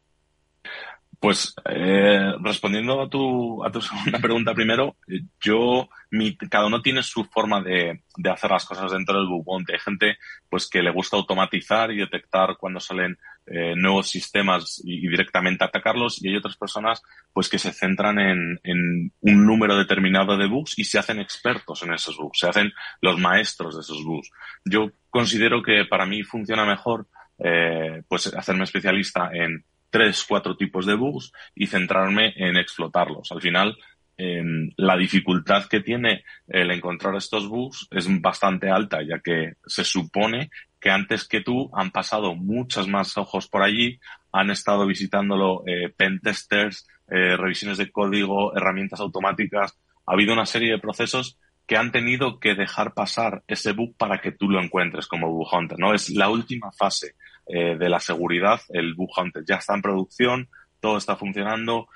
Pues 1.19 1.55
eh, 1.65 2.33
respondiendo 2.43 3.01
a 3.01 3.09
tu, 3.09 3.65
a 3.65 3.71
tu 3.71 3.81
segunda 3.83 4.19
pregunta 4.19 4.55
primero, 4.55 4.97
yo, 5.41 5.89
mi, 6.11 6.37
cada 6.37 6.67
uno 6.67 6.83
tiene 6.83 7.03
su 7.03 7.25
forma 7.25 7.63
de, 7.63 8.03
de 8.17 8.31
hacer 8.31 8.51
las 8.51 8.65
cosas 8.65 8.93
dentro 8.93 9.19
del 9.19 9.29
bug 9.29 9.65
Hay 9.73 9.79
gente 9.79 10.19
pues 10.49 10.69
que 10.69 10.83
le 10.83 10.93
gusta 10.93 11.17
automatizar 11.17 11.91
y 11.91 11.99
detectar 11.99 12.57
cuando 12.59 12.81
salen 12.81 13.17
eh, 13.47 13.75
nuevos 13.77 14.09
sistemas 14.09 14.83
y, 14.85 15.07
y, 15.07 15.09
directamente 15.09 15.65
atacarlos 15.65 16.23
y 16.23 16.29
hay 16.29 16.37
otras 16.37 16.57
personas 16.57 17.01
pues 17.33 17.49
que 17.49 17.61
se 17.61 17.73
centran 17.73 18.19
en, 18.19 18.61
en, 18.65 19.13
un 19.21 19.47
número 19.47 19.77
determinado 19.77 20.37
de 20.37 20.49
bugs 20.49 20.77
y 20.79 20.85
se 20.85 20.99
hacen 20.99 21.21
expertos 21.21 21.83
en 21.85 21.95
esos 21.95 22.17
bugs, 22.17 22.41
se 22.41 22.49
hacen 22.49 22.73
los 23.01 23.19
maestros 23.19 23.77
de 23.77 23.83
esos 23.83 24.03
bugs. 24.05 24.31
Yo 24.65 24.91
considero 25.11 25.63
que 25.63 25.85
para 25.85 26.07
mí 26.07 26.25
funciona 26.25 26.65
mejor 26.65 27.07
eh, 27.39 28.03
pues 28.09 28.27
hacerme 28.35 28.65
especialista 28.65 29.31
en 29.33 29.65
tres, 29.91 30.25
cuatro 30.29 30.57
tipos 30.57 30.87
de 30.87 30.95
bugs 30.95 31.33
y 31.55 31.67
centrarme 31.67 32.33
en 32.37 32.57
explotarlos. 32.57 33.33
Al 33.33 33.41
final, 33.41 33.77
eh, 34.19 34.43
la 34.77 34.97
dificultad 34.97 35.67
que 35.67 35.81
tiene 35.81 36.25
el 36.47 36.71
encontrar 36.71 37.15
estos 37.17 37.49
bugs 37.49 37.87
es 37.91 38.09
bastante 38.21 38.71
alta, 38.71 39.01
ya 39.03 39.21
que 39.21 39.55
se 39.67 39.85
supone 39.85 40.51
que 40.81 40.91
antes 40.91 41.29
que 41.29 41.43
tú 41.43 41.71
han 41.75 41.91
pasado 41.91 42.35
muchas 42.35 42.89
más 42.89 43.17
ojos 43.19 43.49
por 43.49 43.63
allí, 43.63 43.99
han 44.33 44.51
estado 44.51 44.87
visitándolo 44.87 45.63
eh, 45.67 45.93
pentesters, 45.97 46.87
eh, 47.09 47.37
revisiones 47.37 47.79
de 47.79 47.91
código, 47.91 48.57
herramientas 48.57 49.01
automáticas. 49.01 49.79
Ha 50.07 50.13
habido 50.13 50.33
una 50.33 50.47
serie 50.47 50.73
de 50.73 50.79
procesos 50.79 51.39
que 51.67 51.77
han 51.77 51.91
tenido 51.91 52.39
que 52.39 52.55
dejar 52.55 52.95
pasar 52.95 53.43
ese 53.49 53.73
bug 53.73 53.97
para 53.97 54.21
que 54.21 54.33
tú 54.33 54.49
lo 54.49 54.63
encuentres 54.63 55.09
como 55.09 55.33
bug 55.33 55.49
hunter, 55.53 55.79
¿no? 55.79 55.93
Es 55.93 56.11
la 56.11 56.29
última 56.29 56.71
fase 56.73 57.15
eh, 57.47 57.77
de 57.77 57.89
la 57.89 58.01
seguridad, 58.01 58.61
el 58.71 58.95
bug 58.95 59.11
hunter 59.17 59.45
ya 59.47 59.57
está 59.57 59.75
en 59.75 59.83
producción, 59.83 60.49
todo 60.81 60.99
está 60.99 61.17
funcionando, 61.17 61.89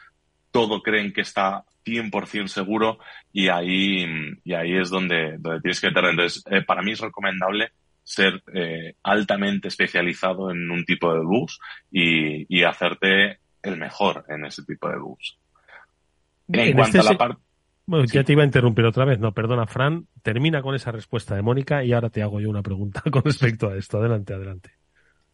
todo 0.50 0.82
creen 0.82 1.12
que 1.12 1.22
está 1.22 1.64
100% 1.84 2.48
seguro 2.48 2.98
y 3.32 3.48
ahí, 3.48 4.06
y 4.44 4.54
ahí 4.54 4.76
es 4.76 4.90
donde, 4.90 5.36
donde 5.38 5.60
tienes 5.60 5.80
que 5.80 5.88
meter. 5.88 6.04
Entonces, 6.04 6.44
eh, 6.50 6.62
para 6.62 6.82
mí 6.82 6.92
es 6.92 7.00
recomendable 7.00 7.72
ser 8.02 8.42
eh, 8.54 8.94
altamente 9.02 9.68
especializado 9.68 10.50
en 10.50 10.70
un 10.70 10.84
tipo 10.84 11.12
de 11.12 11.20
bugs 11.20 11.58
y, 11.90 12.46
y, 12.48 12.64
hacerte 12.64 13.38
el 13.62 13.76
mejor 13.76 14.24
en 14.28 14.44
ese 14.46 14.64
tipo 14.64 14.88
de 14.88 14.98
bugs. 14.98 15.38
En, 16.48 16.60
en 16.60 16.72
cuanto 16.72 16.98
este 16.98 17.08
a 17.08 17.12
la 17.12 17.18
parte... 17.18 17.42
Bueno, 17.86 18.06
sí. 18.06 18.14
ya 18.14 18.24
te 18.24 18.32
iba 18.32 18.42
a 18.42 18.46
interrumpir 18.46 18.84
otra 18.84 19.04
vez. 19.04 19.18
No, 19.18 19.32
perdona, 19.32 19.66
Fran. 19.66 20.06
Termina 20.22 20.62
con 20.62 20.74
esa 20.74 20.92
respuesta 20.92 21.34
de 21.34 21.42
Mónica 21.42 21.84
y 21.84 21.92
ahora 21.92 22.10
te 22.10 22.22
hago 22.22 22.40
yo 22.40 22.50
una 22.50 22.62
pregunta 22.62 23.02
con 23.10 23.22
respecto 23.22 23.68
a 23.68 23.76
esto. 23.76 23.98
Adelante, 23.98 24.34
adelante. 24.34 24.79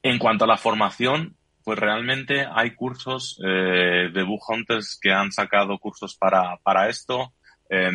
En 0.07 0.19
cuanto 0.19 0.45
a 0.45 0.47
la 0.47 0.57
formación, 0.57 1.37
pues 1.65 1.81
realmente 1.81 2.47
hay 2.55 2.77
cursos 2.77 3.41
eh, 3.45 4.09
de 4.15 4.23
Bug 4.23 4.41
Hunters 4.49 5.01
que 5.03 5.11
han 5.11 5.33
sacado 5.33 5.77
cursos 5.79 6.17
para, 6.17 6.59
para 6.63 6.89
esto. 6.89 7.35
Eh, 7.69 7.91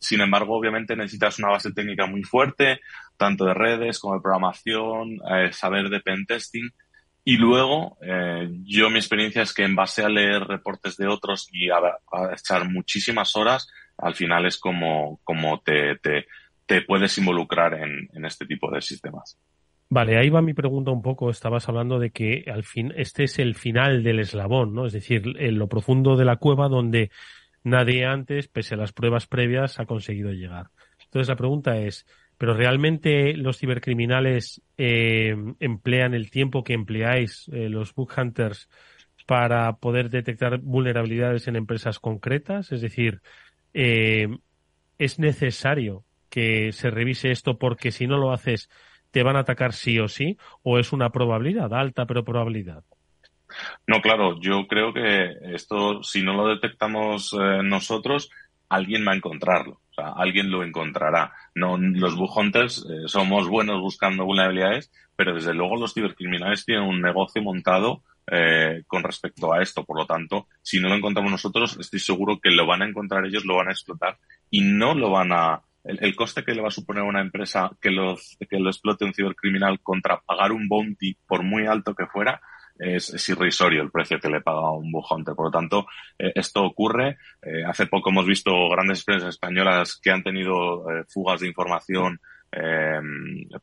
sin 0.00 0.22
embargo, 0.22 0.56
obviamente 0.56 0.96
necesitas 0.96 1.38
una 1.40 1.50
base 1.50 1.70
técnica 1.74 2.06
muy 2.06 2.22
fuerte, 2.22 2.80
tanto 3.18 3.44
de 3.44 3.52
redes 3.52 3.98
como 3.98 4.14
de 4.14 4.22
programación, 4.22 5.18
eh, 5.30 5.52
saber 5.52 5.90
de 5.90 6.00
pentesting. 6.00 6.70
Y 7.22 7.36
luego, 7.36 7.98
eh, 8.00 8.48
yo 8.64 8.88
mi 8.88 8.96
experiencia 8.96 9.42
es 9.42 9.52
que 9.52 9.64
en 9.64 9.76
base 9.76 10.02
a 10.02 10.08
leer 10.08 10.44
reportes 10.44 10.96
de 10.96 11.06
otros 11.06 11.48
y 11.52 11.68
a, 11.68 11.76
a 11.76 12.32
echar 12.32 12.66
muchísimas 12.66 13.36
horas, 13.36 13.68
al 13.98 14.14
final 14.14 14.46
es 14.46 14.56
como, 14.56 15.20
como 15.22 15.60
te, 15.60 15.96
te, 15.96 16.28
te 16.64 16.80
puedes 16.80 17.18
involucrar 17.18 17.74
en, 17.74 18.08
en 18.14 18.24
este 18.24 18.46
tipo 18.46 18.70
de 18.70 18.80
sistemas. 18.80 19.36
Vale, 19.94 20.16
ahí 20.16 20.30
va 20.30 20.40
mi 20.40 20.54
pregunta 20.54 20.90
un 20.90 21.02
poco. 21.02 21.28
Estabas 21.28 21.68
hablando 21.68 21.98
de 21.98 22.12
que 22.12 22.46
al 22.50 22.64
fin 22.64 22.94
este 22.96 23.24
es 23.24 23.38
el 23.38 23.54
final 23.54 24.02
del 24.02 24.20
eslabón, 24.20 24.72
¿no? 24.72 24.86
Es 24.86 24.94
decir, 24.94 25.22
en 25.38 25.58
lo 25.58 25.68
profundo 25.68 26.16
de 26.16 26.24
la 26.24 26.36
cueva 26.36 26.68
donde 26.68 27.10
nadie 27.62 28.06
antes, 28.06 28.48
pese 28.48 28.74
a 28.74 28.78
las 28.78 28.94
pruebas 28.94 29.26
previas, 29.26 29.78
ha 29.80 29.84
conseguido 29.84 30.32
llegar. 30.32 30.68
Entonces 31.04 31.28
la 31.28 31.36
pregunta 31.36 31.76
es, 31.76 32.06
pero 32.38 32.54
realmente 32.54 33.34
los 33.34 33.58
cibercriminales 33.58 34.62
eh, 34.78 35.36
emplean 35.60 36.14
el 36.14 36.30
tiempo 36.30 36.64
que 36.64 36.72
empleáis 36.72 37.50
eh, 37.52 37.68
los 37.68 37.94
book 37.94 38.14
hunters 38.16 38.70
para 39.26 39.74
poder 39.74 40.08
detectar 40.08 40.56
vulnerabilidades 40.60 41.48
en 41.48 41.56
empresas 41.56 41.98
concretas, 41.98 42.72
es 42.72 42.80
decir, 42.80 43.20
eh, 43.74 44.38
es 44.96 45.18
necesario 45.18 46.06
que 46.30 46.72
se 46.72 46.88
revise 46.88 47.30
esto 47.30 47.58
porque 47.58 47.90
si 47.90 48.06
no 48.06 48.16
lo 48.16 48.32
haces 48.32 48.70
te 49.12 49.22
van 49.22 49.36
a 49.36 49.40
atacar 49.40 49.72
sí 49.72 50.00
o 50.00 50.08
sí 50.08 50.36
o 50.62 50.80
es 50.80 50.92
una 50.92 51.10
probabilidad 51.10 51.72
alta 51.72 52.06
pero 52.06 52.24
probabilidad. 52.24 52.82
No, 53.86 54.00
claro, 54.00 54.40
yo 54.40 54.66
creo 54.66 54.92
que 54.92 55.36
esto, 55.54 56.02
si 56.02 56.22
no 56.22 56.32
lo 56.32 56.48
detectamos 56.48 57.36
nosotros, 57.62 58.30
alguien 58.72 59.06
va 59.06 59.12
a 59.12 59.16
encontrarlo. 59.16 59.82
O 59.90 59.94
sea, 59.94 60.12
alguien 60.16 60.50
lo 60.50 60.64
encontrará. 60.64 61.32
No, 61.54 61.76
los 61.76 62.16
bug 62.16 62.36
hunters 62.36 62.78
eh, 62.78 63.06
somos 63.06 63.46
buenos 63.46 63.80
buscando 63.80 64.24
vulnerabilidades, 64.24 64.90
pero 65.14 65.34
desde 65.34 65.52
luego 65.52 65.76
los 65.76 65.92
cibercriminales 65.92 66.64
tienen 66.64 66.84
un 66.84 67.02
negocio 67.02 67.42
montado 67.42 68.02
eh, 68.30 68.82
con 68.86 69.02
respecto 69.02 69.52
a 69.52 69.60
esto. 69.60 69.84
Por 69.84 69.98
lo 69.98 70.06
tanto, 70.06 70.46
si 70.62 70.80
no 70.80 70.88
lo 70.88 70.94
encontramos 70.94 71.30
nosotros, 71.30 71.76
estoy 71.78 72.00
seguro 72.00 72.40
que 72.40 72.50
lo 72.50 72.66
van 72.66 72.80
a 72.80 72.88
encontrar 72.88 73.26
ellos, 73.26 73.44
lo 73.44 73.56
van 73.56 73.68
a 73.68 73.72
explotar 73.72 74.16
y 74.50 74.62
no 74.62 74.94
lo 74.94 75.10
van 75.10 75.32
a. 75.32 75.60
El, 75.84 76.14
coste 76.14 76.44
que 76.44 76.54
le 76.54 76.62
va 76.62 76.68
a 76.68 76.72
suponer 76.72 77.02
a 77.02 77.06
una 77.06 77.20
empresa 77.20 77.70
que, 77.80 77.90
los, 77.90 78.36
que 78.48 78.58
lo 78.58 78.70
explote 78.70 79.04
un 79.04 79.14
cibercriminal 79.14 79.80
contra 79.80 80.20
pagar 80.20 80.52
un 80.52 80.68
bounty, 80.68 81.16
por 81.26 81.42
muy 81.42 81.66
alto 81.66 81.94
que 81.94 82.06
fuera, 82.06 82.40
es, 82.78 83.28
irrisorio 83.28 83.82
el 83.82 83.90
precio 83.90 84.20
que 84.20 84.28
le 84.28 84.40
paga 84.40 84.70
un 84.72 84.90
bujante. 84.90 85.34
Por 85.34 85.46
lo 85.46 85.50
tanto, 85.50 85.86
eh, 86.18 86.32
esto 86.34 86.62
ocurre. 86.62 87.18
Eh, 87.42 87.64
hace 87.66 87.86
poco 87.86 88.10
hemos 88.10 88.26
visto 88.26 88.52
grandes 88.70 89.00
empresas 89.00 89.30
españolas 89.30 89.98
que 90.00 90.10
han 90.10 90.22
tenido 90.22 90.88
eh, 90.90 91.04
fugas 91.08 91.40
de 91.40 91.48
información 91.48 92.20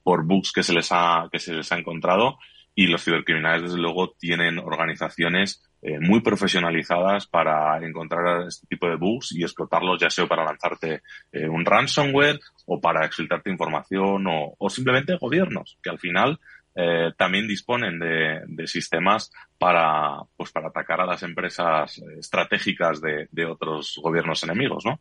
por 0.01 0.25
bugs 0.25 0.51
que 0.51 0.63
se 0.63 0.73
les 0.73 0.89
ha 0.91 1.29
que 1.31 1.37
se 1.37 1.53
les 1.53 1.71
ha 1.71 1.77
encontrado 1.77 2.39
y 2.73 2.87
los 2.87 3.03
cibercriminales 3.03 3.61
desde 3.61 3.77
luego 3.77 4.15
tienen 4.17 4.57
organizaciones 4.57 5.68
muy 6.01 6.21
profesionalizadas 6.21 7.27
para 7.27 7.77
encontrar 7.85 8.47
este 8.47 8.67
tipo 8.67 8.87
de 8.87 8.97
bugs 8.97 9.31
y 9.31 9.43
explotarlos 9.43 9.99
ya 10.01 10.09
sea 10.09 10.27
para 10.27 10.43
lanzarte 10.43 11.01
un 11.49 11.63
ransomware 11.63 12.39
o 12.65 12.81
para 12.81 13.05
exfiltrarte 13.05 13.49
información 13.49 14.27
o, 14.27 14.55
o 14.57 14.69
simplemente 14.69 15.17
gobiernos 15.17 15.77
que 15.81 15.89
al 15.89 15.99
final 15.99 16.39
eh, 16.75 17.11
también 17.17 17.47
disponen 17.47 17.99
de, 17.99 18.67
sistemas 18.67 19.31
para, 19.57 20.21
pues, 20.37 20.51
para 20.51 20.69
atacar 20.69 21.01
a 21.01 21.05
las 21.05 21.23
empresas 21.23 22.01
estratégicas 22.17 23.01
de, 23.01 23.45
otros 23.45 23.99
gobiernos 24.01 24.43
enemigos, 24.43 24.85
¿no? 24.85 24.99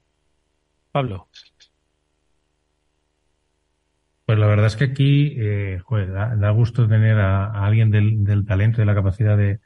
Pablo. 0.90 1.28
Pues 4.24 4.38
la 4.38 4.46
verdad 4.46 4.66
es 4.66 4.76
que 4.76 4.84
aquí 4.84 5.36
eh, 5.38 5.80
da, 6.08 6.50
gusto 6.50 6.88
tener 6.88 7.18
a, 7.18 7.64
alguien 7.64 7.90
del, 7.90 8.44
talento 8.44 8.78
y 8.78 8.82
de 8.82 8.86
la 8.86 8.94
capacidad 8.94 9.36
de, 9.36 9.60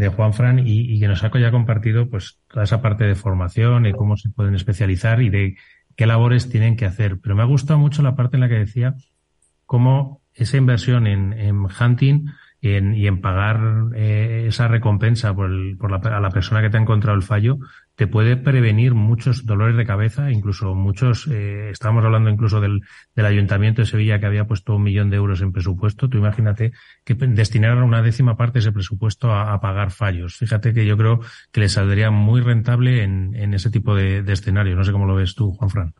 de 0.00 0.08
Juan 0.08 0.32
Fran 0.32 0.58
y, 0.64 0.98
que 0.98 1.08
nos 1.08 1.22
ha 1.22 1.38
ya 1.38 1.50
compartido 1.50 2.08
pues 2.08 2.40
toda 2.48 2.64
esa 2.64 2.80
parte 2.80 3.04
de 3.04 3.14
formación 3.14 3.84
y 3.84 3.92
cómo 3.92 4.16
se 4.16 4.30
pueden 4.30 4.54
especializar 4.54 5.20
y 5.20 5.28
de 5.28 5.56
qué 5.94 6.06
labores 6.06 6.48
tienen 6.48 6.76
que 6.76 6.86
hacer. 6.86 7.20
Pero 7.20 7.36
me 7.36 7.42
ha 7.42 7.46
gustado 7.46 7.78
mucho 7.78 8.02
la 8.02 8.16
parte 8.16 8.38
en 8.38 8.40
la 8.40 8.48
que 8.48 8.54
decía 8.54 8.94
cómo 9.66 10.22
esa 10.32 10.56
inversión 10.56 11.06
en, 11.06 11.34
en 11.34 11.66
hunting 11.66 12.28
en, 12.62 12.94
y 12.94 13.06
en 13.06 13.20
pagar 13.20 13.60
eh, 13.94 14.44
esa 14.48 14.68
recompensa 14.68 15.34
por, 15.34 15.50
por 15.78 15.90
la, 15.90 16.16
a 16.16 16.20
la 16.20 16.30
persona 16.30 16.60
que 16.60 16.70
te 16.70 16.76
ha 16.76 16.80
encontrado 16.80 17.16
el 17.16 17.22
fallo 17.22 17.58
te 18.00 18.06
puede 18.06 18.36
prevenir 18.36 18.94
muchos 18.94 19.44
dolores 19.44 19.76
de 19.76 19.84
cabeza, 19.84 20.30
incluso 20.30 20.74
muchos, 20.74 21.26
eh, 21.26 21.68
estábamos 21.70 22.02
hablando 22.02 22.30
incluso 22.30 22.58
del, 22.58 22.80
del 23.14 23.26
Ayuntamiento 23.26 23.82
de 23.82 23.86
Sevilla 23.86 24.18
que 24.18 24.24
había 24.24 24.46
puesto 24.46 24.76
un 24.76 24.84
millón 24.84 25.10
de 25.10 25.16
euros 25.16 25.42
en 25.42 25.52
presupuesto. 25.52 26.08
Tú 26.08 26.16
imagínate 26.16 26.72
que 27.04 27.14
destinaran 27.14 27.82
una 27.82 28.00
décima 28.00 28.38
parte 28.38 28.54
de 28.54 28.60
ese 28.60 28.72
presupuesto 28.72 29.30
a, 29.32 29.52
a, 29.52 29.60
pagar 29.60 29.90
fallos. 29.90 30.36
Fíjate 30.36 30.72
que 30.72 30.86
yo 30.86 30.96
creo 30.96 31.20
que 31.52 31.60
le 31.60 31.68
saldría 31.68 32.10
muy 32.10 32.40
rentable 32.40 33.02
en, 33.02 33.34
en 33.34 33.52
ese 33.52 33.70
tipo 33.70 33.94
de, 33.94 34.22
de 34.22 34.32
escenario. 34.32 34.76
No 34.76 34.84
sé 34.84 34.92
cómo 34.92 35.04
lo 35.04 35.16
ves 35.16 35.34
tú, 35.34 35.52
Juan 35.52 35.68
Fran. 35.68 35.94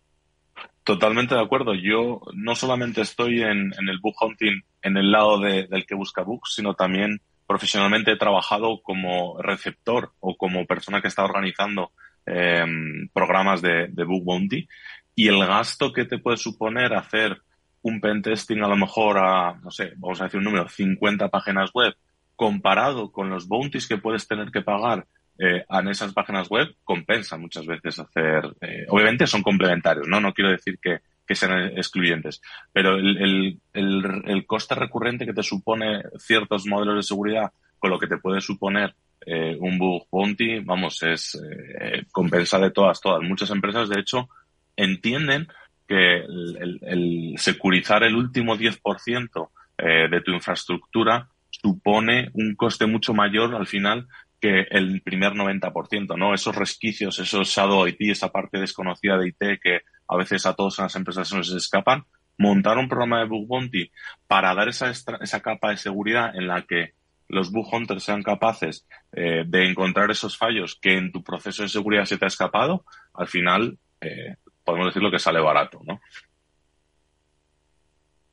Totalmente 0.91 1.37
de 1.37 1.41
acuerdo. 1.41 1.73
Yo 1.75 2.21
no 2.35 2.57
solamente 2.57 3.03
estoy 3.03 3.43
en, 3.43 3.73
el 3.89 4.01
book 4.01 4.17
hunting 4.21 4.61
en 4.83 4.97
el 4.97 5.13
lado 5.13 5.39
del 5.39 5.87
que 5.87 5.95
busca 5.95 6.25
books, 6.25 6.55
sino 6.57 6.75
también 6.75 7.21
profesionalmente 7.47 8.11
he 8.11 8.17
trabajado 8.17 8.83
como 8.83 9.41
receptor 9.41 10.11
o 10.19 10.37
como 10.37 10.67
persona 10.67 11.01
que 11.01 11.07
está 11.07 11.23
organizando 11.23 11.93
em, 12.27 13.09
programas 13.13 13.63
de, 13.63 13.87
de 13.87 14.03
book 14.03 14.25
bounty 14.25 14.67
y 15.15 15.29
el 15.29 15.39
gasto 15.47 15.93
que 15.93 16.07
te 16.07 16.19
puede 16.19 16.39
suponer 16.39 16.93
hacer 16.93 17.41
un 17.83 18.01
pentesting 18.01 18.61
a 18.65 18.69
lo 18.69 18.77
mejor 18.77 19.19
a, 19.19 19.61
no 19.63 19.71
sé, 19.71 19.93
vamos 19.97 20.21
a 20.21 20.25
decir 20.25 20.39
un 20.39 20.45
número, 20.45 20.69
50 20.69 21.29
páginas 21.29 21.71
web, 21.73 21.95
comparado 22.35 23.13
con 23.13 23.31
los 23.31 23.47
bounties 23.47 23.87
que 23.87 23.99
puedes 23.99 24.27
tener 24.27 24.51
que 24.51 24.63
pagar 24.63 25.07
eh, 25.43 25.65
en 25.69 25.89
esas 25.89 26.13
páginas 26.13 26.49
web 26.51 26.69
compensa 26.85 27.39
muchas 27.39 27.65
veces 27.65 27.99
hacer, 27.99 28.45
eh, 28.61 28.85
obviamente 28.89 29.27
son 29.27 29.43
complementarios, 29.43 30.07
¿no? 30.07 30.21
No 30.21 30.35
quiero 30.35 30.51
decir 30.51 30.79
que, 30.81 30.99
que 31.27 31.35
sean 31.35 31.79
excluyentes, 31.79 32.43
pero 32.73 32.97
el, 32.97 33.59
el, 33.73 34.23
el, 34.27 34.47
coste 34.47 34.75
recurrente 34.75 35.25
que 35.25 35.33
te 35.33 35.43
supone 35.43 36.03
ciertos 36.19 36.67
modelos 36.67 36.97
de 36.97 37.03
seguridad 37.03 37.53
con 37.79 37.91
lo 37.91 37.99
que 37.99 38.07
te 38.07 38.19
puede 38.19 38.41
suponer 38.41 38.95
eh, 39.25 39.57
un 39.59 39.79
bug 39.79 40.07
bounty, 40.11 40.61
vamos, 40.61 41.03
es 41.03 41.35
eh, 41.37 42.05
compensa 42.13 42.59
de 42.59 42.71
todas, 42.71 43.01
todas. 43.01 43.23
Muchas 43.23 43.51
empresas, 43.51 43.89
de 43.89 44.01
hecho, 44.01 44.29
entienden 44.77 45.49
que 45.87 46.17
el, 46.17 47.35
securizar 47.37 48.03
el 48.03 48.15
último 48.15 48.57
10% 48.57 49.49
eh, 49.79 50.09
de 50.11 50.21
tu 50.21 50.33
infraestructura 50.33 51.29
supone 51.51 52.31
un 52.35 52.55
coste 52.55 52.87
mucho 52.87 53.13
mayor 53.13 53.55
al 53.55 53.67
final 53.67 54.07
que 54.41 54.67
el 54.71 55.03
primer 55.03 55.33
90%, 55.33 56.17
¿no? 56.17 56.35
Esos 56.35 56.57
resquicios, 56.57 57.19
esos 57.19 57.49
shadow 57.49 57.87
IT, 57.87 58.01
esa 58.01 58.31
parte 58.31 58.59
desconocida 58.59 59.19
de 59.19 59.29
IT 59.29 59.61
que 59.63 59.81
a 60.09 60.17
veces 60.17 60.47
a 60.47 60.55
todas 60.55 60.79
las 60.79 60.97
empresas 60.97 61.29
se 61.29 61.37
nos 61.37 61.53
escapan, 61.53 62.05
montar 62.39 62.79
un 62.79 62.89
programa 62.89 63.21
de 63.21 63.27
bug 63.27 63.47
bounty 63.47 63.93
para 64.27 64.55
dar 64.55 64.69
esa, 64.69 64.91
esa 64.91 65.41
capa 65.41 65.71
de 65.71 65.77
seguridad 65.77 66.35
en 66.35 66.49
la 66.49 66.63
que 66.63 66.95
los 67.29 67.53
bug 67.53 67.73
hunters 67.73 68.03
sean 68.03 68.23
capaces 68.23 68.87
eh, 69.13 69.45
de 69.47 69.69
encontrar 69.69 70.11
esos 70.11 70.37
fallos 70.37 70.79
que 70.81 70.97
en 70.97 71.13
tu 71.13 71.23
proceso 71.23 71.63
de 71.63 71.69
seguridad 71.69 72.05
se 72.05 72.19
te 72.19 72.25
ha 72.25 72.29
escapado, 72.29 72.85
al 73.15 73.29
final 73.29 73.79
eh, 74.01 74.37
podemos 74.65 74.89
decir 74.89 75.03
lo 75.03 75.11
que 75.11 75.19
sale 75.19 75.41
barato, 75.41 75.81
¿no? 75.85 76.01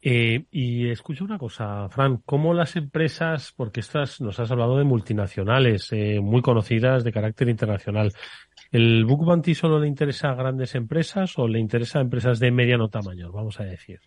Eh, 0.10 0.46
y 0.52 0.90
escucha 0.90 1.26
una 1.26 1.38
cosa, 1.38 1.90
Fran, 1.90 2.22
¿cómo 2.26 2.54
las 2.54 2.78
empresas, 2.78 3.54
porque 3.58 3.82
estas 3.82 4.22
nos 4.22 4.40
has 4.40 4.50
hablado 4.50 4.78
de 4.78 4.86
multinacionales 4.86 5.92
eh, 5.92 6.22
muy 6.22 6.42
conocidas 6.42 7.04
de 7.04 7.12
carácter 7.12 7.50
internacional, 7.50 8.14
¿el 8.72 9.04
Book 9.04 9.26
Bounty 9.26 9.54
solo 9.54 9.82
le 9.82 9.90
interesa 9.90 10.30
a 10.30 10.36
grandes 10.36 10.76
empresas 10.76 11.38
o 11.38 11.50
le 11.50 11.60
interesa 11.60 12.00
a 12.00 12.04
empresas 12.04 12.40
de 12.40 12.52
mediano 12.52 12.88
tamaño, 12.88 13.34
vamos 13.34 13.60
a 13.60 13.66
decir? 13.66 14.00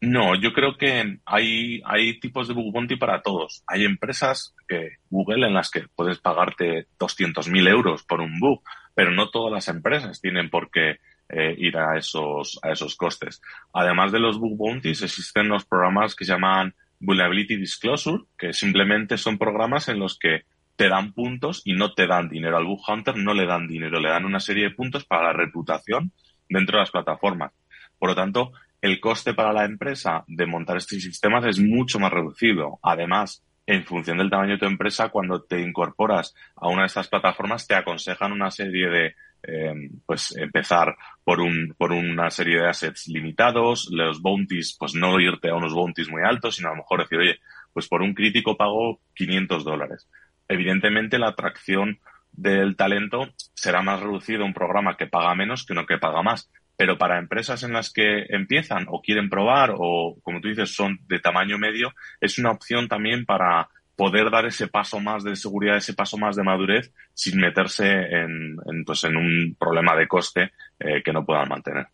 No, 0.00 0.34
yo 0.34 0.52
creo 0.52 0.76
que 0.76 1.20
hay, 1.24 1.80
hay 1.84 2.18
tipos 2.18 2.48
de 2.48 2.54
Book 2.54 2.72
Bounty 2.72 2.96
para 2.96 3.22
todos. 3.22 3.62
Hay 3.68 3.84
empresas 3.84 4.56
que 4.66 4.96
Google 5.08 5.46
en 5.46 5.54
las 5.54 5.70
que 5.70 5.84
puedes 5.94 6.18
pagarte 6.18 6.88
200.000 6.98 7.68
euros 7.68 8.02
por 8.02 8.20
un 8.20 8.40
book, 8.40 8.64
pero 8.92 9.12
no 9.12 9.30
todas 9.30 9.52
las 9.52 9.68
empresas 9.68 10.20
tienen 10.20 10.50
por 10.50 10.68
qué 10.68 10.96
eh, 11.32 11.54
ir 11.56 11.78
a 11.78 11.96
esos, 11.96 12.60
a 12.62 12.70
esos 12.70 12.94
costes. 12.94 13.40
Además 13.72 14.12
de 14.12 14.20
los 14.20 14.38
bug 14.38 14.56
bounties, 14.56 15.02
existen 15.02 15.48
los 15.48 15.64
programas 15.64 16.14
que 16.14 16.26
se 16.26 16.32
llaman 16.32 16.74
Vulnerability 17.00 17.56
Disclosure, 17.56 18.24
que 18.38 18.52
simplemente 18.52 19.16
son 19.16 19.38
programas 19.38 19.88
en 19.88 19.98
los 19.98 20.18
que 20.18 20.42
te 20.76 20.88
dan 20.88 21.12
puntos 21.12 21.62
y 21.64 21.72
no 21.72 21.94
te 21.94 22.06
dan 22.06 22.28
dinero. 22.28 22.56
Al 22.56 22.66
bug 22.66 22.82
hunter 22.86 23.16
no 23.16 23.34
le 23.34 23.46
dan 23.46 23.66
dinero, 23.66 23.98
le 23.98 24.10
dan 24.10 24.24
una 24.24 24.40
serie 24.40 24.64
de 24.64 24.74
puntos 24.74 25.04
para 25.04 25.24
la 25.24 25.32
reputación 25.32 26.12
dentro 26.48 26.76
de 26.76 26.82
las 26.82 26.90
plataformas. 26.90 27.52
Por 27.98 28.10
lo 28.10 28.14
tanto, 28.14 28.52
el 28.82 29.00
coste 29.00 29.32
para 29.32 29.52
la 29.52 29.64
empresa 29.64 30.24
de 30.26 30.44
montar 30.44 30.76
estos 30.76 31.00
sistemas 31.00 31.44
es 31.46 31.58
mucho 31.58 31.98
más 31.98 32.12
reducido. 32.12 32.78
Además, 32.82 33.42
en 33.66 33.84
función 33.84 34.18
del 34.18 34.28
tamaño 34.28 34.52
de 34.52 34.58
tu 34.58 34.66
empresa, 34.66 35.08
cuando 35.08 35.42
te 35.42 35.60
incorporas 35.60 36.34
a 36.56 36.68
una 36.68 36.82
de 36.82 36.88
estas 36.88 37.08
plataformas, 37.08 37.66
te 37.66 37.74
aconsejan 37.74 38.32
una 38.32 38.50
serie 38.50 38.88
de 38.88 39.14
eh, 39.42 39.90
pues 40.06 40.36
empezar 40.36 40.96
por 41.24 41.40
un 41.40 41.74
por 41.76 41.92
una 41.92 42.30
serie 42.30 42.58
de 42.60 42.68
assets 42.68 43.08
limitados, 43.08 43.88
los 43.90 44.20
bounties, 44.20 44.76
pues 44.78 44.94
no 44.94 45.18
irte 45.20 45.50
a 45.50 45.54
unos 45.54 45.74
bounties 45.74 46.10
muy 46.10 46.22
altos, 46.24 46.56
sino 46.56 46.68
a 46.68 46.72
lo 46.72 46.78
mejor 46.78 47.00
decir, 47.00 47.18
oye, 47.18 47.38
pues 47.72 47.88
por 47.88 48.02
un 48.02 48.14
crítico 48.14 48.56
pago 48.56 49.00
500 49.14 49.64
dólares. 49.64 50.08
Evidentemente 50.48 51.18
la 51.18 51.28
atracción 51.28 51.98
del 52.32 52.76
talento 52.76 53.28
será 53.54 53.82
más 53.82 54.00
reducido 54.00 54.44
un 54.44 54.54
programa 54.54 54.96
que 54.96 55.06
paga 55.06 55.34
menos 55.34 55.64
que 55.64 55.72
uno 55.72 55.86
que 55.86 55.98
paga 55.98 56.22
más. 56.22 56.50
Pero 56.76 56.96
para 56.96 57.18
empresas 57.18 57.62
en 57.62 57.74
las 57.74 57.92
que 57.92 58.24
empiezan 58.30 58.86
o 58.88 59.02
quieren 59.02 59.28
probar 59.28 59.74
o, 59.76 60.16
como 60.22 60.40
tú 60.40 60.48
dices, 60.48 60.74
son 60.74 60.98
de 61.06 61.18
tamaño 61.18 61.58
medio, 61.58 61.92
es 62.20 62.38
una 62.38 62.50
opción 62.50 62.88
también 62.88 63.24
para 63.26 63.68
poder 63.96 64.30
dar 64.30 64.46
ese 64.46 64.68
paso 64.68 65.00
más 65.00 65.24
de 65.24 65.36
seguridad, 65.36 65.76
ese 65.76 65.94
paso 65.94 66.16
más 66.18 66.36
de 66.36 66.42
madurez, 66.42 66.92
sin 67.14 67.38
meterse 67.38 67.86
en, 67.86 68.56
pues, 68.84 69.04
en 69.04 69.16
un 69.16 69.56
problema 69.58 69.96
de 69.96 70.08
coste 70.08 70.52
eh, 70.78 71.02
que 71.04 71.12
no 71.12 71.24
puedan 71.24 71.48
mantener. 71.48 71.86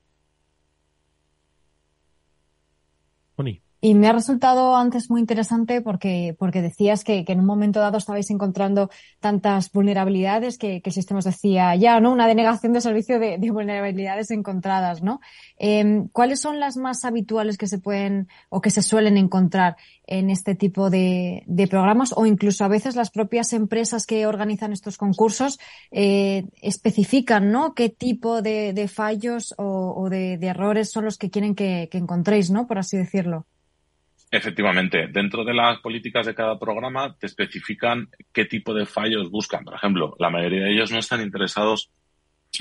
Y 3.80 3.94
me 3.94 4.08
ha 4.08 4.12
resultado 4.12 4.74
antes 4.74 5.08
muy 5.08 5.20
interesante 5.20 5.80
porque, 5.80 6.34
porque 6.36 6.62
decías 6.62 7.04
que, 7.04 7.24
que 7.24 7.32
en 7.32 7.40
un 7.40 7.46
momento 7.46 7.78
dado 7.78 7.98
estabais 7.98 8.28
encontrando 8.30 8.90
tantas 9.20 9.70
vulnerabilidades 9.70 10.58
que, 10.58 10.82
que 10.82 10.90
el 10.90 10.94
sistema 10.94 11.18
os 11.18 11.24
decía 11.24 11.76
ya, 11.76 12.00
¿no? 12.00 12.10
Una 12.10 12.26
denegación 12.26 12.72
de 12.72 12.80
servicio 12.80 13.20
de, 13.20 13.38
de 13.38 13.50
vulnerabilidades 13.52 14.32
encontradas, 14.32 15.02
¿no? 15.02 15.20
Eh, 15.58 16.04
¿Cuáles 16.10 16.40
son 16.40 16.58
las 16.58 16.76
más 16.76 17.04
habituales 17.04 17.56
que 17.56 17.68
se 17.68 17.78
pueden 17.78 18.26
o 18.48 18.60
que 18.60 18.70
se 18.70 18.82
suelen 18.82 19.16
encontrar 19.16 19.76
en 20.08 20.30
este 20.30 20.56
tipo 20.56 20.90
de, 20.90 21.44
de 21.46 21.68
programas 21.68 22.12
o 22.16 22.26
incluso 22.26 22.64
a 22.64 22.68
veces 22.68 22.96
las 22.96 23.10
propias 23.10 23.52
empresas 23.52 24.06
que 24.06 24.26
organizan 24.26 24.72
estos 24.72 24.96
concursos 24.96 25.60
eh, 25.92 26.46
especifican, 26.62 27.52
¿no? 27.52 27.74
¿Qué 27.74 27.90
tipo 27.90 28.42
de, 28.42 28.72
de 28.72 28.88
fallos 28.88 29.54
o, 29.56 29.94
o 29.96 30.08
de, 30.10 30.36
de, 30.38 30.46
errores 30.48 30.90
son 30.90 31.04
los 31.04 31.16
que 31.16 31.30
quieren 31.30 31.54
que, 31.54 31.88
que 31.92 31.98
encontréis, 31.98 32.50
¿no? 32.50 32.66
Por 32.66 32.78
así 32.78 32.96
decirlo. 32.96 33.46
Efectivamente, 34.30 35.08
dentro 35.08 35.44
de 35.44 35.54
las 35.54 35.78
políticas 35.78 36.26
de 36.26 36.34
cada 36.34 36.58
programa 36.58 37.16
te 37.18 37.26
especifican 37.26 38.08
qué 38.32 38.44
tipo 38.44 38.74
de 38.74 38.84
fallos 38.84 39.30
buscan. 39.30 39.64
Por 39.64 39.74
ejemplo, 39.74 40.14
la 40.18 40.28
mayoría 40.28 40.64
de 40.64 40.72
ellos 40.72 40.92
no 40.92 40.98
están 40.98 41.22
interesados 41.22 41.90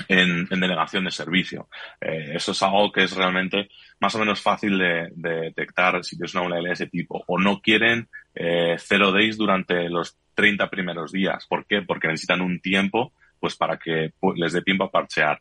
en, 0.08 0.46
en 0.50 0.60
denegación 0.60 1.04
de 1.04 1.10
servicio. 1.10 1.68
Eh, 2.00 2.32
eso 2.34 2.52
es 2.52 2.62
algo 2.62 2.90
que 2.90 3.04
es 3.04 3.14
realmente 3.14 3.68
más 4.00 4.14
o 4.14 4.18
menos 4.18 4.40
fácil 4.40 4.78
de, 4.78 5.08
de 5.14 5.40
detectar 5.40 6.02
si 6.04 6.16
tienes 6.16 6.34
una 6.34 6.42
vulnerabilidad 6.42 6.78
de 6.78 6.84
ese 6.84 6.90
tipo. 6.90 7.22
O 7.26 7.38
no 7.38 7.60
quieren 7.60 8.08
eh, 8.34 8.76
zero 8.78 9.12
days 9.12 9.36
durante 9.36 9.88
los 9.88 10.16
30 10.34 10.70
primeros 10.70 11.12
días. 11.12 11.46
¿Por 11.46 11.66
qué? 11.66 11.82
Porque 11.82 12.08
necesitan 12.08 12.40
un 12.40 12.60
tiempo 12.60 13.12
pues 13.40 13.56
para 13.56 13.78
que 13.78 14.12
pues, 14.18 14.38
les 14.38 14.52
dé 14.52 14.62
tiempo 14.62 14.84
a 14.84 14.90
parchear. 14.90 15.40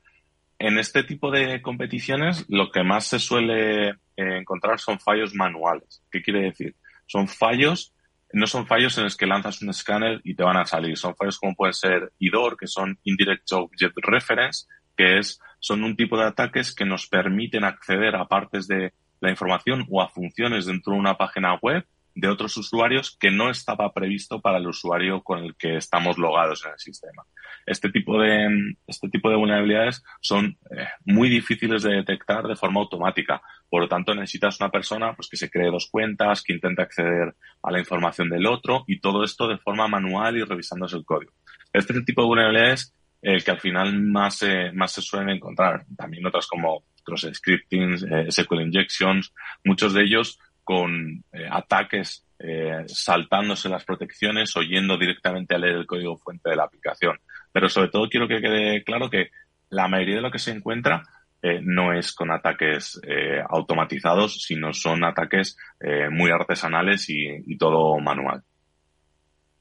En 0.59 0.79
este 0.79 1.03
tipo 1.03 1.29
de 1.29 1.61
competiciones, 1.61 2.45
lo 2.49 2.71
que 2.71 2.83
más 2.83 3.05
se 3.05 3.19
suele 3.19 3.89
eh, 3.89 3.95
encontrar 4.15 4.79
son 4.79 4.99
fallos 4.99 5.35
manuales. 5.35 6.03
¿Qué 6.11 6.21
quiere 6.21 6.41
decir? 6.41 6.75
Son 7.05 7.27
fallos, 7.27 7.93
no 8.33 8.47
son 8.47 8.65
fallos 8.65 8.97
en 8.97 9.03
los 9.03 9.15
que 9.15 9.27
lanzas 9.27 9.61
un 9.61 9.69
escáner 9.69 10.19
y 10.23 10.35
te 10.35 10.43
van 10.43 10.57
a 10.57 10.65
salir. 10.65 10.97
Son 10.97 11.15
fallos 11.15 11.37
como 11.37 11.55
pueden 11.55 11.73
ser 11.73 12.11
IDOR, 12.17 12.57
que 12.57 12.67
son 12.67 12.97
Indirect 13.03 13.51
Object 13.51 13.97
Reference, 14.01 14.67
que 14.95 15.19
es, 15.19 15.39
son 15.59 15.83
un 15.83 15.95
tipo 15.95 16.17
de 16.17 16.25
ataques 16.25 16.73
que 16.73 16.85
nos 16.85 17.07
permiten 17.07 17.63
acceder 17.63 18.15
a 18.15 18.25
partes 18.25 18.67
de 18.67 18.93
la 19.19 19.29
información 19.29 19.85
o 19.89 20.01
a 20.01 20.09
funciones 20.09 20.65
dentro 20.65 20.93
de 20.93 20.99
una 20.99 21.17
página 21.17 21.55
web 21.61 21.85
de 22.17 22.29
otros 22.29 22.57
usuarios 22.57 23.15
que 23.19 23.29
no 23.29 23.51
estaba 23.51 23.93
previsto 23.93 24.41
para 24.41 24.57
el 24.57 24.67
usuario 24.67 25.21
con 25.21 25.39
el 25.43 25.55
que 25.55 25.77
estamos 25.77 26.17
logados 26.17 26.65
en 26.65 26.71
el 26.71 26.79
sistema. 26.79 27.23
Este 27.63 27.91
tipo 27.91 28.19
de, 28.19 28.75
este 28.87 29.07
tipo 29.09 29.29
de 29.29 29.35
vulnerabilidades 29.35 30.03
son 30.19 30.57
eh, 30.71 30.87
muy 31.05 31.29
difíciles 31.29 31.83
de 31.83 31.93
detectar 31.93 32.47
de 32.47 32.55
forma 32.55 32.79
automática. 32.79 33.39
Por 33.69 33.81
lo 33.81 33.87
tanto, 33.87 34.15
necesitas 34.15 34.59
una 34.59 34.71
persona 34.71 35.13
pues, 35.13 35.29
que 35.29 35.37
se 35.37 35.51
cree 35.51 35.69
dos 35.69 35.89
cuentas, 35.91 36.41
que 36.41 36.53
intente 36.53 36.81
acceder 36.81 37.35
a 37.61 37.71
la 37.71 37.79
información 37.79 38.29
del 38.29 38.47
otro 38.47 38.83
y 38.87 38.99
todo 38.99 39.23
esto 39.23 39.47
de 39.47 39.59
forma 39.59 39.87
manual 39.87 40.37
y 40.37 40.43
revisándose 40.43 40.97
el 40.97 41.05
código. 41.05 41.33
Este 41.71 41.93
es 41.93 41.99
el 41.99 42.05
tipo 42.05 42.21
de 42.21 42.27
vulnerabilidades 42.27 42.95
el 43.21 43.43
que 43.43 43.51
al 43.51 43.59
final 43.59 44.01
más, 44.01 44.41
eh, 44.41 44.71
más 44.73 44.91
se 44.91 45.01
suelen 45.01 45.29
encontrar. 45.29 45.85
También 45.95 46.25
otras 46.25 46.47
como 46.47 46.83
cross 47.03 47.27
scripting, 47.31 47.93
eh, 48.11 48.31
SQL 48.31 48.61
injections, 48.61 49.33
muchos 49.63 49.93
de 49.93 50.03
ellos 50.03 50.39
con 50.67 51.23
eh, 51.31 51.47
ataques 51.49 52.25
eh, 52.39 52.83
saltándose 52.87 53.69
las 53.69 53.85
protecciones 53.85 54.55
o 54.57 54.61
yendo 54.61 54.97
directamente 54.97 55.55
a 55.55 55.57
leer 55.57 55.77
el 55.77 55.87
código 55.87 56.17
fuente 56.17 56.49
de 56.49 56.57
la 56.57 56.65
aplicación. 56.65 57.17
Pero 57.53 57.69
sobre 57.69 57.87
todo 57.87 58.09
quiero 58.09 58.27
que 58.27 58.41
quede 58.41 58.83
claro 58.83 59.09
que 59.09 59.29
la 59.69 59.87
mayoría 59.87 60.17
de 60.17 60.21
lo 60.21 60.29
que 60.29 60.39
se 60.39 60.51
encuentra 60.51 61.03
eh, 61.41 61.61
no 61.63 61.93
es 61.93 62.13
con 62.13 62.31
ataques 62.31 62.99
eh, 63.07 63.41
automatizados, 63.47 64.41
sino 64.41 64.73
son 64.73 65.05
ataques 65.05 65.55
eh, 65.79 66.09
muy 66.11 66.29
artesanales 66.31 67.09
y, 67.09 67.25
y, 67.45 67.57
todo 67.57 67.97
manual. 67.99 68.43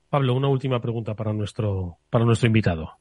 Pablo, 0.08 0.34
una 0.34 0.48
última 0.48 0.80
pregunta 0.80 1.14
para 1.14 1.32
nuestro, 1.32 1.98
para 2.10 2.24
nuestro 2.24 2.48
invitado. 2.48 2.98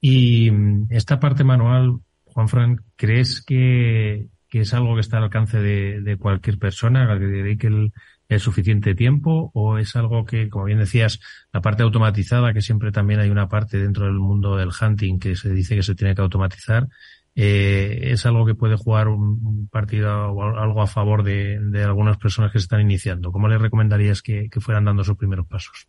Y 0.00 0.50
mm, 0.50 0.86
esta 0.90 1.18
parte 1.18 1.42
manual, 1.42 1.98
Juan 2.26 2.48
Fran, 2.48 2.76
¿crees 2.94 3.44
que, 3.44 4.28
que 4.50 4.60
es 4.60 4.74
algo 4.74 4.94
que 4.96 5.00
está 5.00 5.18
al 5.18 5.24
alcance 5.24 5.58
de, 5.58 6.00
de 6.00 6.16
cualquier 6.16 6.58
persona, 6.58 7.06
que 7.18 7.24
dedique 7.24 7.68
el, 7.68 7.92
el, 8.28 8.40
suficiente 8.40 8.94
tiempo, 8.94 9.50
o 9.54 9.78
es 9.78 9.94
algo 9.96 10.24
que, 10.24 10.48
como 10.48 10.64
bien 10.64 10.80
decías, 10.80 11.20
la 11.52 11.60
parte 11.60 11.84
automatizada, 11.84 12.52
que 12.52 12.60
siempre 12.60 12.90
también 12.90 13.20
hay 13.20 13.30
una 13.30 13.48
parte 13.48 13.78
dentro 13.78 14.06
del 14.06 14.14
mundo 14.14 14.56
del 14.56 14.70
hunting 14.78 15.18
que 15.18 15.36
se 15.36 15.50
dice 15.50 15.76
que 15.76 15.84
se 15.84 15.94
tiene 15.94 16.14
que 16.14 16.22
automatizar, 16.22 16.88
eh, 17.36 18.10
es 18.10 18.26
algo 18.26 18.44
que 18.44 18.56
puede 18.56 18.76
jugar 18.76 19.08
un, 19.08 19.40
un, 19.44 19.68
partido 19.68 20.32
o 20.32 20.42
algo 20.42 20.82
a 20.82 20.88
favor 20.88 21.22
de, 21.22 21.60
de, 21.60 21.84
algunas 21.84 22.18
personas 22.18 22.50
que 22.50 22.58
se 22.58 22.64
están 22.64 22.80
iniciando. 22.80 23.30
¿Cómo 23.30 23.48
les 23.48 23.60
recomendarías 23.60 24.20
que, 24.20 24.48
que 24.50 24.60
fueran 24.60 24.84
dando 24.84 25.04
sus 25.04 25.16
primeros 25.16 25.46
pasos? 25.46 25.86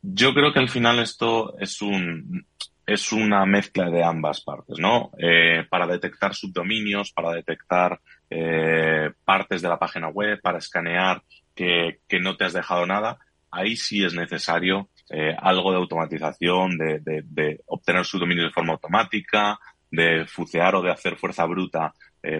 Yo 0.00 0.32
creo 0.32 0.52
que 0.52 0.60
al 0.60 0.68
final 0.68 1.00
esto 1.00 1.58
es 1.58 1.82
un, 1.82 2.46
es 2.88 3.12
una 3.12 3.44
mezcla 3.44 3.90
de 3.90 4.02
ambas 4.02 4.40
partes, 4.40 4.78
¿no? 4.78 5.10
Eh, 5.18 5.62
para 5.68 5.86
detectar 5.86 6.34
subdominios, 6.34 7.12
para 7.12 7.32
detectar 7.32 8.00
eh, 8.30 9.10
partes 9.26 9.60
de 9.60 9.68
la 9.68 9.78
página 9.78 10.08
web, 10.08 10.40
para 10.40 10.56
escanear 10.56 11.22
que, 11.54 12.00
que, 12.08 12.18
no 12.18 12.38
te 12.38 12.46
has 12.46 12.54
dejado 12.54 12.86
nada, 12.86 13.18
ahí 13.50 13.76
sí 13.76 14.02
es 14.02 14.14
necesario 14.14 14.88
eh, 15.10 15.36
algo 15.38 15.70
de 15.70 15.76
automatización, 15.76 16.78
de, 16.78 17.00
de, 17.00 17.22
de, 17.26 17.60
obtener 17.66 18.06
subdominios 18.06 18.46
de 18.46 18.54
forma 18.54 18.72
automática, 18.72 19.58
de 19.90 20.24
fucear 20.26 20.74
o 20.74 20.80
de 20.80 20.90
hacer 20.90 21.16
fuerza 21.16 21.44
bruta 21.44 21.92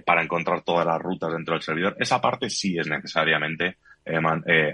para 0.05 0.23
encontrar 0.23 0.63
todas 0.63 0.85
las 0.85 1.01
rutas 1.01 1.33
dentro 1.33 1.55
del 1.55 1.63
servidor. 1.63 1.97
Esa 1.99 2.21
parte 2.21 2.51
sí 2.51 2.77
es 2.77 2.89
necesariamente 2.89 3.79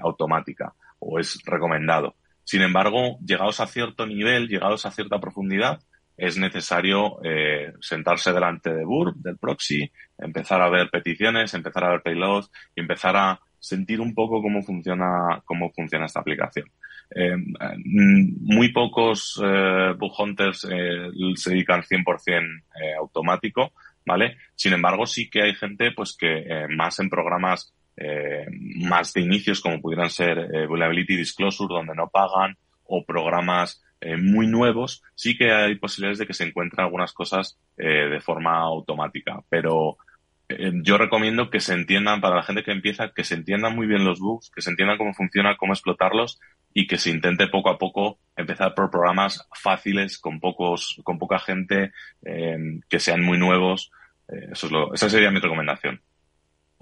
automática 0.03 0.73
o 0.99 1.21
es 1.21 1.39
recomendado 1.45 2.17
sin 2.45 2.63
embargo, 2.63 3.19
llegados 3.25 3.61
a 3.61 3.67
cierto 3.67 4.07
nivel, 4.07 4.49
llegados 4.49 4.87
a 4.87 4.91
cierta 4.91 5.19
profundidad, 5.21 5.81
es 6.17 6.39
necesario 6.39 7.19
eh, 7.25 7.73
sentarse 7.81 8.33
delante 8.33 8.73
de 8.73 8.85
Burp, 8.85 9.17
del 9.17 9.37
proxy, 9.37 9.91
empezar 10.19 10.63
a 10.63 10.71
ver 10.71 10.89
peticiones, 10.91 11.55
empezar 11.55 11.85
a 11.85 11.91
ver 11.91 12.03
payloads 12.03 12.51
y 12.77 12.81
empezar 12.81 13.17
a 13.17 13.41
sentir 13.59 14.01
un 14.01 14.15
poco 14.15 14.43
cómo 14.43 14.63
funciona, 14.63 15.43
cómo 15.45 15.73
funciona 15.73 16.07
esta 16.07 16.21
aplicación. 16.21 16.71
Eh, 17.15 17.37
muy 18.41 18.73
pocos 18.73 19.41
eh, 19.43 19.95
bug 19.99 20.13
hunters 20.19 20.67
eh, 20.71 21.11
se 21.37 21.51
dedican 21.51 21.83
100% 21.83 22.63
eh, 22.81 22.95
automático, 22.99 23.73
¿vale? 24.07 24.37
Sin 24.55 24.73
embargo, 24.73 25.07
sí 25.07 25.29
que 25.29 25.43
hay 25.43 25.55
gente 25.55 25.93
pues 25.93 26.17
que 26.17 26.39
eh, 26.39 26.69
más 26.69 26.99
en 27.01 27.11
programas 27.11 27.75
eh, 27.97 28.47
más 28.77 29.13
de 29.13 29.21
inicios 29.21 29.61
como 29.61 29.81
pudieran 29.81 30.11
ser 30.11 30.39
eh, 30.39 30.67
Vulnerability 30.67 31.17
Disclosure 31.17 31.73
donde 31.73 31.95
no 31.95 32.09
pagan 32.09 32.57
o 32.85 33.05
programas 33.05 33.83
eh, 34.01 34.17
muy 34.17 34.47
nuevos, 34.47 35.03
sí 35.15 35.37
que 35.37 35.51
hay 35.51 35.77
posibilidades 35.77 36.19
de 36.19 36.27
que 36.27 36.35
se 36.35 36.45
encuentren 36.45 36.85
algunas 36.85 37.13
cosas 37.13 37.59
eh, 37.79 38.09
de 38.11 38.21
forma 38.21 38.59
automática. 38.59 39.43
Pero 39.49 39.97
eh, 40.49 40.73
yo 40.83 40.99
recomiendo 40.99 41.49
que 41.49 41.61
se 41.61 41.73
entiendan, 41.73 42.21
para 42.21 42.37
la 42.37 42.43
gente 42.43 42.63
que 42.63 42.73
empieza, 42.73 43.13
que 43.13 43.25
se 43.25 43.35
entiendan 43.35 43.75
muy 43.75 43.87
bien 43.87 44.05
los 44.05 44.21
bugs, 44.21 44.51
que 44.55 44.61
se 44.61 44.71
entiendan 44.71 44.99
cómo 44.99 45.15
funciona, 45.15 45.57
cómo 45.57 45.73
explotarlos 45.73 46.39
y 46.75 46.87
que 46.87 46.99
se 46.99 47.11
intente 47.11 47.47
poco 47.49 47.71
a 47.71 47.79
poco 47.79 48.19
empezar 48.37 48.75
por 48.75 48.91
programas 48.91 49.49
fáciles, 49.55 50.19
con 50.19 50.39
pocos, 50.39 51.01
con 51.03 51.19
poca 51.19 51.39
gente, 51.39 51.93
eh, 52.27 52.81
que 52.89 53.01
sean 53.01 53.23
muy 53.23 53.39
nuevos. 53.39 53.91
eso 54.29 54.67
es 54.67 54.73
lo, 54.73 54.93
esa 54.93 55.09
sería 55.09 55.31
mi 55.31 55.41
recomendación. 55.41 56.03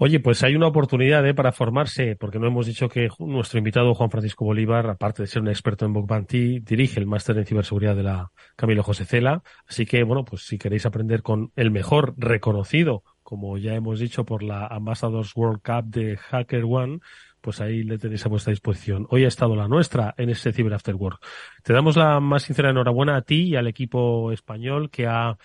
Oye, 0.05 0.19
pues 0.19 0.43
hay 0.43 0.53
una 0.53 0.67
oportunidad 0.67 1.25
¿eh? 1.25 1.33
para 1.33 1.53
formarse, 1.53 2.17
porque 2.17 2.37
no 2.37 2.45
hemos 2.45 2.65
dicho 2.65 2.89
que 2.89 3.07
nuestro 3.19 3.57
invitado 3.57 3.93
Juan 3.93 4.11
Francisco 4.11 4.43
Bolívar, 4.43 4.89
aparte 4.89 5.23
de 5.23 5.27
ser 5.27 5.41
un 5.41 5.47
experto 5.47 5.85
en 5.85 5.93
Bug 5.93 6.05
Bounty, 6.05 6.59
dirige 6.59 6.99
el 6.99 7.05
máster 7.05 7.37
en 7.37 7.45
ciberseguridad 7.45 7.95
de 7.95 8.03
la 8.03 8.29
Camilo 8.57 8.83
José 8.83 9.05
Cela. 9.05 9.41
Así 9.65 9.85
que, 9.85 10.03
bueno, 10.03 10.25
pues 10.25 10.41
si 10.41 10.57
queréis 10.57 10.85
aprender 10.85 11.21
con 11.21 11.53
el 11.55 11.71
mejor 11.71 12.15
reconocido, 12.17 13.03
como 13.23 13.57
ya 13.57 13.75
hemos 13.75 13.97
dicho, 13.97 14.25
por 14.25 14.43
la 14.43 14.67
Ambassadors 14.67 15.31
World 15.37 15.61
Cup 15.61 15.85
de 15.85 16.17
Hacker 16.17 16.65
One, 16.65 16.99
pues 17.39 17.61
ahí 17.61 17.83
le 17.83 17.97
tenéis 17.97 18.25
a 18.25 18.29
vuestra 18.29 18.51
disposición. 18.51 19.07
Hoy 19.09 19.23
ha 19.23 19.29
estado 19.29 19.55
la 19.55 19.69
nuestra 19.69 20.15
en 20.17 20.31
ese 20.31 20.51
Cyber 20.51 20.73
After 20.73 20.95
Work. 20.95 21.25
Te 21.63 21.71
damos 21.71 21.95
la 21.95 22.19
más 22.19 22.43
sincera 22.43 22.71
enhorabuena 22.71 23.15
a 23.15 23.21
ti 23.21 23.51
y 23.51 23.55
al 23.55 23.67
equipo 23.67 24.33
español 24.33 24.89
que 24.89 25.07
ha 25.07 25.37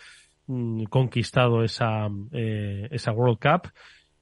mmm, 0.48 0.82
conquistado 0.86 1.62
esa, 1.62 2.08
eh, 2.32 2.88
esa 2.90 3.12
World 3.12 3.38
Cup 3.38 3.70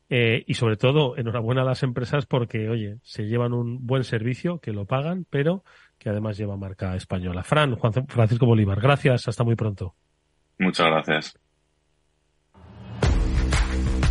eh, 0.09 0.45
y 0.47 0.55
sobre 0.55 0.77
todo, 0.77 1.17
enhorabuena 1.17 1.63
a 1.63 1.65
las 1.65 1.83
empresas 1.83 2.27
porque, 2.27 2.69
oye, 2.69 2.99
se 3.03 3.25
llevan 3.25 3.53
un 3.53 3.87
buen 3.87 4.05
servicio, 4.05 4.59
que 4.59 4.73
lo 4.73 4.85
pagan, 4.85 5.27
pero 5.29 5.65
que 5.99 6.11
además 6.11 6.37
lleva 6.37 6.57
marca 6.57 6.95
española. 6.95 7.43
Fran, 7.43 7.77
Juan 7.77 7.93
Francisco 8.07 8.47
Bolívar, 8.47 8.81
gracias, 8.81 9.29
hasta 9.29 9.45
muy 9.45 9.57
pronto. 9.57 9.95
Muchas 10.59 10.87
gracias. 10.87 11.46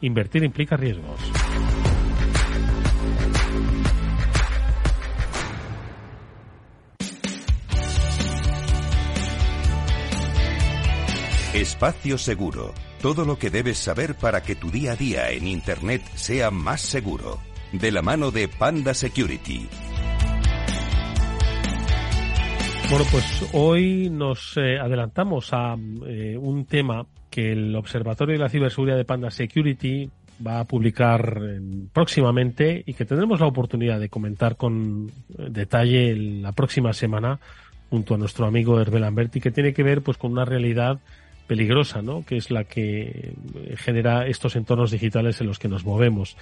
Invertir 0.00 0.44
implica 0.44 0.76
riesgos. 0.76 1.20
Espacio 11.54 12.16
Seguro. 12.16 12.72
Todo 13.02 13.24
lo 13.24 13.38
que 13.38 13.50
debes 13.50 13.76
saber 13.76 14.14
para 14.14 14.42
que 14.42 14.54
tu 14.54 14.70
día 14.70 14.92
a 14.92 14.96
día 14.96 15.30
en 15.30 15.46
Internet 15.46 16.02
sea 16.14 16.50
más 16.50 16.80
seguro. 16.80 17.40
De 17.72 17.92
la 17.92 18.00
mano 18.00 18.30
de 18.30 18.48
Panda 18.48 18.94
Security. 18.94 19.68
Bueno, 22.88 23.04
pues 23.10 23.50
hoy 23.52 24.10
nos 24.10 24.56
eh, 24.56 24.78
adelantamos 24.78 25.52
a 25.52 25.76
eh, 26.06 26.36
un 26.38 26.66
tema 26.66 27.06
que 27.32 27.50
el 27.52 27.74
Observatorio 27.74 28.34
de 28.34 28.38
la 28.38 28.50
Ciberseguridad 28.50 28.98
de 28.98 29.06
Panda 29.06 29.30
Security 29.30 30.08
va 30.46 30.60
a 30.60 30.64
publicar 30.64 31.40
próximamente 31.92 32.82
y 32.84 32.92
que 32.92 33.06
tendremos 33.06 33.40
la 33.40 33.46
oportunidad 33.46 33.98
de 33.98 34.10
comentar 34.10 34.56
con 34.56 35.10
detalle 35.28 36.14
la 36.14 36.52
próxima 36.52 36.92
semana 36.92 37.40
junto 37.88 38.14
a 38.14 38.18
nuestro 38.18 38.46
amigo 38.46 38.78
Hervé 38.78 39.00
Lamberti, 39.00 39.40
que 39.40 39.50
tiene 39.50 39.72
que 39.72 39.82
ver 39.82 40.02
pues 40.02 40.18
con 40.18 40.32
una 40.32 40.44
realidad 40.44 41.00
peligrosa, 41.46 42.02
¿no? 42.02 42.22
que 42.24 42.36
es 42.36 42.50
la 42.50 42.64
que 42.64 43.34
genera 43.76 44.26
estos 44.26 44.54
entornos 44.54 44.90
digitales 44.90 45.40
en 45.40 45.46
los 45.46 45.58
que 45.58 45.68
nos 45.68 45.86
movemos. 45.86 46.36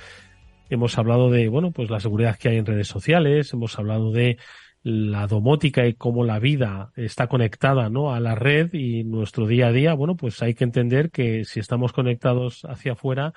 Hemos 0.70 0.99
hablado 0.99 1.30
de, 1.30 1.49
bueno, 1.49 1.70
pues 1.70 1.88
la 1.88 2.01
seguridad 2.01 2.36
que 2.36 2.49
hay 2.49 2.57
en 2.57 2.66
redes 2.66 2.88
sociales, 2.88 3.53
hemos 3.53 3.78
hablado 3.78 4.11
de 4.11 4.38
la 4.83 5.26
domótica 5.26 5.87
y 5.87 5.95
cómo 5.95 6.24
la 6.24 6.39
vida 6.39 6.93
está 6.97 7.26
conectada 7.26 7.91
¿no? 7.91 8.14
a 8.14 8.20
la 8.20 8.35
red 8.35 8.72
y 8.72 9.05
nuestro 9.05 9.47
día 9.47 9.68
a 9.68 9.72
día, 9.72 9.95
bueno, 9.95 10.16
pues 10.16 10.43
hay 10.43 10.55
que 10.55 10.64
entender 10.64 11.11
que 11.11 11.45
si 11.45 11.61
estamos 11.61 11.93
conectados 11.93 12.64
hacia 12.64 12.93
afuera, 12.93 13.35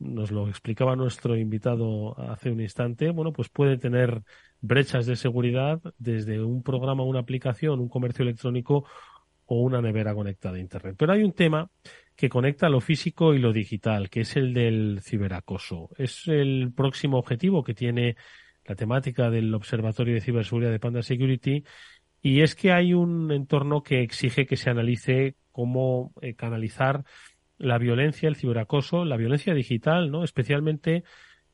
nos 0.00 0.30
lo 0.32 0.48
explicaba 0.48 0.96
nuestro 0.96 1.36
invitado 1.36 2.18
hace 2.18 2.50
un 2.50 2.60
instante, 2.60 3.10
bueno, 3.10 3.32
pues 3.32 3.50
puede 3.50 3.76
tener 3.76 4.22
brechas 4.60 5.06
de 5.06 5.14
seguridad 5.14 5.80
desde 5.98 6.42
un 6.42 6.62
programa, 6.62 7.04
una 7.04 7.20
aplicación, 7.20 7.80
un 7.80 7.88
comercio 7.88 8.22
electrónico 8.22 8.84
o 9.46 9.60
una 9.62 9.82
nevera 9.82 10.14
conectada 10.14 10.56
a 10.56 10.60
Internet. 10.60 10.96
Pero 10.98 11.12
hay 11.12 11.22
un 11.22 11.32
tema 11.32 11.70
que 12.16 12.28
conecta 12.28 12.68
lo 12.68 12.80
físico 12.80 13.34
y 13.34 13.38
lo 13.38 13.52
digital, 13.52 14.10
que 14.10 14.22
es 14.22 14.36
el 14.36 14.54
del 14.54 15.00
ciberacoso. 15.02 15.90
Es 15.96 16.26
el 16.28 16.72
próximo 16.74 17.18
objetivo 17.18 17.62
que 17.62 17.74
tiene 17.74 18.16
la 18.70 18.76
temática 18.76 19.30
del 19.30 19.52
Observatorio 19.52 20.14
de 20.14 20.20
Ciberseguridad 20.20 20.70
de 20.70 20.78
Panda 20.78 21.02
Security, 21.02 21.64
y 22.22 22.42
es 22.42 22.54
que 22.54 22.70
hay 22.70 22.94
un 22.94 23.32
entorno 23.32 23.82
que 23.82 24.00
exige 24.00 24.46
que 24.46 24.56
se 24.56 24.70
analice 24.70 25.34
cómo 25.50 26.12
eh, 26.22 26.34
canalizar 26.34 27.02
la 27.58 27.78
violencia, 27.78 28.28
el 28.28 28.36
ciberacoso, 28.36 29.04
la 29.04 29.16
violencia 29.16 29.54
digital, 29.54 30.12
¿no? 30.12 30.22
Especialmente 30.22 31.02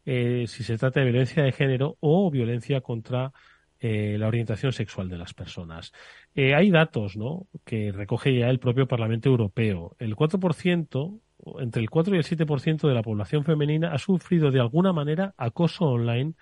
eh, 0.05 0.45
si 0.47 0.63
se 0.63 0.77
trata 0.77 1.01
de 1.01 1.07
violencia 1.07 1.43
de 1.43 1.53
género 1.53 1.97
o 2.01 2.31
violencia 2.31 2.83
contra 2.83 3.33
eh, 3.81 4.17
la 4.19 4.29
orientación 4.29 4.73
sexual 4.73 5.09
de 5.09 5.17
las 5.17 5.33
personas. 5.33 5.93
hay 6.35 6.71
datos, 6.71 7.17
¿no? 7.17 7.47
Que 7.65 7.93
recoge 7.93 8.39
ya 8.39 8.51
el 8.51 8.59
propio 8.59 8.87
Parlamento 8.87 9.31
Europeo. 9.31 9.97
El 9.99 10.15
4%, 10.17 11.21
entre 11.61 11.81
el 11.81 11.89
4 11.89 12.15
y 12.15 12.19
el 12.19 12.25
7% 12.25 12.87
de 12.87 12.95
la 12.95 13.03
población 13.03 13.43
femenina 13.43 13.95
ha 13.95 13.99
sufrido 13.99 14.51
de 14.51 14.61
alguna 14.61 14.93
manera 14.93 15.33
acoso 15.39 15.87
online 15.87 16.35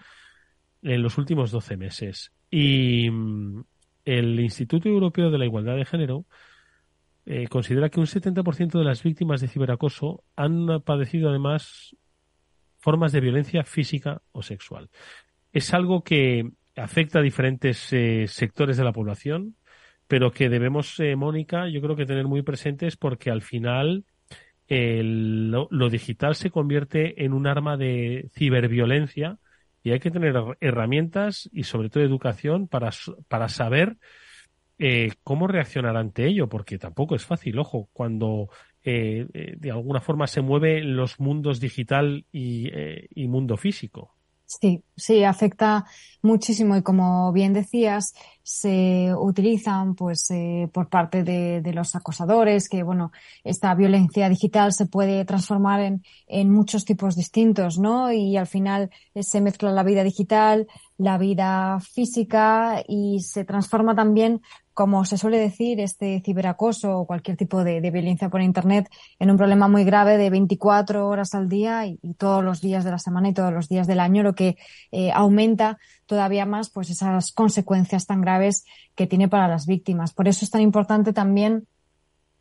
en 0.85 1.03
los 1.03 1.19
últimos 1.19 1.51
12 1.51 1.77
meses. 1.77 2.33
Y 2.51 3.11
mm, 3.11 3.65
el 4.05 4.39
Instituto 4.39 4.89
Europeo 4.89 5.31
de 5.31 5.39
la 5.39 5.47
Igualdad 5.47 5.77
de 5.77 5.85
Género 5.85 6.27
eh, 7.27 7.49
considera 7.49 7.89
que 7.89 8.01
un 8.01 8.07
70% 8.07 8.79
de 8.79 8.85
las 8.85 9.03
víctimas 9.03 9.41
de 9.41 9.49
ciberacoso 9.49 10.25
han 10.37 10.83
padecido 10.83 11.31
además 11.31 11.97
formas 12.79 13.13
de 13.13 13.21
violencia 13.21 13.65
física 13.65 14.21
o 14.33 14.43
sexual. 14.43 14.91
Es 15.53 15.73
algo 15.73 16.05
que 16.05 16.51
afecta 16.77 17.21
a 17.21 17.23
diferentes 17.23 17.93
eh, 17.93 18.27
sectores 18.29 18.77
de 18.77 18.85
la 18.85 18.93
población, 18.93 19.57
pero 20.07 20.33
que 20.33 20.51
debemos, 20.51 21.01
eh, 21.01 21.17
Mónica, 21.17 21.67
yo 21.69 21.81
creo 21.81 21.97
que 21.97 22.05
tener 22.05 22.27
muy 22.27 22.43
presentes 22.43 22.97
porque 22.97 23.31
al 23.31 23.41
final 23.41 24.05
lo, 24.69 25.89
digital 25.91 26.35
se 26.35 26.51
convierte 26.51 27.25
en 27.25 27.33
un 27.33 27.47
arma 27.47 27.77
de 27.77 28.31
ciberviolencia 28.35 29.39
y 29.85 29.93
hay 29.93 30.01
que 30.01 30.11
tener 30.11 30.35
herramientas 30.61 31.49
y 31.53 31.65
sobre 31.65 31.91
todo 31.91 32.03
educación 32.03 32.67
para, 32.67 32.91
para 33.29 33.51
saber 33.51 33.99
eh, 34.79 35.13
cómo 35.23 35.47
reaccionar 35.47 35.97
ante 35.97 36.27
ello, 36.27 36.49
porque 36.49 36.79
tampoco 36.79 37.15
es 37.15 37.25
fácil, 37.27 37.59
ojo, 37.59 37.91
cuando 37.93 38.49
eh, 38.83 39.27
eh, 39.35 39.55
de 39.59 39.71
alguna 39.71 40.01
forma 40.01 40.27
se 40.27 40.41
mueven 40.41 40.97
los 40.97 41.21
mundos 41.21 41.61
digital 41.61 42.25
y, 42.33 42.71
y 43.15 43.29
mundo 43.29 43.59
físico. 43.59 44.17
Sí, 44.47 44.85
sí, 44.97 45.25
afecta 45.25 45.87
muchísimo 46.23 46.77
y 46.77 46.83
como 46.83 47.33
bien 47.33 47.55
decías, 47.55 48.15
se 48.43 49.15
utilizan 49.17 49.95
pues 49.95 50.31
eh, 50.31 50.69
por 50.73 50.91
parte 50.91 51.25
de, 51.25 51.63
los 51.73 51.97
acosadores 51.97 52.69
que 52.69 52.83
bueno 52.83 53.11
esta 53.43 53.75
violencia 53.75 54.29
digital 54.29 54.73
se 54.73 54.87
puede 54.87 55.25
transformar 55.25 55.81
en, 55.81 56.05
en 56.27 56.51
muchos 56.53 56.85
tipos 56.85 57.17
distintos 57.17 57.79
no 57.79 58.13
y 58.13 58.37
al 58.37 58.47
final 58.47 58.91
eh, 59.15 59.23
se 59.23 59.41
mezcla 59.41 59.73
la 59.73 59.83
vida 59.83 60.05
digital 60.05 60.69
la 60.99 61.19
vida 61.19 61.81
física 61.81 62.85
y 62.87 63.21
se 63.23 63.45
transforma 63.45 63.95
también 63.95 64.43
como 64.75 65.05
se 65.05 65.17
suele 65.17 65.39
decir, 65.39 65.81
este 65.81 66.21
ciberacoso 66.25 66.99
o 66.99 67.07
cualquier 67.07 67.37
tipo 67.37 67.63
de, 67.63 67.81
violencia 67.81 68.29
por 68.29 68.43
Internet 68.43 68.91
en 69.21 69.31
un 69.31 69.37
problema 69.37 69.69
muy 69.69 69.85
grave 69.85 70.19
de 70.19 70.31
24 70.31 71.09
horas 71.09 71.35
al 71.35 71.49
día 71.49 71.87
y, 71.87 71.99
todos 72.19 72.45
los 72.45 72.61
días 72.61 72.85
de 72.85 72.91
la 72.91 72.99
semana 72.99 73.29
y 73.29 73.35
todos 73.35 73.53
los 73.53 73.69
días 73.69 73.87
del 73.87 74.01
año, 74.01 74.23
lo 74.23 74.35
que 74.35 74.57
eh, 74.91 75.13
aumenta 75.13 75.79
todavía 76.07 76.45
más 76.45 76.71
pues 76.71 76.91
esas 76.91 77.33
consecuencias 77.33 78.07
tan 78.07 78.21
graves 78.21 78.65
que 78.95 79.07
tiene 79.07 79.29
para 79.29 79.49
las 79.49 79.67
víctimas. 79.67 80.13
Por 80.13 80.29
eso 80.29 80.45
es 80.45 80.51
tan 80.51 80.61
importante 80.61 81.13
también 81.13 81.67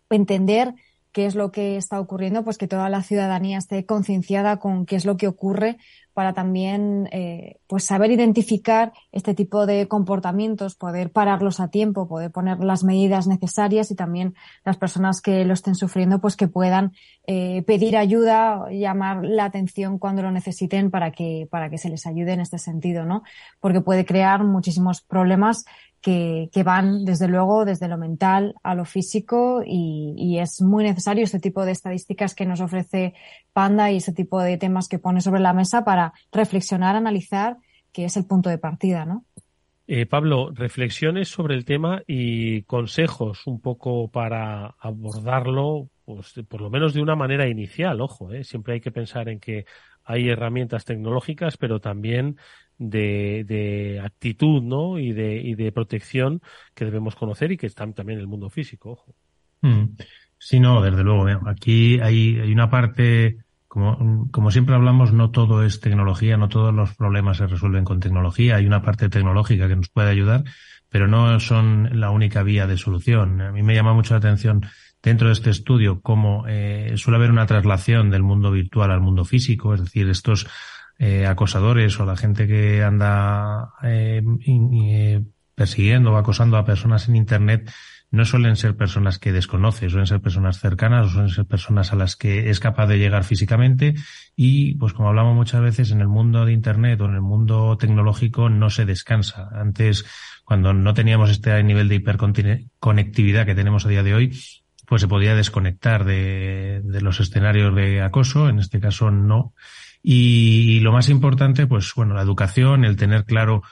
entender 0.09 0.73
qué 1.11 1.27
es 1.27 1.35
lo 1.35 1.51
que 1.51 1.77
está 1.77 1.99
ocurriendo, 1.99 2.43
pues 2.43 2.57
que 2.57 2.67
toda 2.67 2.89
la 2.89 3.03
ciudadanía 3.03 3.59
esté 3.59 3.85
concienciada 3.85 4.57
con 4.57 4.85
qué 4.85 4.95
es 4.95 5.05
lo 5.05 5.15
que 5.15 5.27
ocurre 5.27 5.77
para 6.13 6.33
también 6.33 7.09
eh, 7.11 7.57
pues 7.67 7.83
saber 7.83 8.11
identificar 8.11 8.93
este 9.11 9.33
tipo 9.33 9.65
de 9.65 9.87
comportamientos, 9.87 10.75
poder 10.75 11.11
pararlos 11.11 11.59
a 11.59 11.69
tiempo, 11.69 12.07
poder 12.07 12.31
poner 12.31 12.59
las 12.59 12.83
medidas 12.83 13.27
necesarias 13.27 13.91
y 13.91 13.95
también 13.95 14.35
las 14.63 14.77
personas 14.77 15.21
que 15.21 15.43
lo 15.45 15.53
estén 15.53 15.75
sufriendo 15.75 16.19
pues 16.19 16.35
que 16.35 16.47
puedan 16.47 16.93
eh, 17.25 17.63
pedir 17.63 17.97
ayuda, 17.97 18.69
llamar 18.69 19.23
la 19.23 19.45
atención 19.45 19.97
cuando 19.97 20.21
lo 20.21 20.31
necesiten 20.31 20.91
para 20.91 21.11
que 21.11 21.47
para 21.49 21.69
que 21.69 21.77
se 21.77 21.89
les 21.89 22.05
ayude 22.05 22.33
en 22.33 22.41
este 22.41 22.57
sentido, 22.57 23.05
¿no? 23.05 23.23
Porque 23.59 23.81
puede 23.81 24.05
crear 24.05 24.43
muchísimos 24.43 25.01
problemas 25.01 25.65
que, 26.03 26.63
van 26.65 27.05
desde 27.05 27.29
luego 27.29 27.63
desde 27.63 27.87
lo 27.87 27.97
mental 27.97 28.55
a 28.61 28.75
lo 28.75 28.83
físico 28.83 29.63
y, 29.65 30.13
y, 30.17 30.39
es 30.39 30.61
muy 30.61 30.83
necesario 30.83 31.23
este 31.23 31.39
tipo 31.39 31.65
de 31.65 31.71
estadísticas 31.71 32.35
que 32.35 32.45
nos 32.45 32.59
ofrece 32.59 33.13
Panda 33.53 33.89
y 33.89 33.97
este 33.97 34.11
tipo 34.11 34.41
de 34.41 34.57
temas 34.57 34.89
que 34.89 34.99
pone 34.99 35.21
sobre 35.21 35.39
la 35.39 35.53
mesa 35.53 35.85
para 35.85 36.11
reflexionar, 36.33 36.97
analizar, 36.97 37.55
que 37.93 38.03
es 38.03 38.17
el 38.17 38.25
punto 38.25 38.49
de 38.49 38.57
partida, 38.57 39.05
¿no? 39.05 39.23
Eh, 39.87 40.05
Pablo, 40.05 40.51
reflexiones 40.53 41.29
sobre 41.29 41.55
el 41.55 41.63
tema 41.63 42.03
y 42.05 42.63
consejos 42.63 43.47
un 43.47 43.61
poco 43.61 44.09
para 44.09 44.75
abordarlo, 44.79 45.89
pues 46.03 46.33
por 46.49 46.61
lo 46.61 46.69
menos 46.69 46.93
de 46.93 47.01
una 47.01 47.15
manera 47.15 47.47
inicial, 47.47 48.01
ojo, 48.01 48.31
¿eh? 48.33 48.43
siempre 48.43 48.75
hay 48.75 48.81
que 48.81 48.91
pensar 48.91 49.29
en 49.29 49.39
que 49.39 49.65
hay 50.03 50.29
herramientas 50.29 50.83
tecnológicas, 50.83 51.57
pero 51.57 51.79
también 51.79 52.37
de, 52.77 53.43
de 53.47 54.01
actitud, 54.03 54.61
¿no? 54.61 54.99
Y 54.99 55.13
de, 55.13 55.35
y 55.35 55.55
de 55.55 55.71
protección 55.71 56.41
que 56.73 56.85
debemos 56.85 57.15
conocer 57.15 57.51
y 57.51 57.57
que 57.57 57.67
están 57.67 57.93
también 57.93 58.19
en 58.19 58.21
el 58.21 58.27
mundo 58.27 58.49
físico, 58.49 58.91
ojo. 58.91 59.15
Mm. 59.61 59.95
Sí, 60.37 60.59
no, 60.59 60.81
desde 60.81 61.03
luego. 61.03 61.27
Aquí 61.47 61.99
hay, 62.01 62.39
hay 62.39 62.51
una 62.51 62.69
parte, 62.69 63.37
como, 63.67 64.29
como 64.31 64.51
siempre 64.51 64.75
hablamos, 64.75 65.13
no 65.13 65.31
todo 65.31 65.63
es 65.63 65.79
tecnología, 65.79 66.35
no 66.35 66.49
todos 66.49 66.73
los 66.73 66.95
problemas 66.95 67.37
se 67.37 67.47
resuelven 67.47 67.85
con 67.85 68.01
tecnología. 68.01 68.57
Hay 68.57 68.65
una 68.65 68.81
parte 68.81 69.07
tecnológica 69.07 69.69
que 69.69 69.77
nos 69.77 69.87
puede 69.87 70.09
ayudar, 70.09 70.43
pero 70.89 71.07
no 71.07 71.39
son 71.39 71.97
la 71.97 72.09
única 72.09 72.43
vía 72.43 72.67
de 72.67 72.77
solución. 72.77 73.39
A 73.39 73.51
mí 73.53 73.63
me 73.63 73.73
llama 73.73 73.93
mucho 73.93 74.15
la 74.15 74.17
atención 74.17 74.65
dentro 75.01 75.27
de 75.27 75.33
este 75.33 75.49
estudio 75.49 76.01
cómo 76.01 76.45
eh, 76.47 76.93
suele 76.95 77.17
haber 77.17 77.31
una 77.31 77.45
traslación 77.45 78.09
del 78.09 78.23
mundo 78.23 78.51
virtual 78.51 78.91
al 78.91 79.01
mundo 79.01 79.25
físico, 79.25 79.73
es 79.73 79.81
decir, 79.81 80.09
estos 80.09 80.47
eh, 81.05 81.27
acosadores 81.27 81.99
o 81.99 82.05
la 82.05 82.15
gente 82.15 82.47
que 82.47 82.81
anda 82.81 83.73
eh, 83.83 84.23
persiguiendo 85.53 86.13
o 86.13 86.15
acosando 86.15 86.55
a 86.55 86.63
personas 86.63 87.09
en 87.09 87.17
Internet 87.17 87.69
no 88.09 88.23
suelen 88.23 88.55
ser 88.55 88.77
personas 88.77 89.19
que 89.19 89.33
desconoce, 89.33 89.89
suelen 89.89 90.07
ser 90.07 90.21
personas 90.21 90.61
cercanas, 90.61 91.07
o 91.07 91.09
suelen 91.09 91.29
ser 91.29 91.45
personas 91.45 91.91
a 91.91 91.97
las 91.97 92.15
que 92.15 92.49
es 92.49 92.61
capaz 92.61 92.87
de 92.87 92.99
llegar 92.99 93.25
físicamente 93.25 93.95
y, 94.33 94.75
pues 94.75 94.93
como 94.93 95.09
hablamos 95.09 95.35
muchas 95.35 95.59
veces, 95.59 95.91
en 95.91 95.99
el 95.99 96.07
mundo 96.07 96.45
de 96.45 96.53
Internet 96.53 97.01
o 97.01 97.05
en 97.05 97.15
el 97.15 97.21
mundo 97.21 97.75
tecnológico 97.77 98.47
no 98.49 98.69
se 98.69 98.85
descansa. 98.85 99.49
Antes, 99.51 100.05
cuando 100.45 100.73
no 100.73 100.93
teníamos 100.93 101.31
este 101.31 101.61
nivel 101.63 101.89
de 101.89 101.95
hiperconectividad 101.95 103.45
que 103.45 103.55
tenemos 103.55 103.85
a 103.85 103.89
día 103.89 104.03
de 104.03 104.13
hoy, 104.13 104.31
pues 104.85 105.01
se 105.01 105.07
podía 105.07 105.35
desconectar 105.35 106.05
de, 106.05 106.81
los 106.83 107.19
escenarios 107.19 107.75
de 107.75 108.01
acoso, 108.01 108.49
en 108.49 108.59
este 108.59 108.79
caso 108.79 109.11
no. 109.11 109.53
Y, 110.01 110.77
y 110.77 110.79
lo 110.81 110.91
más 110.91 111.09
importante, 111.09 111.67
pues 111.67 111.91
bueno, 111.95 112.13
la 112.13 112.21
educación, 112.21 112.83
el 112.83 112.97
tener 112.97 113.25
claro 113.25 113.63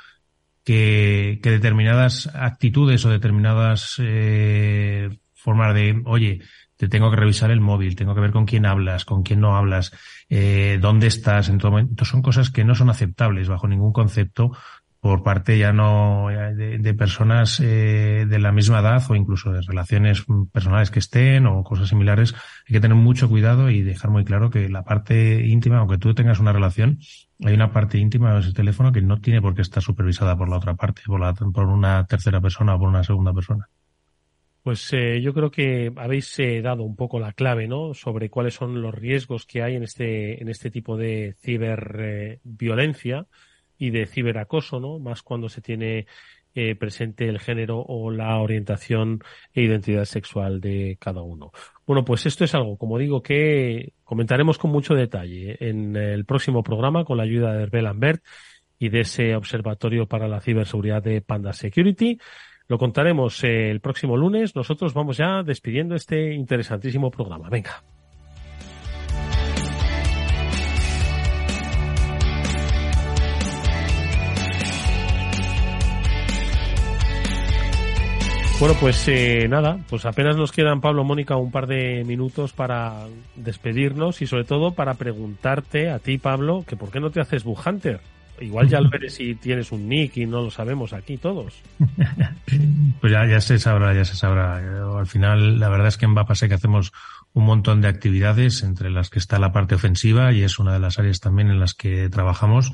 que, 0.64 1.40
que 1.42 1.52
determinadas 1.52 2.28
actitudes 2.34 3.06
o 3.06 3.10
determinadas 3.10 3.96
eh, 4.00 5.10
formas 5.34 5.74
de, 5.74 6.02
oye, 6.06 6.42
te 6.78 6.88
tengo 6.88 7.12
que 7.12 7.18
revisar 7.18 7.52
el 7.52 7.62
móvil, 7.62 7.96
tengo 7.96 8.16
que 8.16 8.22
ver 8.22 8.32
con 8.32 8.46
quién 8.46 8.66
hablas, 8.66 9.06
con 9.06 9.24
quién 9.24 9.40
no 9.40 9.56
hablas, 9.56 9.92
eh, 10.30 10.80
dónde 10.82 11.08
estás 11.08 11.50
en 11.50 11.58
todo 11.58 11.72
momento, 11.72 12.06
son 12.06 12.22
cosas 12.22 12.50
que 12.50 12.64
no 12.64 12.74
son 12.74 12.90
aceptables 12.90 13.50
bajo 13.50 13.68
ningún 13.68 13.94
concepto 13.94 14.52
por 15.02 15.24
parte 15.24 15.58
ya 15.58 15.74
no 15.74 16.28
de, 16.30 16.78
de 16.78 16.94
personas 16.94 17.60
eh, 17.60 18.28
de 18.30 18.40
la 18.40 18.52
misma 18.52 18.82
edad 18.82 19.02
o 19.10 19.16
incluso 19.16 19.52
de 19.52 19.62
relaciones 19.62 20.24
personales 20.54 20.92
que 20.92 21.00
estén 21.00 21.48
o 21.48 21.64
cosas 21.64 21.90
similares. 21.90 22.36
Hay 22.68 22.74
que 22.74 22.80
tener 22.80 22.96
mucho 22.96 23.28
cuidado 23.28 23.72
y 23.72 23.82
dejar 23.82 24.12
muy 24.12 24.24
claro 24.24 24.52
que 24.52 24.70
la 24.70 24.84
parte 24.84 25.44
íntima, 25.48 25.80
aunque 25.80 25.98
tú 25.98 26.14
tengas 26.14 26.40
una 26.40 26.54
relación, 26.54 27.00
hay 27.44 27.56
una 27.56 27.72
parte 27.74 27.98
íntima 27.98 28.36
de 28.36 28.42
ese 28.42 28.54
teléfono 28.54 28.92
que 28.92 29.02
no 29.02 29.20
tiene 29.20 29.42
por 29.42 29.56
qué 29.56 29.64
estar 29.64 29.82
supervisada 29.82 30.38
por 30.38 30.48
la 30.48 30.58
otra 30.58 30.76
parte, 30.76 31.02
por, 31.08 31.20
la, 31.20 31.34
por 31.34 31.66
una 31.66 32.06
tercera 32.06 32.40
persona 32.40 32.76
o 32.76 32.80
por 32.80 32.90
una 32.90 33.04
segunda 33.04 33.34
persona. 33.34 33.68
Pues 34.62 34.94
eh, 34.94 35.20
yo 35.20 35.34
creo 35.34 35.50
que 35.50 35.92
habéis 35.98 36.38
eh, 36.38 36.62
dado 36.62 36.84
un 36.84 36.96
poco 36.96 37.20
la 37.20 37.34
clave, 37.34 37.68
¿no? 37.68 37.96
Sobre 37.96 38.30
cuáles 38.30 38.54
son 38.54 38.84
los 38.84 38.94
riesgos 38.94 39.48
que 39.48 39.64
hay 39.64 39.76
en 39.76 39.82
este 39.82 40.40
en 40.40 40.50
este 40.50 40.70
tipo 40.70 40.96
de 40.96 41.36
ciberviolencia 41.42 43.26
y 43.82 43.90
de 43.90 44.06
ciberacoso, 44.06 44.80
¿no? 44.80 45.00
Más 45.00 45.24
cuando 45.24 45.50
se 45.50 45.60
tiene 45.60 46.06
eh, 46.54 46.76
presente 46.76 47.28
el 47.28 47.40
género 47.40 47.80
o 47.80 48.12
la 48.12 48.38
orientación 48.38 49.24
e 49.56 49.64
identidad 49.64 50.06
sexual 50.06 50.62
de 50.62 50.98
cada 51.00 51.24
uno. 51.24 51.52
Bueno, 51.88 52.06
pues 52.06 52.28
esto 52.28 52.44
es 52.44 52.54
algo, 52.54 52.78
como 52.78 53.00
digo, 53.00 53.24
que 53.24 53.94
comentaremos 54.04 54.60
con 54.60 54.70
mucho 54.70 54.94
detalle 54.94 55.58
en 55.68 55.96
el 55.96 56.26
próximo 56.26 56.62
programa 56.62 57.06
con 57.06 57.18
la 57.18 57.24
ayuda 57.24 57.54
de 57.54 57.64
Herbel 57.64 57.86
Lambert 57.86 58.24
y 58.78 58.90
de 58.90 59.00
ese 59.00 59.36
observatorio 59.36 60.06
para 60.06 60.28
la 60.28 60.42
ciberseguridad 60.42 61.02
de 61.02 61.22
Panda 61.22 61.52
Security. 61.52 62.20
Lo 62.68 62.78
contaremos 62.78 63.44
eh, 63.44 63.72
el 63.72 63.80
próximo 63.80 64.16
lunes. 64.16 64.56
Nosotros 64.56 64.94
vamos 64.94 65.18
ya 65.18 65.42
despidiendo 65.42 65.96
este 65.96 66.36
interesantísimo 66.36 67.10
programa. 67.10 67.50
Venga. 67.50 67.84
Bueno, 78.62 78.76
pues 78.80 79.08
eh, 79.08 79.48
nada, 79.50 79.80
pues 79.90 80.06
apenas 80.06 80.38
nos 80.38 80.52
quedan, 80.52 80.82
Pablo, 80.82 81.04
Mónica, 81.04 81.36
un 81.36 81.50
par 81.50 81.66
de 81.66 82.04
minutos 82.06 82.54
para 82.54 83.08
despedirnos 83.36 84.22
y 84.22 84.28
sobre 84.28 84.44
todo 84.44 84.76
para 84.76 84.94
preguntarte 84.94 85.90
a 85.90 85.98
ti, 85.98 86.20
Pablo, 86.20 86.64
que 86.68 86.76
por 86.76 86.92
qué 86.92 87.00
no 87.00 87.10
te 87.10 87.20
haces 87.20 87.44
Hunter. 87.44 88.02
Igual 88.40 88.70
ya 88.70 88.80
lo 88.80 88.90
eres 88.94 89.16
si 89.16 89.34
tienes 89.34 89.72
un 89.72 89.90
nick 89.90 90.16
y 90.18 90.28
no 90.28 90.44
lo 90.44 90.52
sabemos 90.52 90.94
aquí 90.94 91.18
todos. 91.18 91.60
pues 93.02 93.12
ya, 93.12 93.26
ya 93.26 93.42
se 93.42 93.58
sabrá, 93.58 93.96
ya 93.96 94.06
se 94.06 94.16
sabrá. 94.16 94.58
Al 95.00 95.08
final, 95.08 95.60
la 95.60 95.70
verdad 95.70 95.88
es 95.88 95.98
que 95.98 96.06
en 96.06 96.16
sé 96.36 96.48
que 96.48 96.54
hacemos 96.54 96.94
un 97.34 97.46
montón 97.46 97.82
de 97.82 97.88
actividades, 97.88 98.62
entre 98.62 98.92
las 98.92 99.10
que 99.10 99.18
está 99.18 99.40
la 99.40 99.52
parte 99.52 99.74
ofensiva 99.74 100.34
y 100.34 100.44
es 100.44 100.60
una 100.60 100.74
de 100.74 100.80
las 100.80 101.00
áreas 101.00 101.20
también 101.20 101.50
en 101.50 101.60
las 101.60 101.74
que 101.74 102.10
trabajamos 102.10 102.72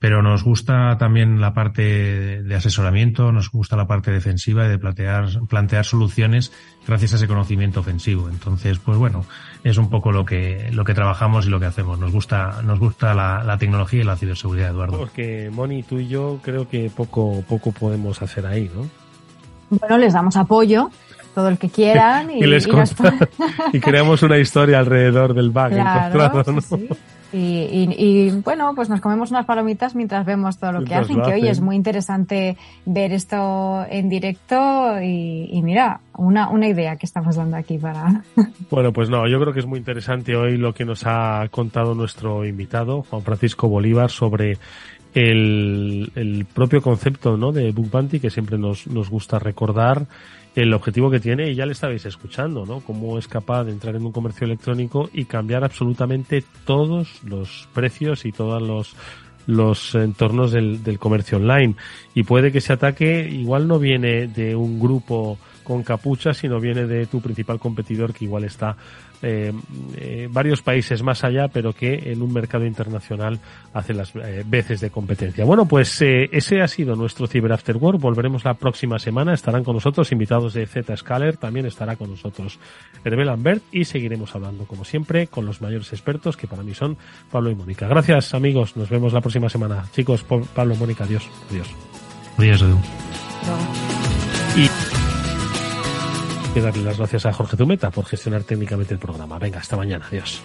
pero 0.00 0.22
nos 0.22 0.42
gusta 0.42 0.96
también 0.96 1.42
la 1.42 1.52
parte 1.52 2.42
de 2.42 2.54
asesoramiento, 2.54 3.32
nos 3.32 3.50
gusta 3.50 3.76
la 3.76 3.86
parte 3.86 4.10
defensiva 4.10 4.64
y 4.64 4.70
de 4.70 4.78
plantear, 4.78 5.28
plantear 5.46 5.84
soluciones 5.84 6.52
gracias 6.86 7.12
a 7.12 7.16
ese 7.16 7.28
conocimiento 7.28 7.80
ofensivo. 7.80 8.30
Entonces, 8.30 8.78
pues 8.78 8.96
bueno, 8.96 9.26
es 9.62 9.76
un 9.76 9.90
poco 9.90 10.10
lo 10.10 10.24
que, 10.24 10.70
lo 10.72 10.84
que 10.84 10.94
trabajamos 10.94 11.46
y 11.46 11.50
lo 11.50 11.60
que 11.60 11.66
hacemos. 11.66 11.98
Nos 11.98 12.12
gusta, 12.12 12.62
nos 12.64 12.78
gusta 12.80 13.12
la, 13.12 13.44
la 13.44 13.58
tecnología 13.58 14.00
y 14.00 14.04
la 14.04 14.16
ciberseguridad, 14.16 14.70
Eduardo. 14.70 14.96
Porque 14.96 15.50
Moni, 15.52 15.82
tú 15.82 15.98
y 15.98 16.08
yo 16.08 16.40
creo 16.42 16.66
que 16.66 16.90
poco, 16.90 17.44
poco 17.46 17.70
podemos 17.70 18.22
hacer 18.22 18.46
ahí, 18.46 18.70
¿no? 18.74 18.88
Bueno, 19.68 19.98
les 19.98 20.14
damos 20.14 20.34
apoyo 20.36 20.90
todo 21.34 21.48
el 21.48 21.58
que 21.58 21.68
quieran 21.68 22.30
y, 22.30 22.38
y 22.42 22.46
les 22.46 22.66
y, 22.66 22.70
y, 23.74 23.80
creamos 23.80 24.22
una 24.22 24.38
historia 24.38 24.78
alrededor 24.78 25.34
del 25.34 25.50
bug 25.50 25.68
claro, 25.68 26.06
encontrado, 26.06 26.52
¿no? 26.54 26.60
Sí, 26.62 26.88
sí. 26.88 26.88
Y, 27.32 27.38
y, 27.38 27.94
y, 27.96 28.30
bueno, 28.42 28.72
pues 28.74 28.88
nos 28.88 29.00
comemos 29.00 29.30
unas 29.30 29.46
palomitas 29.46 29.94
mientras 29.94 30.26
vemos 30.26 30.58
todo 30.58 30.72
lo 30.72 30.84
que 30.84 30.94
hacen, 30.94 31.18
lo 31.18 31.24
que 31.24 31.34
hoy 31.34 31.48
es 31.48 31.60
muy 31.60 31.76
interesante 31.76 32.56
ver 32.84 33.12
esto 33.12 33.84
en 33.88 34.08
directo 34.08 35.00
y, 35.00 35.48
y, 35.52 35.62
mira, 35.62 36.00
una, 36.16 36.48
una 36.48 36.66
idea 36.68 36.96
que 36.96 37.06
estamos 37.06 37.36
dando 37.36 37.56
aquí 37.56 37.78
para... 37.78 38.22
Bueno, 38.70 38.92
pues 38.92 39.10
no, 39.10 39.26
yo 39.28 39.40
creo 39.40 39.52
que 39.52 39.60
es 39.60 39.66
muy 39.66 39.78
interesante 39.78 40.36
hoy 40.36 40.56
lo 40.56 40.72
que 40.72 40.84
nos 40.84 41.04
ha 41.06 41.46
contado 41.50 41.94
nuestro 41.94 42.44
invitado, 42.44 43.02
Juan 43.02 43.22
Francisco 43.22 43.68
Bolívar, 43.68 44.10
sobre 44.10 44.58
el, 45.14 46.12
el 46.14 46.46
propio 46.46 46.80
concepto 46.82 47.36
¿no? 47.36 47.52
de 47.52 47.72
Book 47.72 47.90
Bounty 47.90 48.20
que 48.20 48.30
siempre 48.30 48.58
nos, 48.58 48.86
nos 48.86 49.10
gusta 49.10 49.38
recordar 49.38 50.06
el 50.54 50.72
objetivo 50.74 51.10
que 51.10 51.20
tiene 51.20 51.50
y 51.50 51.54
ya 51.54 51.66
le 51.66 51.72
estabais 51.72 52.04
escuchando, 52.06 52.66
¿no? 52.66 52.80
Cómo 52.80 53.18
es 53.18 53.28
capaz 53.28 53.64
de 53.64 53.72
entrar 53.72 53.94
en 53.96 54.04
un 54.04 54.12
comercio 54.12 54.46
electrónico 54.46 55.08
y 55.12 55.24
cambiar 55.24 55.64
absolutamente 55.64 56.44
todos 56.64 57.22
los 57.24 57.68
precios 57.72 58.24
y 58.24 58.32
todos 58.32 58.60
los 58.62 58.96
los 59.46 59.94
entornos 59.94 60.52
del, 60.52 60.84
del 60.84 60.98
comercio 60.98 61.38
online. 61.38 61.74
Y 62.14 62.22
puede 62.22 62.52
que 62.52 62.58
ese 62.58 62.72
ataque 62.72 63.28
igual 63.28 63.66
no 63.66 63.78
viene 63.78 64.28
de 64.28 64.54
un 64.54 64.78
grupo 64.78 65.38
con 65.64 65.82
capucha, 65.82 66.34
sino 66.34 66.60
viene 66.60 66.86
de 66.86 67.06
tu 67.06 67.20
principal 67.20 67.58
competidor 67.58 68.12
que 68.12 68.26
igual 68.26 68.44
está 68.44 68.76
eh, 69.22 69.52
eh, 69.96 70.28
varios 70.30 70.62
países 70.62 71.02
más 71.02 71.24
allá, 71.24 71.48
pero 71.48 71.72
que 71.72 72.12
en 72.12 72.22
un 72.22 72.32
mercado 72.32 72.64
internacional 72.66 73.38
hace 73.72 73.94
las 73.94 74.14
eh, 74.16 74.44
veces 74.46 74.80
de 74.80 74.90
competencia. 74.90 75.44
Bueno, 75.44 75.66
pues 75.66 76.00
eh, 76.02 76.28
ese 76.32 76.60
ha 76.60 76.68
sido 76.68 76.96
nuestro 76.96 77.26
Cyber 77.26 77.52
After 77.52 77.76
Work. 77.76 78.00
Volveremos 78.00 78.44
la 78.44 78.54
próxima 78.54 78.98
semana. 78.98 79.34
Estarán 79.34 79.64
con 79.64 79.74
nosotros 79.74 80.10
invitados 80.12 80.54
de 80.54 80.66
Z 80.66 80.96
Scaler. 80.96 81.36
También 81.36 81.66
estará 81.66 81.96
con 81.96 82.10
nosotros 82.10 82.58
Hervé 83.04 83.24
Lambert 83.24 83.62
y 83.72 83.84
seguiremos 83.84 84.34
hablando, 84.34 84.64
como 84.64 84.84
siempre, 84.84 85.26
con 85.26 85.46
los 85.46 85.60
mayores 85.60 85.92
expertos 85.92 86.36
que 86.36 86.46
para 86.46 86.62
mí 86.62 86.74
son 86.74 86.96
Pablo 87.30 87.50
y 87.50 87.54
Mónica. 87.54 87.88
Gracias, 87.88 88.34
amigos. 88.34 88.76
Nos 88.76 88.88
vemos 88.88 89.12
la 89.12 89.20
próxima 89.20 89.48
semana. 89.48 89.84
Chicos, 89.92 90.24
Pablo, 90.24 90.74
Mónica, 90.76 91.04
adiós. 91.04 91.28
Adiós. 91.50 91.68
Adiós, 92.38 92.62
Edu. 92.62 92.78
Y 94.06 94.09
que 96.52 96.60
darle 96.60 96.82
las 96.82 96.98
gracias 96.98 97.26
a 97.26 97.32
Jorge 97.32 97.56
Zumeta 97.56 97.90
por 97.90 98.04
gestionar 98.04 98.42
técnicamente 98.42 98.94
el 98.94 99.00
programa. 99.00 99.38
Venga, 99.38 99.60
hasta 99.60 99.76
mañana. 99.76 100.06
Adiós. 100.06 100.42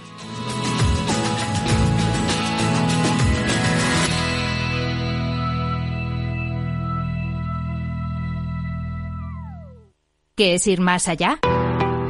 ¿Qué 10.36 10.56
es 10.56 10.68
ir 10.68 10.82
más 10.82 11.08
allá? 11.08 11.40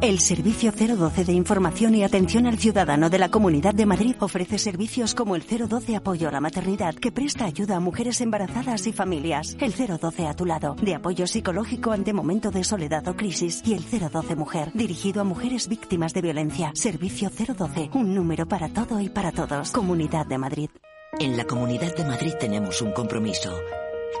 El 0.00 0.20
Servicio 0.20 0.70
012 0.70 1.24
de 1.24 1.32
Información 1.32 1.92
y 1.96 2.04
Atención 2.04 2.46
al 2.46 2.56
Ciudadano 2.56 3.10
de 3.10 3.18
la 3.18 3.30
Comunidad 3.30 3.74
de 3.74 3.84
Madrid 3.84 4.14
ofrece 4.20 4.56
servicios 4.56 5.12
como 5.12 5.34
el 5.34 5.42
012 5.42 5.96
Apoyo 5.96 6.28
a 6.28 6.30
la 6.32 6.40
Maternidad, 6.40 6.94
que 6.94 7.10
presta 7.10 7.46
ayuda 7.46 7.74
a 7.74 7.80
mujeres 7.80 8.20
embarazadas 8.20 8.86
y 8.86 8.92
familias. 8.92 9.56
El 9.58 9.72
012 9.72 10.28
a 10.28 10.34
tu 10.34 10.46
lado, 10.46 10.76
de 10.80 10.94
apoyo 10.94 11.26
psicológico 11.26 11.90
ante 11.90 12.12
momento 12.12 12.52
de 12.52 12.62
soledad 12.62 13.08
o 13.08 13.16
crisis. 13.16 13.60
Y 13.66 13.74
el 13.74 13.82
012 13.82 14.36
Mujer, 14.36 14.70
dirigido 14.72 15.20
a 15.20 15.24
mujeres 15.24 15.66
víctimas 15.66 16.14
de 16.14 16.22
violencia. 16.22 16.70
Servicio 16.74 17.28
012, 17.30 17.90
un 17.94 18.14
número 18.14 18.46
para 18.46 18.68
todo 18.68 19.00
y 19.00 19.08
para 19.08 19.32
todos. 19.32 19.72
Comunidad 19.72 20.26
de 20.26 20.38
Madrid. 20.38 20.70
En 21.18 21.36
la 21.36 21.44
Comunidad 21.44 21.96
de 21.96 22.04
Madrid 22.04 22.34
tenemos 22.38 22.82
un 22.82 22.92
compromiso. 22.92 23.52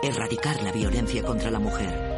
Erradicar 0.02 0.60
la 0.64 0.72
violencia 0.72 1.22
contra 1.22 1.52
la 1.52 1.60
mujer. 1.60 2.17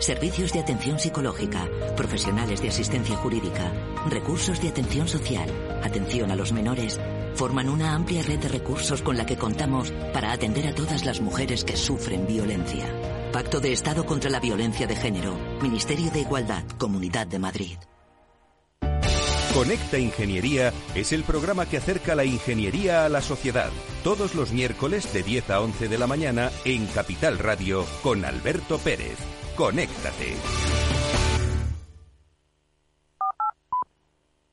Servicios 0.00 0.54
de 0.54 0.60
atención 0.60 0.98
psicológica, 0.98 1.68
profesionales 1.94 2.62
de 2.62 2.68
asistencia 2.68 3.16
jurídica, 3.18 3.70
recursos 4.08 4.58
de 4.62 4.70
atención 4.70 5.06
social, 5.06 5.50
atención 5.82 6.30
a 6.30 6.36
los 6.36 6.52
menores, 6.52 6.98
forman 7.34 7.68
una 7.68 7.94
amplia 7.94 8.22
red 8.22 8.38
de 8.38 8.48
recursos 8.48 9.02
con 9.02 9.18
la 9.18 9.26
que 9.26 9.36
contamos 9.36 9.92
para 10.14 10.32
atender 10.32 10.66
a 10.68 10.74
todas 10.74 11.04
las 11.04 11.20
mujeres 11.20 11.64
que 11.64 11.76
sufren 11.76 12.26
violencia. 12.26 12.86
Pacto 13.30 13.60
de 13.60 13.72
Estado 13.72 14.06
contra 14.06 14.30
la 14.30 14.40
Violencia 14.40 14.86
de 14.86 14.96
Género, 14.96 15.36
Ministerio 15.60 16.10
de 16.10 16.20
Igualdad, 16.20 16.64
Comunidad 16.78 17.26
de 17.26 17.38
Madrid. 17.38 17.76
Conecta 19.52 19.98
Ingeniería 19.98 20.72
es 20.94 21.12
el 21.12 21.24
programa 21.24 21.66
que 21.66 21.76
acerca 21.76 22.14
la 22.14 22.24
ingeniería 22.24 23.04
a 23.04 23.10
la 23.10 23.20
sociedad. 23.20 23.70
Todos 24.02 24.34
los 24.34 24.50
miércoles 24.52 25.12
de 25.12 25.22
10 25.22 25.50
a 25.50 25.60
11 25.60 25.88
de 25.88 25.98
la 25.98 26.06
mañana 26.06 26.50
en 26.64 26.86
Capital 26.86 27.38
Radio 27.38 27.84
con 28.02 28.24
Alberto 28.24 28.78
Pérez. 28.78 29.18
Conéctate. 29.60 30.99